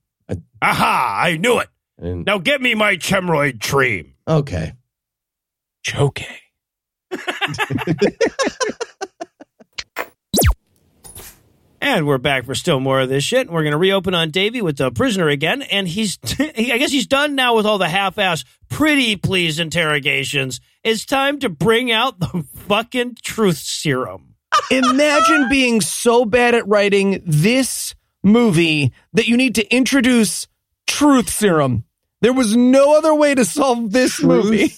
[0.62, 1.68] aha, I knew it.
[2.00, 4.14] And, Now get me my chemroid dream.
[4.28, 4.74] okay.
[5.84, 6.20] Choke.
[11.82, 13.50] And we're back for still more of this shit.
[13.50, 15.62] We're going to reopen on Davy with the prisoner again.
[15.62, 20.60] And he's, I guess he's done now with all the half ass, pretty please interrogations.
[20.84, 24.36] It's time to bring out the fucking truth serum.
[24.72, 30.48] Imagine being so bad at writing this movie that you need to introduce
[30.86, 31.86] truth serum.
[32.22, 34.74] There was no other way to solve this movie.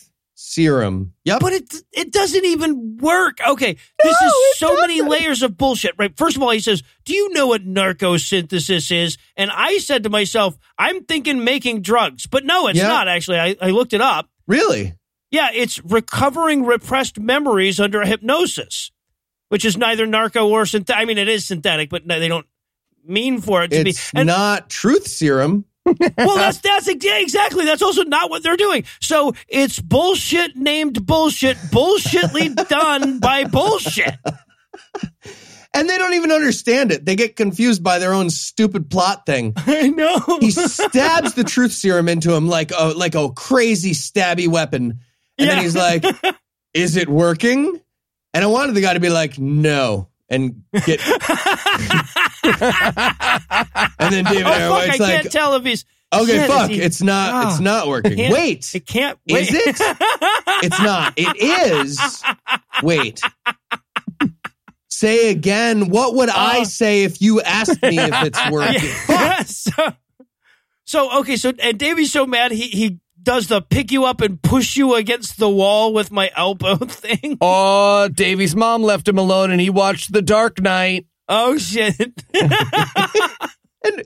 [0.53, 1.13] Truth serum.
[1.25, 1.39] Yep.
[1.39, 3.39] But it it doesn't even work.
[3.47, 3.73] Okay,
[4.03, 5.09] this No, is so many doesn't.
[5.09, 5.93] layers of bullshit.
[5.97, 6.15] Right.
[6.17, 10.09] First of all, he says, "Do you know what narcosynthesis is?" And I said to
[10.09, 12.87] myself, "I'm thinking making drugs, but no, it's Yeah.
[12.87, 13.07] not.
[13.07, 14.29] Actually, I, I looked it up.
[14.47, 14.95] really?
[15.33, 18.91] Yeah, it's recovering repressed memories under hypnosis,
[19.47, 21.01] which is neither narco or synthetic.
[21.01, 22.45] I mean, it is synthetic, but no, they don't
[23.05, 24.19] mean for it to It's be.
[24.19, 25.63] And not truth serum.
[25.85, 27.65] Well, that's that's yeah, exactly.
[27.65, 28.85] That's also not what they're doing.
[28.99, 34.15] So it's bullshit named bullshit, bullshitly done by bullshit.
[35.73, 37.05] And they don't even understand it.
[37.05, 39.53] They get confused by their own stupid plot thing.
[39.57, 40.19] I know.
[40.41, 44.99] He stabs the truth serum into him like a like a crazy stabby weapon.
[45.37, 45.55] And Yeah.
[45.55, 46.03] then he's like,
[46.73, 47.79] Is it working?
[48.33, 50.99] And I wanted the guy to be like, no, and get.
[53.99, 54.61] and then David Oh fuck!
[54.61, 57.49] I White's can't tell if he's okay, Shit, fuck, he- it's not, Ah.
[57.51, 58.31] it's not working.
[58.31, 59.17] Wait, It can't.
[59.29, 59.49] Wait.
[59.49, 59.79] is it?
[60.63, 61.13] It's not.
[61.17, 61.35] It
[61.87, 62.23] is.
[62.83, 63.19] Wait.
[64.89, 65.89] Say again.
[65.89, 66.65] What would I Uh.
[66.65, 68.89] say if you asked me if it's working?
[69.09, 69.43] Yeah.
[69.43, 69.93] so,
[70.85, 71.35] so okay.
[71.37, 74.95] So and Davey's so mad he he does the pick you up and push you
[74.95, 77.37] against the wall with my elbow thing.
[77.41, 81.05] Oh, Davy's mom left him alone and he watched The Dark Knight.
[81.27, 82.23] Oh shit!
[83.83, 84.03] And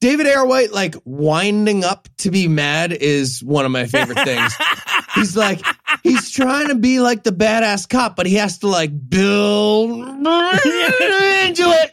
[0.00, 0.46] David A.R.
[0.46, 4.52] White, like winding up to be mad, is one of my favorite things.
[5.14, 5.62] he's like,
[6.02, 10.26] he's trying to be like the badass cop, but he has to like build into
[10.26, 11.92] it.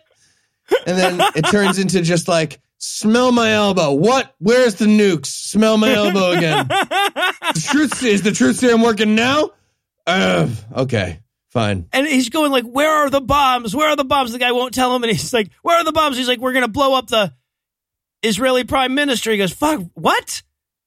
[0.87, 3.93] And then it turns into just like, smell my elbow.
[3.93, 4.35] What?
[4.39, 5.27] Where's the nukes?
[5.27, 6.67] Smell my elbow again.
[7.53, 9.51] The truth is the truth serum working now?
[10.07, 11.85] Uh, okay, fine.
[11.91, 13.75] and he's going like, "Where are the bombs?
[13.75, 15.91] Where are the bombs?" The guy won't tell him, and he's like, "Where are the
[15.91, 17.33] bombs?" He's like, "We're gonna blow up the
[18.23, 20.43] Israeli prime minister." He goes, "Fuck, what?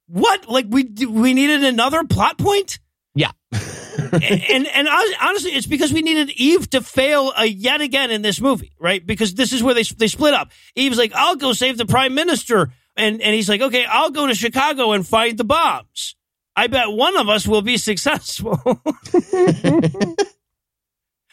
[0.06, 0.48] What?
[0.48, 2.78] Like we we needed another plot point?"
[3.14, 3.32] Yeah.
[4.12, 4.88] and and
[5.20, 9.04] honestly, it's because we needed Eve to fail uh, yet again in this movie, right?
[9.04, 10.50] Because this is where they they split up.
[10.74, 14.26] Eve's like, "I'll go save the prime minister," and and he's like, "Okay, I'll go
[14.26, 16.16] to Chicago and find the bombs."
[16.56, 18.60] I bet one of us will be successful.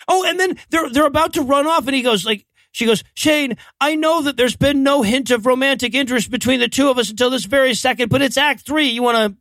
[0.08, 2.46] oh, and then they're they're about to run off, and he goes like.
[2.74, 6.70] She goes, Shane, I know that there's been no hint of romantic interest between the
[6.70, 8.88] two of us until this very second, but it's act three.
[8.88, 9.38] You want to,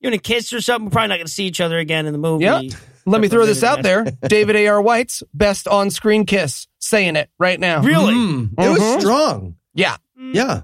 [0.00, 0.86] you want to kiss or something?
[0.86, 2.44] We're probably not going to see each other again in the movie.
[2.44, 2.62] Yeah.
[3.06, 4.04] Let me throw this out there.
[4.28, 4.82] David A.R.
[4.82, 6.66] White's best on screen kiss.
[6.80, 7.82] Saying it right now.
[7.82, 8.14] Really?
[8.14, 9.00] Mm, it was Mhm.
[9.00, 9.56] strong.
[9.74, 9.96] Yeah.
[10.18, 10.62] Yeah,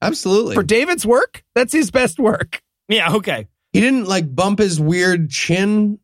[0.00, 0.54] absolutely.
[0.54, 2.62] For David's work, that's his best work.
[2.88, 3.48] Yeah, okay.
[3.72, 5.98] He didn't like bump his weird chin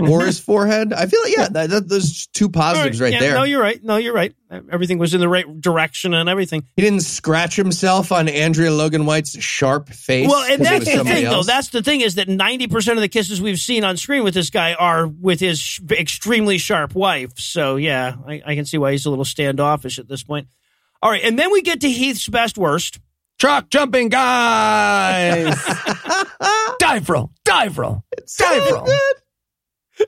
[0.00, 0.92] or his forehead.
[0.92, 3.34] I feel like yeah, that, that, those two positives right yeah, there.
[3.34, 3.82] No, you're right.
[3.82, 4.34] No, you're right.
[4.50, 6.64] Everything was in the right direction and everything.
[6.76, 10.28] he didn't scratch himself on Andrea Logan White's sharp face.
[10.28, 11.42] Well, and that's the thing, though.
[11.42, 14.50] That's the thing is that 90% of the kisses we've seen on screen with this
[14.50, 17.38] guy are with his sh- extremely sharp wife.
[17.38, 20.48] So, yeah, I, I can see why he's a little standoffish at this point.
[21.02, 21.22] All right.
[21.22, 22.98] And then we get to Heath's best worst.
[23.38, 25.54] Truck jumping guys.
[26.78, 27.30] dive roll.
[27.44, 28.02] Dive roll.
[28.36, 28.88] Dive roll.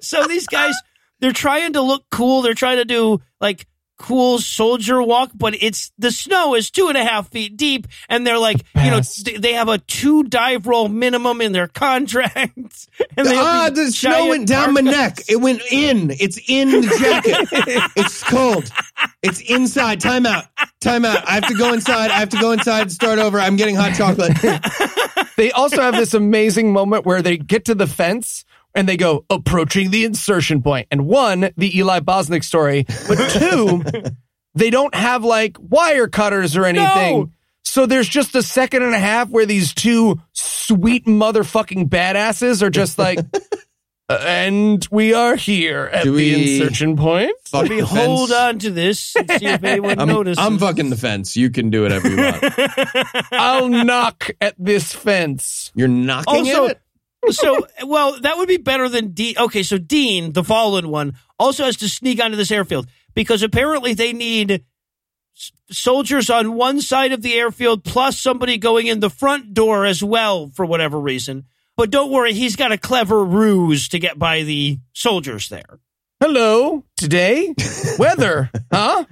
[0.01, 0.75] So these guys,
[1.21, 2.43] they're trying to look cool.
[2.43, 3.67] They're trying to do like
[4.01, 8.27] cool soldier walk, but it's the snow is two and a half feet deep, and
[8.27, 9.01] they're like, you know,
[9.39, 12.89] they have a two dive roll minimum in their contracts.
[13.17, 15.21] And they Ah, the snow went down my neck.
[15.29, 16.11] It went in.
[16.19, 17.91] It's in the jacket.
[17.97, 18.71] it's cold.
[19.23, 20.01] It's inside.
[20.01, 20.45] Time out.
[20.81, 21.23] Time out.
[21.29, 22.11] I have to go inside.
[22.11, 23.39] I have to go inside and start over.
[23.39, 24.37] I'm getting hot chocolate.
[25.37, 28.45] They also have this amazing moment where they get to the fence
[28.75, 30.87] and they go approaching the insertion point.
[30.91, 33.83] And one, the Eli Bosnick story, but two,
[34.55, 37.19] they don't have like wire cutters or anything.
[37.21, 37.31] No.
[37.65, 42.71] So there's just a second and a half where these two sweet motherfucking badasses are
[42.71, 43.19] just like,
[44.09, 47.33] "Uh, and we are here at Do the we- insertion point.
[47.45, 48.41] Fuck Maybe the hold fence.
[48.41, 50.39] on to this and see if anyone I'm, notices.
[50.45, 51.37] I'm fucking the fence.
[51.37, 52.45] You can do whatever you want.
[53.33, 55.71] I'll knock at this fence.
[55.75, 56.81] You're knocking Also, it.
[57.29, 59.37] So well, that would be better than Dean.
[59.39, 63.95] Okay, so Dean, the fallen one, also has to sneak onto this airfield because apparently
[63.95, 64.65] they need
[65.71, 70.03] soldiers on one side of the airfield plus somebody going in the front door as
[70.03, 71.45] well for whatever reason.
[71.77, 75.79] But don't worry, he's got a clever ruse to get by the soldiers there.
[76.21, 77.55] Hello, today,
[77.99, 79.05] weather, huh?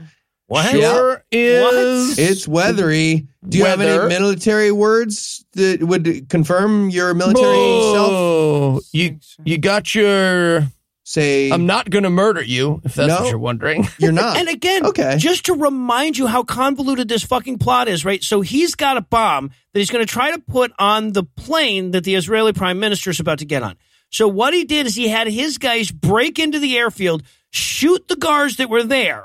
[0.48, 0.70] What?
[0.70, 2.18] Sure is.
[2.18, 3.28] It's weathery.
[3.46, 8.82] Do you have any military words that would confirm your military self?
[8.92, 10.66] You you got your.
[11.04, 13.20] Say, I'm not gonna murder you if that's No.
[13.22, 13.88] what you're wondering.
[13.98, 14.36] you're not.
[14.36, 15.16] And again, Okay.
[15.18, 18.22] just to remind you how convoluted this fucking plot is, right?
[18.22, 21.92] So he's got a bomb that he's going to try to put on the plane
[21.92, 23.76] that the Israeli prime minister is about to get on.
[24.10, 28.16] So what he did is he had his guys break into the airfield, shoot the
[28.16, 29.24] guards that were there,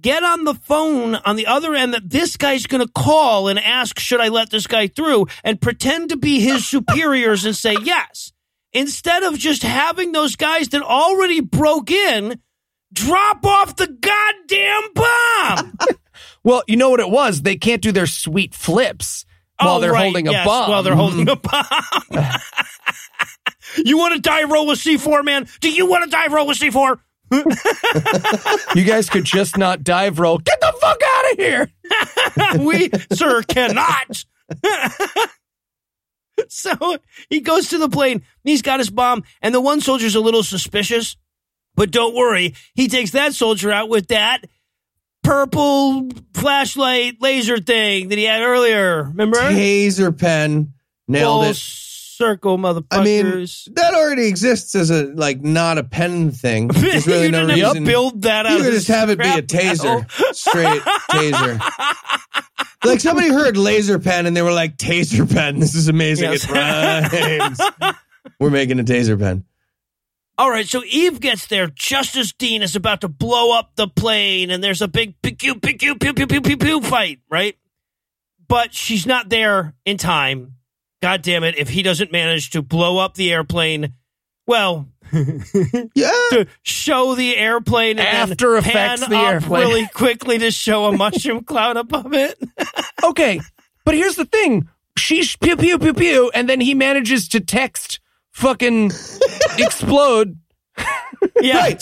[0.00, 3.58] get on the phone on the other end that this guy's going to call and
[3.58, 5.26] ask, should I let this guy through?
[5.44, 8.32] And pretend to be his superiors and say yes.
[8.72, 12.40] Instead of just having those guys that already broke in
[12.92, 15.76] drop off the goddamn bomb.
[16.42, 17.42] Well, you know what it was?
[17.42, 19.26] They can't do their sweet flips
[19.58, 20.70] while Oh, they're right, holding a bomb.
[20.70, 22.40] While they're holding a bomb.
[23.84, 25.46] you want to die roll with C4, man?
[25.60, 26.98] Do you want to die roll with C4?
[28.74, 30.38] you guys could just not dive roll.
[30.38, 31.70] Get the fuck out of here!
[32.64, 34.24] we, sir, cannot.
[36.48, 36.98] so
[37.28, 38.22] he goes to the plane.
[38.42, 41.16] He's got his bomb, and the one soldier's a little suspicious.
[41.76, 44.44] But don't worry, he takes that soldier out with that
[45.22, 49.04] purple flashlight laser thing that he had earlier.
[49.04, 49.38] Remember?
[49.38, 50.72] Taser pen.
[51.06, 51.56] Nailed Full it
[52.20, 52.86] circle, motherfuckers.
[52.90, 56.68] I mean, that already exists as a like not a pen thing.
[56.74, 57.84] There's really you no didn't reason.
[57.84, 58.58] build that out.
[58.58, 60.32] You could just have it be a taser, metal.
[60.32, 61.60] straight taser.
[62.84, 65.58] like somebody heard laser pen and they were like taser pen.
[65.58, 66.30] This is amazing.
[66.30, 66.44] Yes.
[66.44, 67.96] It rhymes.
[68.40, 69.44] we're making a taser pen.
[70.36, 73.86] All right, so Eve gets there just as Dean is about to blow up the
[73.86, 77.56] plane, and there's a big pew pew pew pew pew pew pew, pew fight, right?
[78.48, 80.59] But she's not there in time
[81.02, 81.56] God damn it!
[81.56, 83.94] If he doesn't manage to blow up the airplane,
[84.46, 84.88] well,
[85.94, 89.60] Yeah, to show the airplane and After then effects pan the up airplane.
[89.60, 92.38] really quickly to show a mushroom cloud above it.
[93.02, 93.40] Okay,
[93.84, 98.00] but here's the thing: she's pew pew pew pew, and then he manages to text
[98.32, 98.92] fucking
[99.58, 100.38] explode.
[101.40, 101.80] Yeah, right.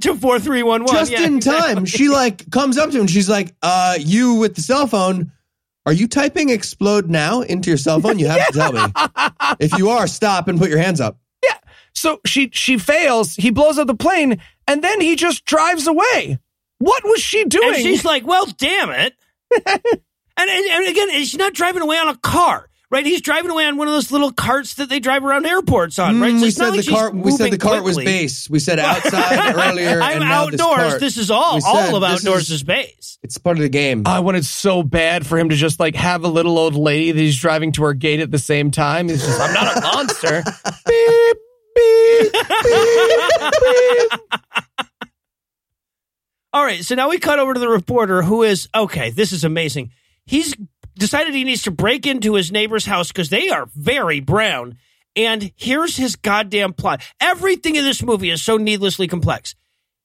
[0.00, 0.94] to four three one one.
[0.94, 1.24] just yeah.
[1.24, 1.84] in time.
[1.84, 3.06] She like comes up to him.
[3.06, 5.32] She's like, "Uh, you with the cell phone."
[5.88, 8.18] Are you typing explode now into your cell phone?
[8.18, 8.82] You have to tell me.
[9.58, 11.18] If you are, stop and put your hands up.
[11.42, 11.56] Yeah.
[11.94, 13.34] So she she fails.
[13.34, 16.38] He blows up the plane, and then he just drives away.
[16.76, 17.68] What was she doing?
[17.68, 19.14] And she's like, well, damn it.
[19.66, 19.80] and,
[20.36, 23.04] and, and again, she's not driving away on a car, right?
[23.04, 26.20] He's driving away on one of those little carts that they drive around airports on,
[26.20, 26.32] right?
[26.32, 27.14] Mm, So we it's not said the cart.
[27.14, 28.48] We said the cart was base.
[28.48, 30.00] We said outside earlier.
[30.02, 30.98] I'm and now this outdoors.
[31.00, 31.56] This, is all.
[31.56, 33.18] We said All of outdoors is- is base.
[33.22, 34.04] It's part of the game.
[34.06, 37.20] I wanted so bad for him to just like have a little old lady that
[37.20, 39.08] he's driving to her gate at the same time.
[39.08, 40.42] He's just, I'm not a monster.
[40.86, 41.36] beep,
[41.74, 44.20] beep, beep, beep.
[46.52, 46.82] All right.
[46.84, 49.90] So now we cut over to the reporter who is, okay, this is amazing.
[50.24, 50.54] He's
[50.98, 54.78] decided he needs to break into his neighbor's house because they are very brown.
[55.16, 57.02] And here's his goddamn plot.
[57.20, 59.54] Everything in this movie is so needlessly complex.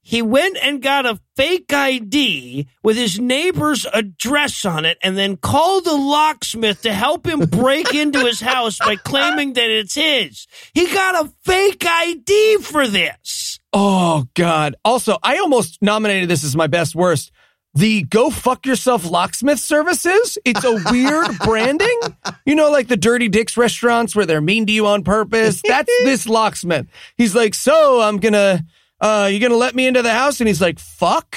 [0.05, 5.37] He went and got a fake ID with his neighbor's address on it and then
[5.37, 10.45] called a locksmith to help him break into his house by claiming that it's his.
[10.73, 13.59] He got a fake ID for this.
[13.71, 14.75] Oh God.
[14.83, 17.31] Also, I almost nominated this as my best worst.
[17.75, 20.37] The go fuck yourself locksmith services.
[20.45, 21.99] It's a weird branding.
[22.45, 25.61] You know, like the dirty dicks restaurants where they're mean to you on purpose.
[25.67, 26.87] That's this locksmith.
[27.17, 28.63] He's like, so I'm gonna,
[29.01, 30.39] uh, you gonna let me into the house?
[30.39, 31.35] And he's like, fuck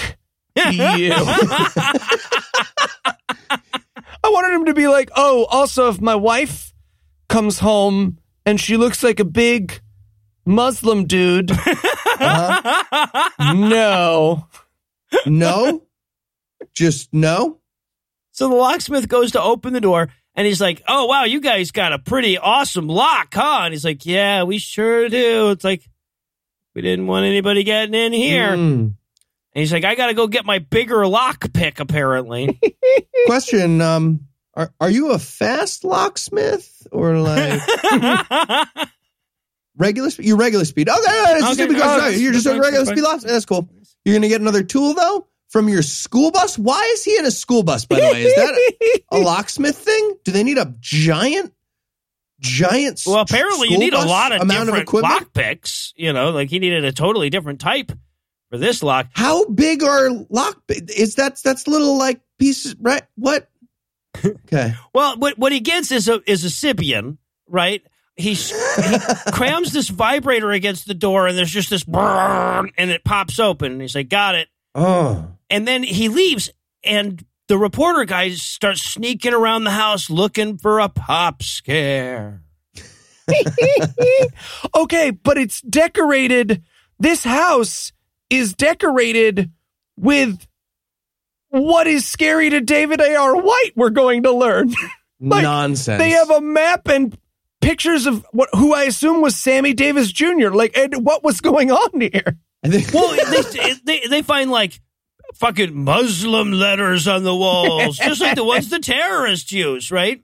[0.70, 1.12] you.
[4.24, 6.74] I wanted him to be like, oh, also if my wife
[7.28, 9.80] comes home and she looks like a big
[10.44, 11.50] Muslim dude,
[13.40, 14.46] no.
[15.26, 15.85] no,
[16.76, 17.58] just no.
[18.32, 21.70] So the locksmith goes to open the door and he's like, Oh, wow, you guys
[21.70, 23.62] got a pretty awesome lock, huh?
[23.64, 25.50] And he's like, Yeah, we sure do.
[25.50, 25.88] It's like,
[26.74, 28.50] we didn't want anybody getting in here.
[28.50, 28.92] Mm.
[29.56, 32.60] And he's like, I got to go get my bigger lock pick, apparently.
[33.26, 37.62] Question: Um, are are you a fast locksmith or like
[39.78, 40.26] regular speed?
[40.26, 40.90] You regular speed?
[40.90, 42.20] Okay, Okay, stupid question.
[42.20, 43.32] You're just a regular speed locksmith.
[43.32, 43.66] That's cool.
[44.04, 46.58] You're gonna get another tool though from your school bus.
[46.58, 47.84] Why is he in a school bus?
[47.86, 50.16] By the way, is that a locksmith thing?
[50.24, 51.52] Do they need a giant,
[52.40, 53.02] giant?
[53.06, 55.14] well, apparently, you need a lot of amount different equipment?
[55.14, 55.92] lock picks.
[55.96, 57.92] You know, like he needed a totally different type
[58.50, 59.08] for this lock.
[59.12, 60.62] How big are lock?
[60.68, 62.76] Is that that's little like pieces?
[62.80, 63.02] Right?
[63.16, 63.48] What?
[64.24, 64.72] Okay.
[64.94, 67.18] Well, what what he gets is a is a Sybian,
[67.48, 67.82] right?
[68.16, 68.98] He's, he
[69.32, 73.72] crams this vibrator against the door, and there's just this and it pops open.
[73.72, 75.32] And he's like, "Got it." Oh.
[75.48, 76.50] And then he leaves,
[76.84, 82.42] and the reporter guy starts sneaking around the house looking for a pop scare.
[84.74, 86.62] okay, but it's decorated.
[86.98, 87.92] This house
[88.28, 89.50] is decorated
[89.96, 90.46] with
[91.48, 93.36] what is scary to David A.R.
[93.36, 94.72] White, we're going to learn.
[95.18, 95.98] Like, Nonsense.
[95.98, 97.16] They have a map and
[97.62, 100.50] pictures of what who I assume was Sammy Davis Jr.
[100.50, 102.36] Like, and what was going on here?
[102.64, 103.16] I think- Well,
[103.52, 104.80] they, they they find like
[105.34, 110.22] fucking Muslim letters on the walls, just like the ones the terrorists use, right?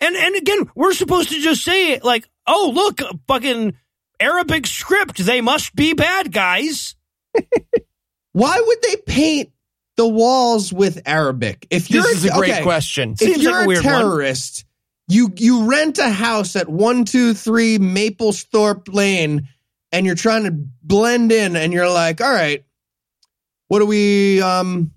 [0.00, 3.74] And and again, we're supposed to just say like, "Oh, look, fucking
[4.20, 5.18] Arabic script.
[5.18, 6.94] They must be bad guys."
[8.32, 9.50] Why would they paint
[9.96, 11.66] the walls with Arabic?
[11.70, 13.12] If you're This is a great okay, question.
[13.12, 13.94] If Seems you're a a, weird one.
[13.94, 14.64] terrorist,
[15.08, 19.48] you you rent a house at one two three Maplethorpe Lane,
[19.94, 20.50] and you're trying to
[20.82, 22.64] blend in, and you're like, all right,
[23.68, 24.90] what do we um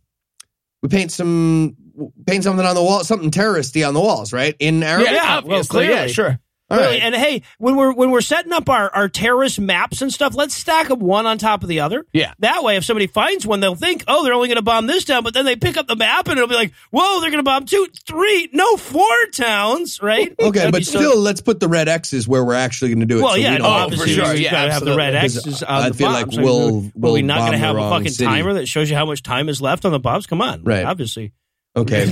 [0.82, 1.78] we paint some
[2.26, 4.56] paint something on the wall, something terroristy on the walls, right?
[4.60, 5.12] In Arabic.
[5.12, 5.94] Yeah, well, Obviously, clearly.
[5.96, 6.40] yeah, sure.
[6.70, 7.02] All Really, right.
[7.04, 10.54] And hey, when we're when we're setting up our, our terrorist maps and stuff, let's
[10.54, 12.06] stack them one on top of the other.
[12.12, 12.34] Yeah.
[12.40, 15.06] That way, if somebody finds one, they'll think, oh, they're only going to bomb this
[15.06, 17.40] town, but then they pick up the map and it'll be like, whoa, they're going
[17.40, 20.36] to bomb two, three, no, four towns, right?
[20.38, 23.06] Okay, That'd but so- still, let's put the red X's where we're actually going to
[23.06, 23.22] do it.
[23.24, 24.34] well, so yeah, we no, Oh, obviously, for sure.
[24.36, 25.16] you Yeah, gotta have the red.
[25.16, 26.38] X's on I the feel like bombs.
[26.38, 28.26] I mean, we'll- Are we we'll not going to have a fucking city.
[28.26, 30.28] timer that shows you how much time is left on the bombs?
[30.28, 30.84] Come on, Right.
[30.84, 31.32] Obviously,
[31.78, 32.12] Okay.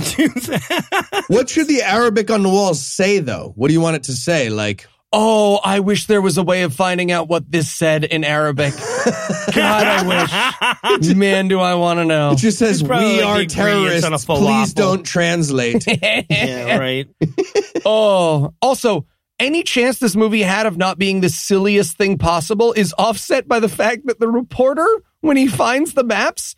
[1.28, 3.52] What should the Arabic on the walls say, though?
[3.56, 4.48] What do you want it to say?
[4.48, 8.22] Like, Oh, I wish there was a way of finding out what this said in
[8.22, 8.74] Arabic.
[9.54, 11.14] God, I wish.
[11.14, 12.32] Man, do I want to know.
[12.32, 14.24] it just says, "We are the on a terrorists.
[14.26, 15.84] Please falafel." don't translate."
[16.30, 17.08] yeah, right.
[17.84, 19.06] Oh, also,
[19.38, 23.60] any chance this movie had of not being the silliest thing possible is offset by
[23.60, 24.86] the fact that the reporter,
[25.20, 26.56] when he finds the maps,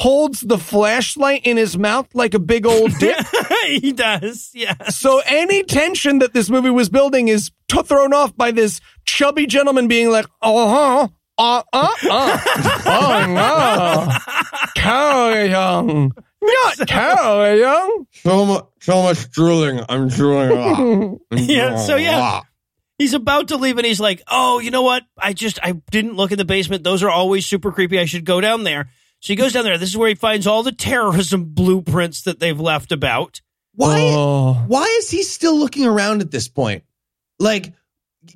[0.00, 3.16] holds the flashlight in his mouth like a big old dick.
[3.66, 4.50] he does.
[4.54, 4.74] Yeah.
[4.88, 9.46] so any tension that this movie was building is t- thrown off by this chubby
[9.46, 11.08] gentleman being like, uh huh.
[11.36, 12.38] Uh, uh, uh.
[12.86, 14.70] Oh, no.
[14.74, 16.12] Carry Young.
[16.42, 18.06] Not Carry Young.
[18.12, 19.80] so much, so much drooling.
[19.88, 21.20] I'm drooling.
[21.32, 22.40] Yeah, so yeah.
[22.98, 25.02] He's about to leave and he's like, "Oh, you know what?
[25.16, 26.84] I just I didn't look in the basement.
[26.84, 27.98] Those are always super creepy.
[27.98, 28.90] I should go down there."
[29.20, 29.78] So he goes down there.
[29.78, 33.40] This is where he finds all the terrorism blueprints that they've left about.
[33.74, 34.00] Why?
[34.00, 34.54] Oh.
[34.66, 36.84] Why is he still looking around at this point?
[37.38, 37.72] Like,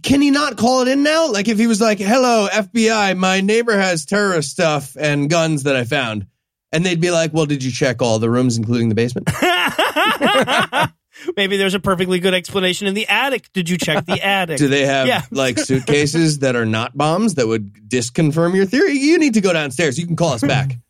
[0.03, 1.31] can he not call it in now?
[1.31, 5.77] Like, if he was like, "Hello, FBI, my neighbor has terrorist stuff and guns that
[5.77, 6.27] I found,"
[6.73, 9.29] and they'd be like, "Well, did you check all the rooms, including the basement?"
[11.37, 13.53] Maybe there's a perfectly good explanation in the attic.
[13.53, 14.59] Did you check the attic?
[14.59, 15.23] Do they have Yeah.
[15.31, 18.93] like suitcases that are not bombs that would disconfirm your theory?
[18.99, 19.99] You need to go downstairs.
[19.99, 20.77] You can call us back.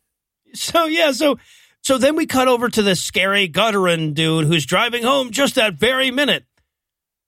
[0.53, 1.37] So yeah, so
[1.81, 5.73] so then we cut over to the scary Gutterin dude who's driving home just that
[5.73, 6.45] very minute.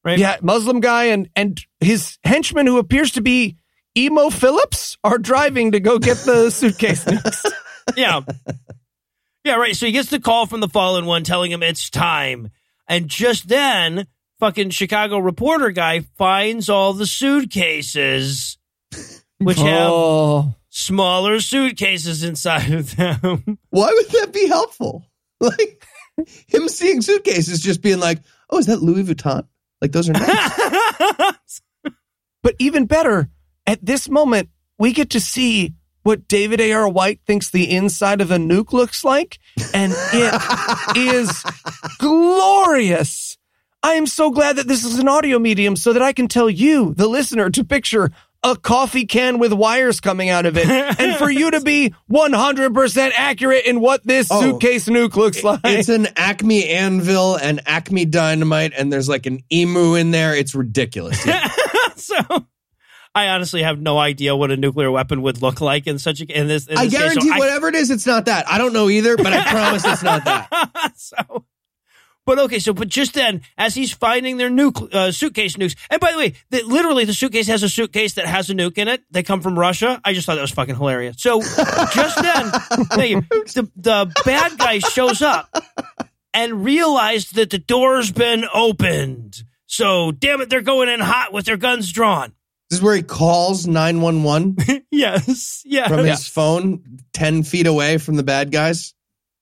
[0.06, 0.18] Right?
[0.18, 3.58] Yeah, Muslim guy and and his henchman who appears to be
[3.98, 7.52] Emo Phillips are driving to go get the suitcase nukes.
[7.98, 8.22] yeah.
[9.44, 9.76] Yeah, right.
[9.76, 12.50] So he gets the call from the fallen one telling him it's time.
[12.88, 14.08] And just then,
[14.40, 18.58] fucking Chicago reporter guy finds all the suitcases,
[19.40, 20.56] which have Oh.
[20.70, 23.58] smaller suitcases inside of them.
[23.70, 25.06] Why would that be helpful?
[25.40, 25.84] Like
[26.48, 28.20] him seeing suitcases just being like,
[28.50, 29.46] "Oh, is that Louis Vuitton?"
[29.82, 31.62] Like those are nice.
[32.42, 33.30] But even better,
[33.68, 34.50] at this moment,
[34.80, 35.76] we get to see
[36.08, 36.88] what David A.R.
[36.88, 39.40] White thinks the inside of a nuke looks like,
[39.74, 41.44] and it is
[42.00, 43.38] glorious.
[43.84, 46.50] I am so glad that this is an audio medium so that I can tell
[46.50, 48.10] you, the listener, to picture
[48.42, 50.66] a coffee can with wires coming out of it,
[51.00, 55.60] and for you to be 100% accurate in what this Oh, suitcase nuke looks like.
[55.66, 60.34] it's an Acme anvil and Acme dynamite, and there's like an emu in there.
[60.36, 61.26] It's ridiculous.
[61.26, 61.50] Yeah.
[61.98, 62.16] so
[63.18, 66.26] I honestly have no idea what a nuclear weapon would look like in such a
[66.26, 66.68] in this.
[66.68, 67.02] In I this case.
[67.02, 68.48] So guarantee I- whatever it is, it's not that.
[68.48, 70.92] I don't know either, but I promise it's not that.
[70.98, 71.46] so,
[72.28, 76.00] but okay, so but just then, as he's finding their nuke uh, suitcase nukes, and
[76.00, 78.88] by the way, that literally the suitcase has a suitcase that has a nuke in
[78.88, 79.02] it.
[79.10, 80.00] They come from Russia.
[80.06, 81.16] I just thought that was fucking hilarious.
[81.20, 85.50] So just then, the the bad guy shows up
[86.36, 89.42] and realized that the door's been opened.
[89.66, 92.34] So damn it, they're going in hot with their guns drawn.
[92.70, 94.58] This is where he calls 911
[94.92, 95.88] Yes, yeah.
[95.88, 98.94] from his phone 10 feet away from the bad guys.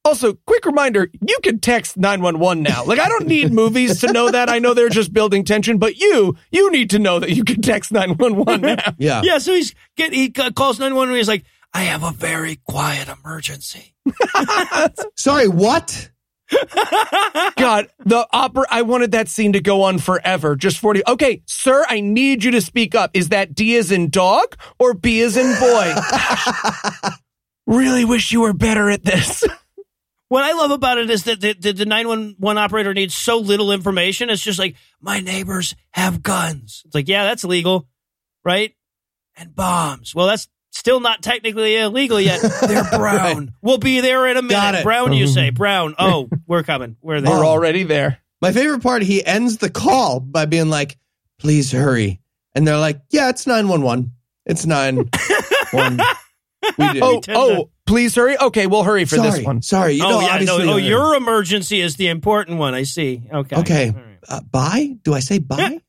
[0.03, 2.85] Also, quick reminder, you can text 911 now.
[2.85, 4.49] Like, I don't need movies to know that.
[4.51, 7.63] I know they're just building tension, but you, you need to know that you can
[7.63, 8.93] text 911 now.
[8.99, 9.21] Yeah.
[9.23, 11.43] Yeah, so he's get he calls 911 and he's like,
[11.73, 13.95] I have a very quiet emergency.
[15.17, 16.11] Sorry, what?
[17.57, 20.55] God, the opera, I wanted that scene to go on forever.
[20.55, 21.01] Just 40.
[21.07, 23.11] Okay, sir, I need you to speak up.
[23.13, 25.93] Is that D as in dog or B as in boy?
[27.67, 29.43] really wish you were better at this.
[30.27, 33.71] What I love about it is that the, the, the 911 operator needs so little
[33.71, 34.31] information.
[34.31, 36.81] It's just like, my neighbors have guns.
[36.83, 37.87] It's like, yeah, that's legal,
[38.43, 38.73] right?
[39.37, 40.15] And bombs.
[40.15, 42.41] Well, that's still not technically illegal yet.
[42.67, 43.53] They're brown.
[43.61, 44.79] We'll be there in a Got minute.
[44.81, 44.83] it.
[44.83, 45.49] Brown, you say.
[45.49, 45.95] Brown.
[45.97, 46.97] Oh, we're coming.
[47.01, 47.31] We're there.
[47.31, 48.19] We're already there.
[48.41, 50.97] My favorite part, he ends the call by being like,
[51.39, 52.21] please hurry.
[52.53, 54.11] And they're like, yeah, it's 911.
[54.45, 55.99] It's 911.
[56.79, 57.03] We did.
[57.03, 58.39] Oh, to- oh, please hurry.
[58.39, 59.61] Okay, we'll hurry for sorry, this one.
[59.61, 59.93] Sorry.
[59.93, 60.39] You oh, know, yeah.
[60.39, 60.69] No, obviously.
[60.69, 62.73] oh, your emergency is the important one.
[62.73, 63.21] I see.
[63.31, 63.55] Okay.
[63.55, 63.89] Okay.
[63.89, 64.17] All right.
[64.27, 64.97] Uh, bye?
[65.03, 65.79] Do I say bye?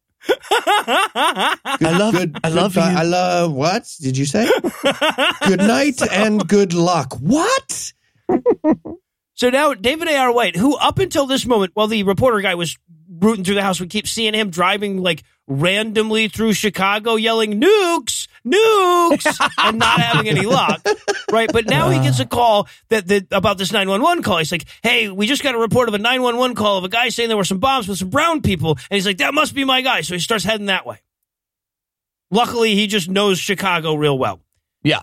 [0.51, 2.93] I love, Good, I love goodbye.
[2.93, 2.99] you.
[2.99, 4.49] I love, what did you say?
[5.47, 7.15] good night and good luck.
[7.21, 7.93] What?
[9.35, 10.33] So now David A.R.
[10.33, 12.77] White, who up until this moment, while the reporter guy was
[13.21, 13.81] rooting through the house.
[13.81, 20.29] We keep seeing him driving like randomly through Chicago, yelling nukes, nukes, and not having
[20.29, 20.85] any luck.
[21.31, 21.51] Right.
[21.53, 24.39] But now he gets a call that, that about this 911 call.
[24.39, 27.09] He's like, Hey, we just got a report of a 911 call of a guy
[27.09, 28.73] saying there were some bombs with some brown people.
[28.73, 30.01] And he's like, that must be my guy.
[30.01, 31.01] So he starts heading that way.
[32.31, 34.41] Luckily, he just knows Chicago real well.
[34.83, 35.01] Yeah.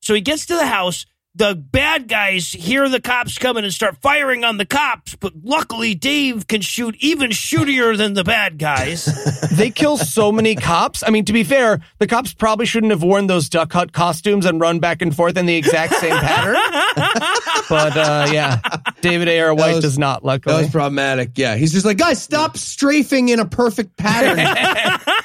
[0.00, 1.06] So he gets to the house.
[1.36, 5.94] The bad guys hear the cops coming and start firing on the cops, but luckily
[5.94, 9.06] Dave can shoot even shootier than the bad guys.
[9.56, 11.02] They kill so many cops.
[11.06, 14.44] I mean, to be fair, the cops probably shouldn't have worn those duck hut costumes
[14.44, 16.56] and run back and forth in the exact same pattern.
[17.70, 18.60] but uh, yeah,
[19.00, 19.40] David A.
[19.40, 19.54] R.
[19.54, 20.54] White was- does not, luckily.
[20.56, 21.30] That was problematic.
[21.36, 21.56] Yeah.
[21.56, 24.36] He's just like, guys, stop strafing in a perfect pattern.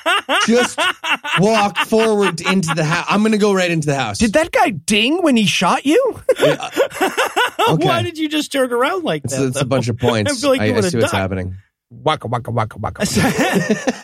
[0.48, 0.80] just
[1.40, 3.06] walk forward into the house.
[3.10, 4.18] I'm going to go right into the house.
[4.18, 6.20] Did that guy ding when he shot you?
[6.40, 6.70] Uh,
[7.70, 7.86] okay.
[7.86, 9.48] Why did you just turn around like It's, that?
[9.48, 10.32] it's a bunch of points.
[10.32, 11.56] I feel like I, you I see what's happening.
[11.90, 13.06] waka waka waka waka.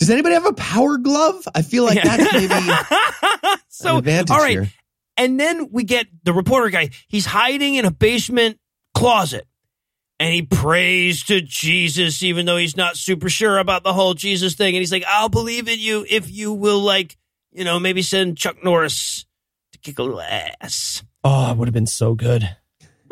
[0.00, 1.46] Does anybody have a power glove?
[1.54, 4.50] I feel like that's maybe an so, advantage all right.
[4.50, 4.68] here.
[5.16, 6.90] And then we get the reporter guy.
[7.08, 8.58] He's hiding in a basement
[8.94, 9.46] closet
[10.24, 14.54] and he prays to Jesus, even though he's not super sure about the whole Jesus
[14.54, 14.74] thing.
[14.74, 17.18] And he's like, I'll believe in you if you will, like,
[17.52, 19.26] you know, maybe send Chuck Norris
[19.72, 21.04] to kick a little ass.
[21.24, 22.56] Oh, it would have been so good.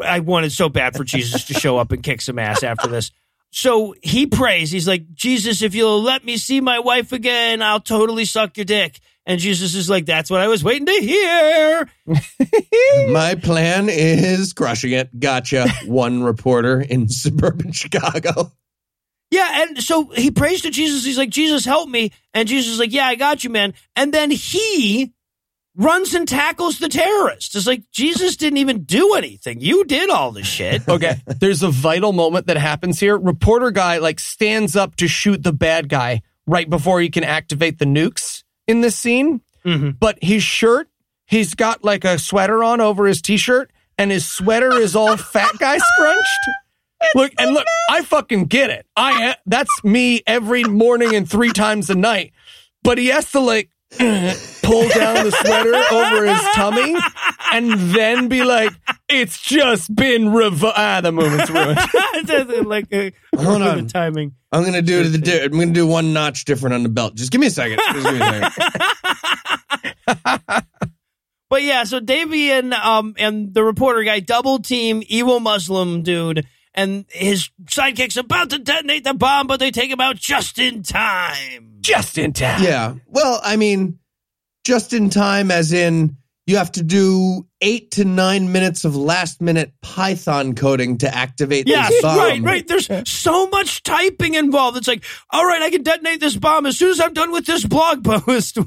[0.02, 3.10] I wanted so bad for Jesus to show up and kick some ass after this.
[3.50, 4.70] So he prays.
[4.70, 8.64] He's like, Jesus, if you'll let me see my wife again, I'll totally suck your
[8.64, 9.00] dick.
[9.24, 11.88] And Jesus is like, that's what I was waiting to hear.
[13.12, 15.18] My plan is crushing it.
[15.18, 15.68] Gotcha.
[15.86, 18.52] One reporter in suburban Chicago.
[19.30, 21.04] Yeah, and so he prays to Jesus.
[21.04, 22.12] He's like, Jesus, help me.
[22.34, 23.72] And Jesus is like, Yeah, I got you, man.
[23.96, 25.14] And then he
[25.74, 27.54] runs and tackles the terrorist.
[27.54, 29.62] It's like Jesus didn't even do anything.
[29.62, 30.86] You did all the shit.
[30.86, 33.16] Okay, there's a vital moment that happens here.
[33.16, 37.78] Reporter guy like stands up to shoot the bad guy right before he can activate
[37.78, 39.40] the nukes in this scene.
[39.64, 39.96] Mhm.
[39.98, 40.88] But his shirt,
[41.26, 45.52] he's got like a sweater on over his t-shirt, and his sweater is all fat
[45.58, 46.38] guy scrunched.
[47.14, 48.86] Look and look, I fucking get it.
[48.96, 52.32] I that's me every morning and three times a night.
[52.84, 53.70] But he has to like
[54.62, 56.96] pull down the sweater over his tummy
[57.52, 58.72] and then be like,
[59.08, 61.78] "It's just been revo." Ah, the movement's ruined.
[62.66, 63.86] like, uh, Hold on.
[63.86, 64.34] timing.
[64.50, 67.14] I'm gonna do the di- I'm gonna do one notch different on the belt.
[67.14, 67.78] Just give me a second.
[67.92, 68.82] Just give me a second.
[71.52, 76.46] But yeah, so Davey and um and the reporter guy double team evil Muslim dude,
[76.72, 80.82] and his sidekick's about to detonate the bomb, but they take him out just in
[80.82, 81.71] time.
[81.82, 82.62] Just in time.
[82.62, 82.94] Yeah.
[83.06, 83.98] Well, I mean,
[84.64, 89.40] just in time, as in you have to do eight to nine minutes of last
[89.40, 92.18] minute Python coding to activate Yes, this bomb.
[92.18, 92.66] right, right.
[92.66, 94.76] There's so much typing involved.
[94.76, 97.46] It's like, all right, I can detonate this bomb as soon as I'm done with
[97.46, 98.58] this blog post.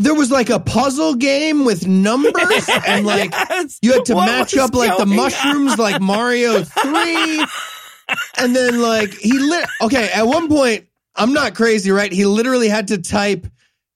[0.00, 3.78] There was like a puzzle game with numbers, and like Yes.
[3.82, 7.44] you had to What match up like the mushrooms, like Mario Three,
[8.38, 9.66] and then like he lit.
[9.82, 10.86] Okay, at one point,
[11.18, 12.10] I'm not crazy, right?
[12.12, 13.46] He literally had to type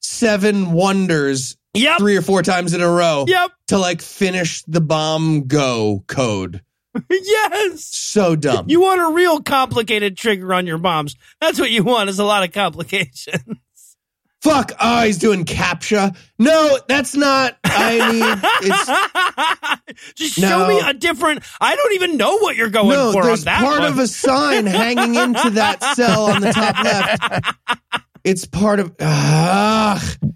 [0.01, 1.97] seven wonders Yep.
[1.97, 3.51] three or four times in a row Yep.
[3.69, 6.61] to like finish the bomb go code.
[7.09, 7.85] Yes.
[7.85, 8.65] So dumb.
[8.69, 11.15] You want a real complicated trigger on your bombs.
[11.41, 13.33] That's what you want is a lot of complication.
[14.43, 14.73] Fuck.
[14.79, 16.15] Oh, he's doing captcha.
[16.37, 17.57] No, that's not.
[17.63, 18.39] I mean,
[19.95, 20.49] it's Just No.
[20.49, 21.43] show me a different.
[21.61, 23.13] I don't even know what you're going no.
[23.13, 23.29] for on that.
[23.29, 23.91] No, There's part one.
[23.91, 27.55] of a sign hanging into that cell on the top left.
[28.25, 28.89] It's part of.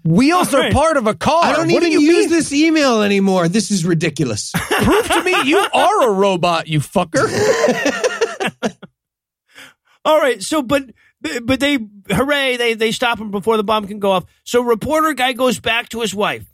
[0.04, 1.44] Wheels All are part of a car.
[1.44, 2.30] I don't what even do you use mean?
[2.30, 3.48] this email anymore.
[3.48, 4.52] This is ridiculous.
[4.82, 7.28] Prove to me you are a robot, you fucker.
[10.04, 10.84] All right, so but
[11.20, 11.78] but they
[12.10, 14.24] hooray they they stop him before the bomb can go off.
[14.44, 16.46] So reporter guy goes back to his wife,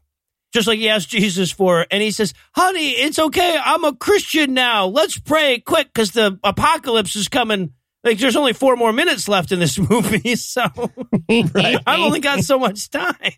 [0.53, 3.59] just like he asked Jesus for, and he says, "Honey, it's okay.
[3.63, 4.87] I'm a Christian now.
[4.87, 7.73] Let's pray quick because the apocalypse is coming."
[8.03, 10.63] Like there's only four more minutes left in this movie, so
[11.31, 13.33] I've only got so much time.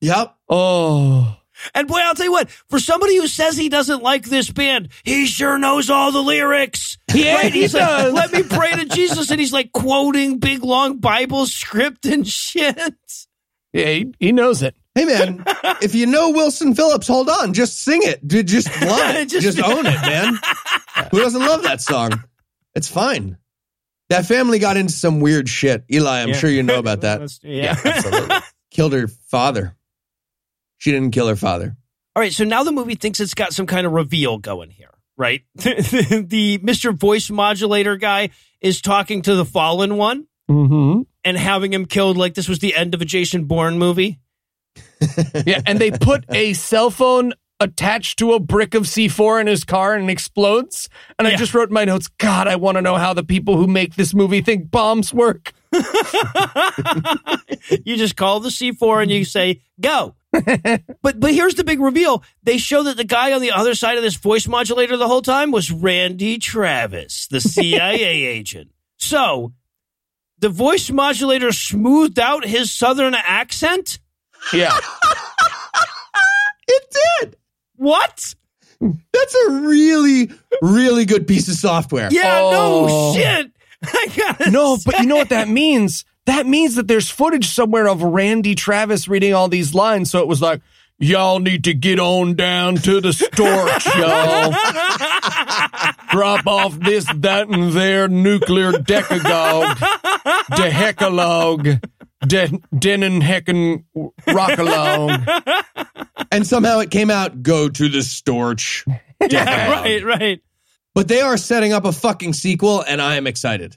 [0.00, 0.34] Yep.
[0.48, 1.36] Oh.
[1.74, 4.88] And boy, I'll tell you what, for somebody who says he doesn't like this band,
[5.04, 6.98] he sure knows all the lyrics.
[7.14, 7.52] Yeah, right?
[7.52, 8.12] he He's like, does.
[8.12, 9.30] let me pray to Jesus.
[9.30, 12.78] And he's like quoting big long Bible script and shit.
[13.72, 14.74] Yeah, he, he knows it.
[14.94, 15.44] Hey man,
[15.82, 17.52] if you know Wilson Phillips, hold on.
[17.52, 18.26] Just sing it.
[18.26, 19.28] Ju- Just love it.
[19.28, 20.38] Just- Just, own it, man.
[21.10, 22.24] Who doesn't love that song?
[22.74, 23.36] It's fine.
[24.08, 25.84] That family got into some weird shit.
[25.92, 26.34] Eli, I'm Yeah.
[26.36, 27.20] sure you know about that.
[27.42, 27.76] Yeah.
[27.84, 28.36] absolutely.
[28.70, 29.76] Killed her father.
[30.78, 31.76] She didn't kill her father.
[32.14, 32.32] All right.
[32.32, 34.90] So now the movie thinks it's got some kind of reveal going here.
[35.16, 35.42] right?
[35.54, 36.94] the Mr.
[36.94, 38.30] Voice Modulator guy
[38.60, 41.02] is talking to the fallen one Mm-hmm.
[41.24, 44.20] and having him killed like this was the end of a Jason Bourne movie.
[45.44, 49.64] Yeah, and they put a cell phone attached to a brick of C4 in his
[49.64, 50.88] car and it explodes.
[51.18, 53.56] And I just wrote in my notes, God, I want to know how the people
[53.56, 55.52] who make this movie think bombs work.
[57.84, 60.15] you just call the C4 and you say, go.
[61.02, 62.22] but but here's the big reveal.
[62.42, 65.22] They show that the guy on the other side of this voice modulator the whole
[65.22, 68.70] time was Randy Travis, the CIA agent.
[68.96, 69.52] So
[70.38, 73.98] the voice modulator smoothed out his southern accent?
[74.52, 74.78] Yeah.
[76.68, 77.36] It did.
[77.76, 78.34] What?
[78.80, 80.30] That's a really,
[80.60, 82.08] really good piece of software.
[82.10, 83.14] Yeah, Oh.
[83.14, 83.50] no shit.
[83.84, 86.04] I gotta No, but you know what that means?
[86.26, 90.10] That means that there's footage somewhere of Randy Travis reading all these lines.
[90.10, 90.60] So it was like,
[90.98, 94.52] y'all need to get on down to the storch, y'all.
[96.10, 99.78] Drop off this, that, and their nuclear decagogue,
[100.56, 101.68] de hecalogue,
[102.26, 103.84] de denon heckin
[104.26, 105.86] rockalong.
[106.32, 108.84] And somehow it came out, go to the storch.
[109.30, 110.42] yeah, right, right.
[110.94, 113.76] But they are setting up a fucking sequel, and I am excited.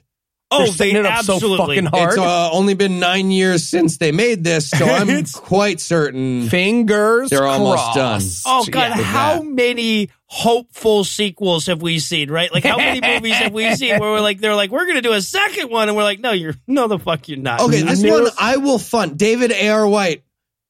[0.52, 1.76] Oh, They're they it up so absolutely.
[1.76, 2.08] fucking hard.
[2.10, 6.48] It's uh, only been nine years since they made this, so I'm quite certain.
[6.48, 8.20] Fingers They're almost done.
[8.44, 8.98] Oh God!
[8.98, 9.02] Yeah.
[9.02, 9.46] how that.
[9.46, 12.32] many hopeful sequels have we seen?
[12.32, 12.52] Right?
[12.52, 15.12] Like how many movies have we seen where we're like, they're like, we're gonna do
[15.12, 17.60] a second one, and we're like, no, you're no, the fuck, you're not.
[17.60, 19.16] Okay, this one I will fund.
[19.16, 19.86] David A.R.
[19.86, 20.24] White,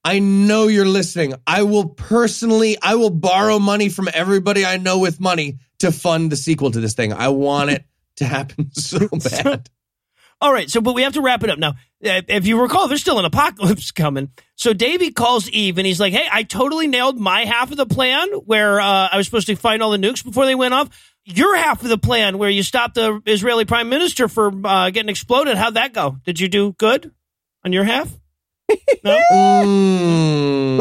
[0.05, 1.35] I know you're listening.
[1.47, 6.31] I will personally, I will borrow money from everybody I know with money to fund
[6.31, 7.15] the sequel to this thing.
[7.15, 7.85] I want it
[8.21, 9.69] to happen so bad.
[10.43, 11.73] All right, so but we have to wrap it up now.
[12.03, 14.31] Uh, If you recall, there's still an apocalypse coming.
[14.57, 17.85] So Davey calls Eve and he's like, "Hey, I totally nailed my half of the
[17.85, 20.89] plan where uh, I was supposed to find all the nukes before they went off.
[21.27, 25.11] Your half of the plan where you stopped the Israeli prime minister for uh, getting
[25.11, 25.59] exploded.
[25.59, 26.17] How'd that go?
[26.25, 27.13] Did you do good
[27.63, 28.11] on your half?
[29.05, 29.19] No.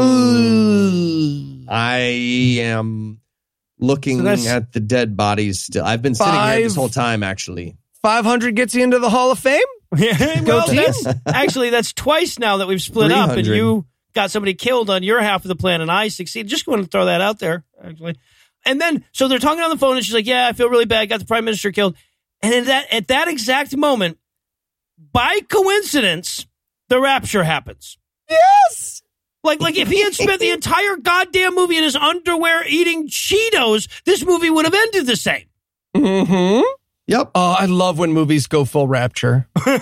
[0.00, 1.66] Mm.
[1.68, 1.98] I
[2.62, 3.19] am
[3.80, 5.84] looking So at the dead bodies still.
[5.84, 7.76] I've been sitting here this whole time, actually.
[8.02, 9.60] 500 gets you into the Hall of Fame?
[9.96, 10.76] Yeah, Go well, team.
[10.76, 15.02] that's actually that's twice now that we've split up, and you got somebody killed on
[15.02, 16.48] your half of the plan, and I succeeded.
[16.48, 18.14] Just going to throw that out there, actually.
[18.64, 20.84] And then, so they're talking on the phone, and she's like, "Yeah, I feel really
[20.84, 21.08] bad.
[21.08, 21.96] Got the prime minister killed."
[22.40, 24.18] And in that at that exact moment,
[25.12, 26.46] by coincidence,
[26.88, 27.98] the rapture happens.
[28.28, 28.89] Yes.
[29.42, 33.88] Like, like if he had spent the entire goddamn movie in his underwear eating Cheetos,
[34.04, 35.46] this movie would have ended the same.
[35.96, 36.62] Mm-hmm.
[37.06, 37.30] Yep.
[37.34, 39.48] Oh, I love when movies go full rapture.
[39.56, 39.72] I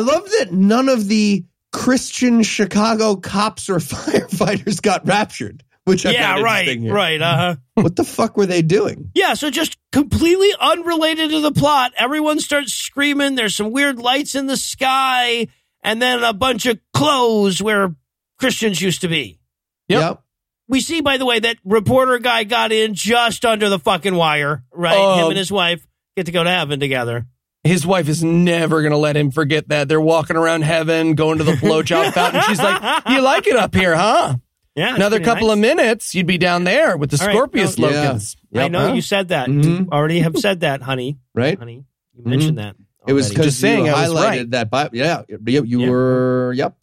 [0.00, 5.62] love that none of the Christian Chicago cops or firefighters got raptured.
[5.84, 6.92] Which I yeah, right, here.
[6.92, 7.22] right.
[7.22, 7.56] Uh huh.
[7.74, 9.10] What the fuck were they doing?
[9.14, 11.92] Yeah, so just completely unrelated to the plot.
[11.96, 13.36] Everyone starts screaming.
[13.36, 15.48] There's some weird lights in the sky,
[15.82, 17.94] and then a bunch of clothes where
[18.38, 19.38] Christians used to be.
[19.88, 20.22] Yep.
[20.68, 24.64] We see, by the way, that reporter guy got in just under the fucking wire,
[24.72, 24.96] right?
[24.98, 25.14] Oh.
[25.24, 27.26] Him and his wife get to go to heaven together.
[27.64, 29.88] His wife is never going to let him forget that.
[29.88, 32.42] They're walking around heaven, going to the blowjob fountain.
[32.42, 34.36] She's like, You like it up here, huh?
[34.76, 35.54] Yeah, Another couple nice.
[35.54, 38.02] of minutes, you'd be down there with the All right, Scorpius no, yeah.
[38.02, 38.36] locals.
[38.54, 38.92] I know Huh?
[38.94, 39.48] you said that.
[39.48, 39.88] Mhm.
[39.88, 41.18] Already have said that, honey.
[41.34, 41.58] Right?
[41.58, 41.84] Honey,
[42.14, 42.76] you mentioned that.
[43.06, 44.50] It was because Just saying, you I was highlighted right.
[44.52, 44.70] that.
[44.70, 45.88] Bi- yeah, you, you Yeah.
[45.90, 46.52] were.
[46.54, 46.76] Yep.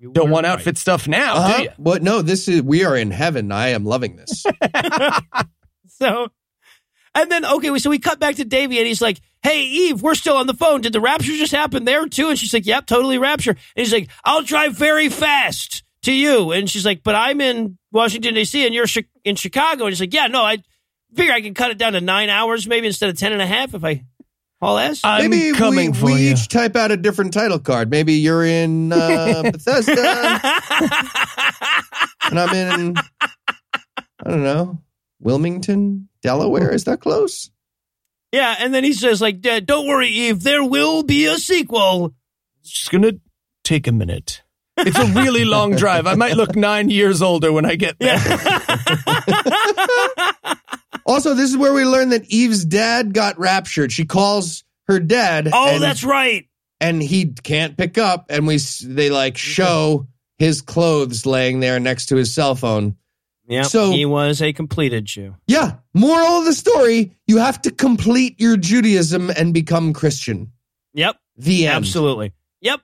[0.00, 0.52] You Don't were want right.
[0.54, 1.56] outfit stuff now, Uh-huh.
[1.58, 1.70] do you?
[1.76, 2.02] What?
[2.02, 2.62] No, this is.
[2.62, 3.52] We are in heaven.
[3.52, 4.44] I am loving this.
[5.88, 6.28] So,
[7.14, 10.14] and then okay, so we cut back to Davy, and he's like, "Hey, Eve, we're
[10.14, 10.80] still on the phone.
[10.80, 13.92] Did the rapture just happen there too?" And she's like, "Yep, totally rapture." And he's
[13.92, 18.64] like, "I'll drive very fast to you." And she's like, "But I'm in Washington D.C.
[18.64, 20.58] and you're Chi- in Chicago." And he's like, "Yeah, no, I
[21.14, 23.46] figure I can cut it down to nine hours, maybe instead of ten and a
[23.46, 24.04] half if I
[24.60, 26.32] haul ass." I'm Maybe coming we, for we you.
[26.32, 27.90] each type out a different title card.
[27.90, 30.40] Maybe you're in uh, Bethesda,
[32.30, 32.96] and I'm in.
[32.96, 34.78] I don't know,
[35.20, 36.72] Wilmington, Delaware.
[36.72, 37.50] Is that close?
[38.32, 42.14] yeah, and then he says, "Like, "D- don't worry, Eve, there will be a sequel."
[42.62, 43.20] It's going to
[43.64, 44.42] take a minute.
[44.76, 46.06] It's a really long drive.
[46.06, 48.18] I might look nine years older when I get there.
[51.06, 53.92] Also, this is where we learn that Eve's dad got raptured.
[53.92, 55.48] She calls her dad.
[55.52, 56.46] Oh, and, that's right.
[56.80, 58.26] and he can't pick up.
[58.28, 60.06] And we they like show
[60.38, 62.96] his clothes laying there next to his cell phone.
[63.46, 65.34] Yeah, So- he was a completed Jew.
[65.46, 65.76] Yeah.
[65.92, 70.52] Moral of the story: you have to complete your Judaism and become Christian.
[70.94, 71.16] Yep.
[71.36, 71.76] The end.
[71.76, 72.32] Absolutely.
[72.60, 72.80] Yep.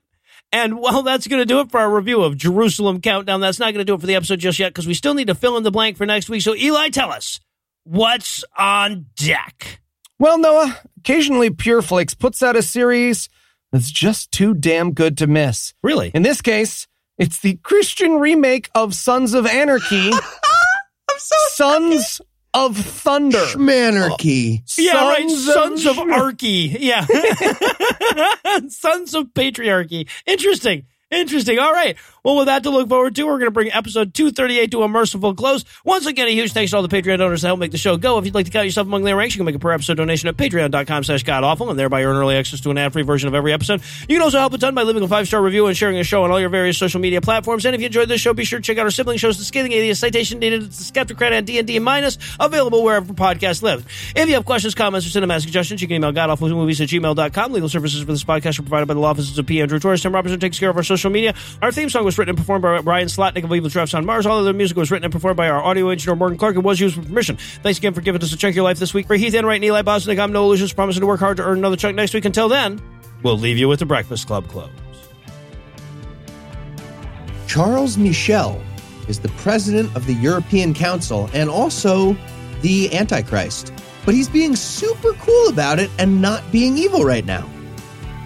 [0.53, 3.41] And well, that's going to do it for our review of Jerusalem Countdown.
[3.41, 5.27] That's not going to do it for the episode just yet because we still need
[5.27, 6.43] to fill in the blank for next week.
[6.43, 7.41] So, Eli, tell us
[7.87, 9.81] what's on deck?
[10.19, 13.29] Well, Noah, occasionally Pure Flakes puts out a series
[13.73, 15.75] that's just too damn good to miss.
[15.83, 16.11] Really?
[16.15, 16.87] In this case,
[17.19, 20.11] it's the Christian remake of Sons of Anarchy.
[20.13, 22.21] I'm so Sons
[22.55, 23.39] of Thunder.
[23.39, 24.63] Schmanarchy.
[24.79, 25.29] Yeah, right.
[25.31, 26.77] Sons Sons of Archy.
[26.81, 27.07] Yeah.
[28.69, 30.09] Sons of Patriarchy.
[30.27, 30.87] Interesting.
[31.11, 31.59] Interesting.
[31.59, 31.97] All right.
[32.27, 34.89] Well, with that to look forward to, we're going to bring episode 238 to a
[34.89, 35.65] merciful close.
[35.85, 37.97] Once again, a huge thanks to all the Patreon donors that help make the show
[37.97, 38.19] go.
[38.19, 39.97] If you'd like to count yourself among their ranks, you can make a per episode
[39.97, 43.37] donation at patreon.com slash godawful and thereby earn early access to an ad-free version of
[43.37, 43.81] every episode.
[44.09, 46.25] You can also help a ton by leaving a five-star review and sharing the show
[46.25, 47.65] on all your various social media platforms.
[47.65, 49.45] And if you enjoyed this show, be sure to check out our sibling shows, The
[49.45, 53.87] Scathing Atheist, Citation Needed, The Skeptocrat, and D&D Minus, available wherever podcasts live.
[54.17, 57.53] If you have questions, comments, or cinematic suggestions, you can email godawfulmovies at gmail.com.
[57.53, 59.63] Legal services for this podcast are provided by the law offices of P.
[59.63, 60.03] Andrew Torres.
[60.03, 61.33] Tim Robertson takes care of our social media.
[61.63, 64.27] Our theme song was written and performed by Brian Slotnick of Evil Drafts on Mars.
[64.27, 66.65] All of other music was written and performed by our audio engineer Morgan Clark and
[66.65, 67.37] was used with permission.
[67.63, 69.07] Thanks again for giving us a chunk of your life this week.
[69.07, 71.59] For Heath Enright and Eli Bosnick, I'm Noah Lugeons, promising to work hard to earn
[71.59, 72.25] another chunk next week.
[72.25, 72.81] Until then,
[73.23, 74.71] we'll leave you with the Breakfast Club close.
[77.47, 78.61] Charles Michel
[79.09, 82.17] is the president of the European Council and also
[82.63, 83.73] the Antichrist.
[84.05, 87.49] But he's being super cool about it and not being evil right now.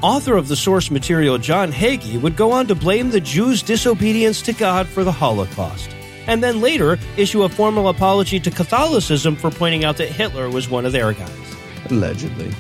[0.03, 4.41] Author of the source material John Hagee would go on to blame the Jews' disobedience
[4.43, 5.95] to God for the Holocaust,
[6.27, 10.71] and then later issue a formal apology to Catholicism for pointing out that Hitler was
[10.71, 11.57] one of their guys.
[11.91, 12.51] Allegedly.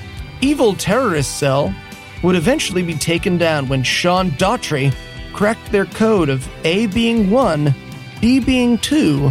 [0.43, 1.75] Evil terrorist cell
[2.23, 4.95] would eventually be taken down when Sean Daughtry
[5.33, 7.75] cracked their code of A being one,
[8.21, 9.31] B being two,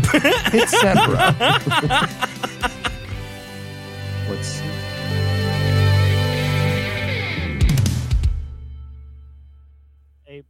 [0.52, 1.36] etc.
[4.28, 4.79] What's Hey,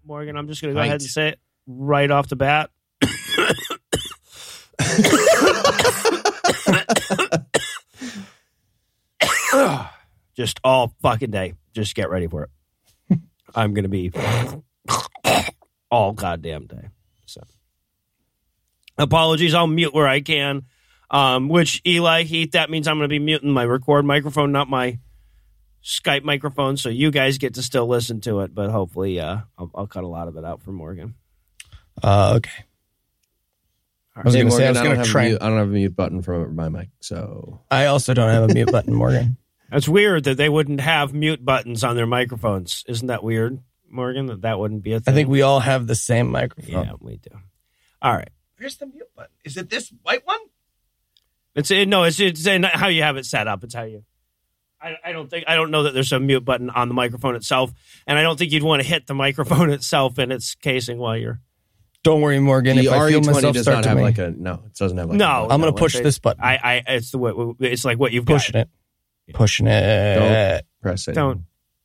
[0.10, 0.88] Morgan, I'm just going to go Right.
[0.88, 2.72] ahead and say it right off the bat.
[10.36, 11.54] just all fucking day.
[11.74, 13.20] Just get ready for it.
[13.56, 14.12] I'm going to be
[15.92, 16.90] all goddamn day.
[17.26, 17.42] So,
[18.98, 19.54] apologies.
[19.54, 20.64] I'll mute where I can.
[21.12, 24.70] Um, which Eli Heath, that means I'm going to be muting my record microphone, not
[24.70, 25.00] my
[25.84, 28.54] Skype microphone, so you guys get to still listen to it.
[28.54, 31.16] But hopefully, uh, I'll, I'll cut a lot of it out for Morgan.
[32.04, 32.66] uh, okay.
[34.16, 35.28] I was Hey, going to say I was I, don't going to have a try.
[35.30, 38.50] mute, I don't have a mute button for my mic, so I also don't have
[38.50, 39.38] a mute button, Morgan.
[39.72, 42.84] It's weird that they wouldn't have mute buttons on their microphones.
[42.88, 44.26] Isn't that weird, Morgan?
[44.26, 45.14] That that wouldn't be a I thing.
[45.14, 46.86] I think we all have the same microphone.
[46.86, 47.30] yeah, we do.
[48.02, 48.32] All right.
[48.58, 49.30] Where's the mute button?
[49.46, 50.40] Is it this white one?
[51.54, 53.64] It's no, it's it's how you have it set up.
[53.64, 54.04] It's how you.
[54.82, 57.36] I, I don't think I don't know that there's a mute button on the microphone
[57.36, 57.72] itself,
[58.08, 61.18] and I don't think you'd want to hit the microphone itself in its casing while
[61.18, 61.42] you're.
[62.02, 62.78] Don't worry, Morgan.
[62.78, 64.54] the if I feel myself does start not to have me, like a no.
[64.66, 66.42] It doesn't have like No, a I'm going no, to push this button.
[66.44, 68.68] I I it's the way it's like what you've pushing got.
[69.28, 69.34] it.
[69.34, 70.66] Pushing it.
[70.82, 71.14] press it.
[71.14, 71.44] Don't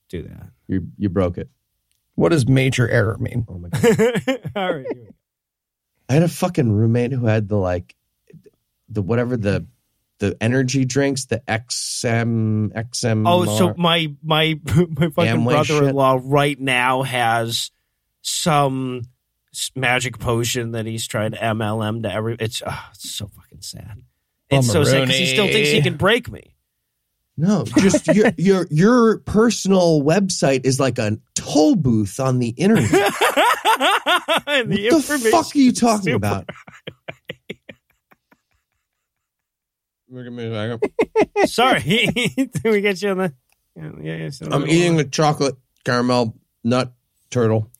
[0.09, 0.51] do that.
[0.69, 1.49] You you broke it.
[2.15, 3.45] What does major error mean?
[3.49, 3.85] Oh my god.
[4.57, 4.87] All right.
[4.87, 5.15] here we go.
[6.09, 7.97] I had a fucking roommate who had the like
[8.89, 9.67] the whatever the
[10.31, 13.25] the energy drinks, the XM XM.
[13.27, 17.71] Oh, so my my my fucking brother-in-law right now has
[18.23, 19.03] some
[19.77, 22.37] magic potion that he's trying to MLM to every.
[22.41, 24.03] It's, oh, it's so fucking sad.
[24.51, 26.55] It's so sad because he still thinks he can break me.
[27.37, 33.13] No, just your your your personal website is like a toll booth on the internet.
[34.47, 36.49] The what the fuck are you talking super- about?
[40.15, 41.49] Look at me a second.
[41.49, 41.81] Sorry,
[42.37, 43.35] Did we get you on the.
[43.77, 46.93] Yeah, yeah, yeah, so- I'm eating a chocolate caramel nut
[47.31, 47.71] turtle.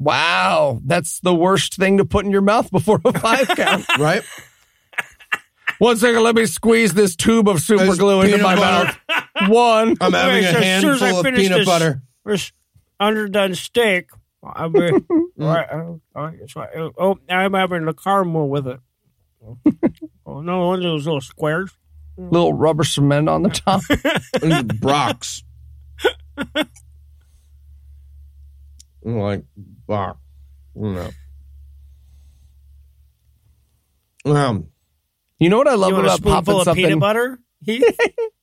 [0.00, 3.86] Wow, that's the worst thing to put in your mouth before a five count.
[3.98, 4.22] Right?
[5.78, 8.98] One second, let me squeeze this tube of super There's glue into peanut my butter.
[9.08, 9.48] mouth.
[9.50, 9.96] One.
[10.00, 12.02] I'm having Okay, a so as soon as I handful of finish peanut this- butter.
[12.24, 12.52] This
[12.98, 14.10] underdone steak.
[14.42, 14.80] I'll be,
[15.36, 16.68] right, uh, uh, it's right.
[16.76, 18.80] Uh, Oh, I'm having the caramel with it.
[20.30, 21.70] Oh, no, one of those little squares.
[22.18, 23.80] Little rubber cement on the top.
[24.42, 25.42] and Brock's.
[29.02, 29.44] Like,
[29.86, 30.18] Brock.
[30.74, 31.08] No.
[34.26, 34.66] Um,
[35.38, 36.84] You know what I love You want a about popping spoonful of something?
[36.84, 37.38] peanut butter?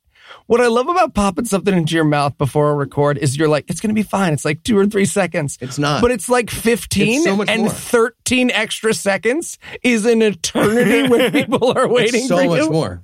[0.47, 3.65] What I love about popping something into your mouth before a record is you're like,
[3.67, 4.31] it's going to be fine.
[4.31, 5.57] It's like two or three seconds.
[5.59, 6.01] it's not.
[6.03, 7.69] But it's like 15 It's so and more.
[7.71, 12.69] 13 extra seconds is an eternity when people are waiting It's so for much you.
[12.69, 13.01] more.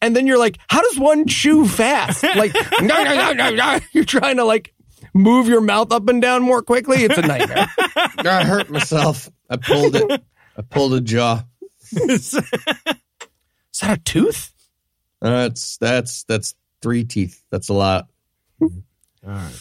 [0.00, 2.22] And then you're like, how does one chew fast?
[2.36, 3.78] Like, no, no, no, no, no.
[3.92, 4.72] You're trying to like
[5.12, 6.98] move your mouth up and down more quickly.
[6.98, 7.66] It's a nightmare.
[8.18, 9.28] I hurt myself.
[9.50, 10.22] I pulled it.
[10.56, 11.42] I pulled a jaw.
[11.92, 12.98] is that
[13.82, 14.52] a tooth?
[15.20, 16.54] That's that's that's
[16.84, 17.42] three teeth.
[17.50, 18.08] That's a lot.
[18.60, 18.70] All
[19.24, 19.60] right.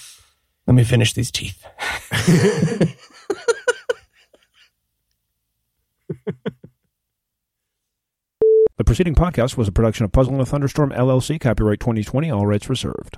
[0.67, 1.65] Let me finish these teeth.
[8.75, 12.47] The preceding podcast was a production of Puzzle and a Thunderstorm LLC, copyright 2020, all
[12.47, 13.17] rights reserved.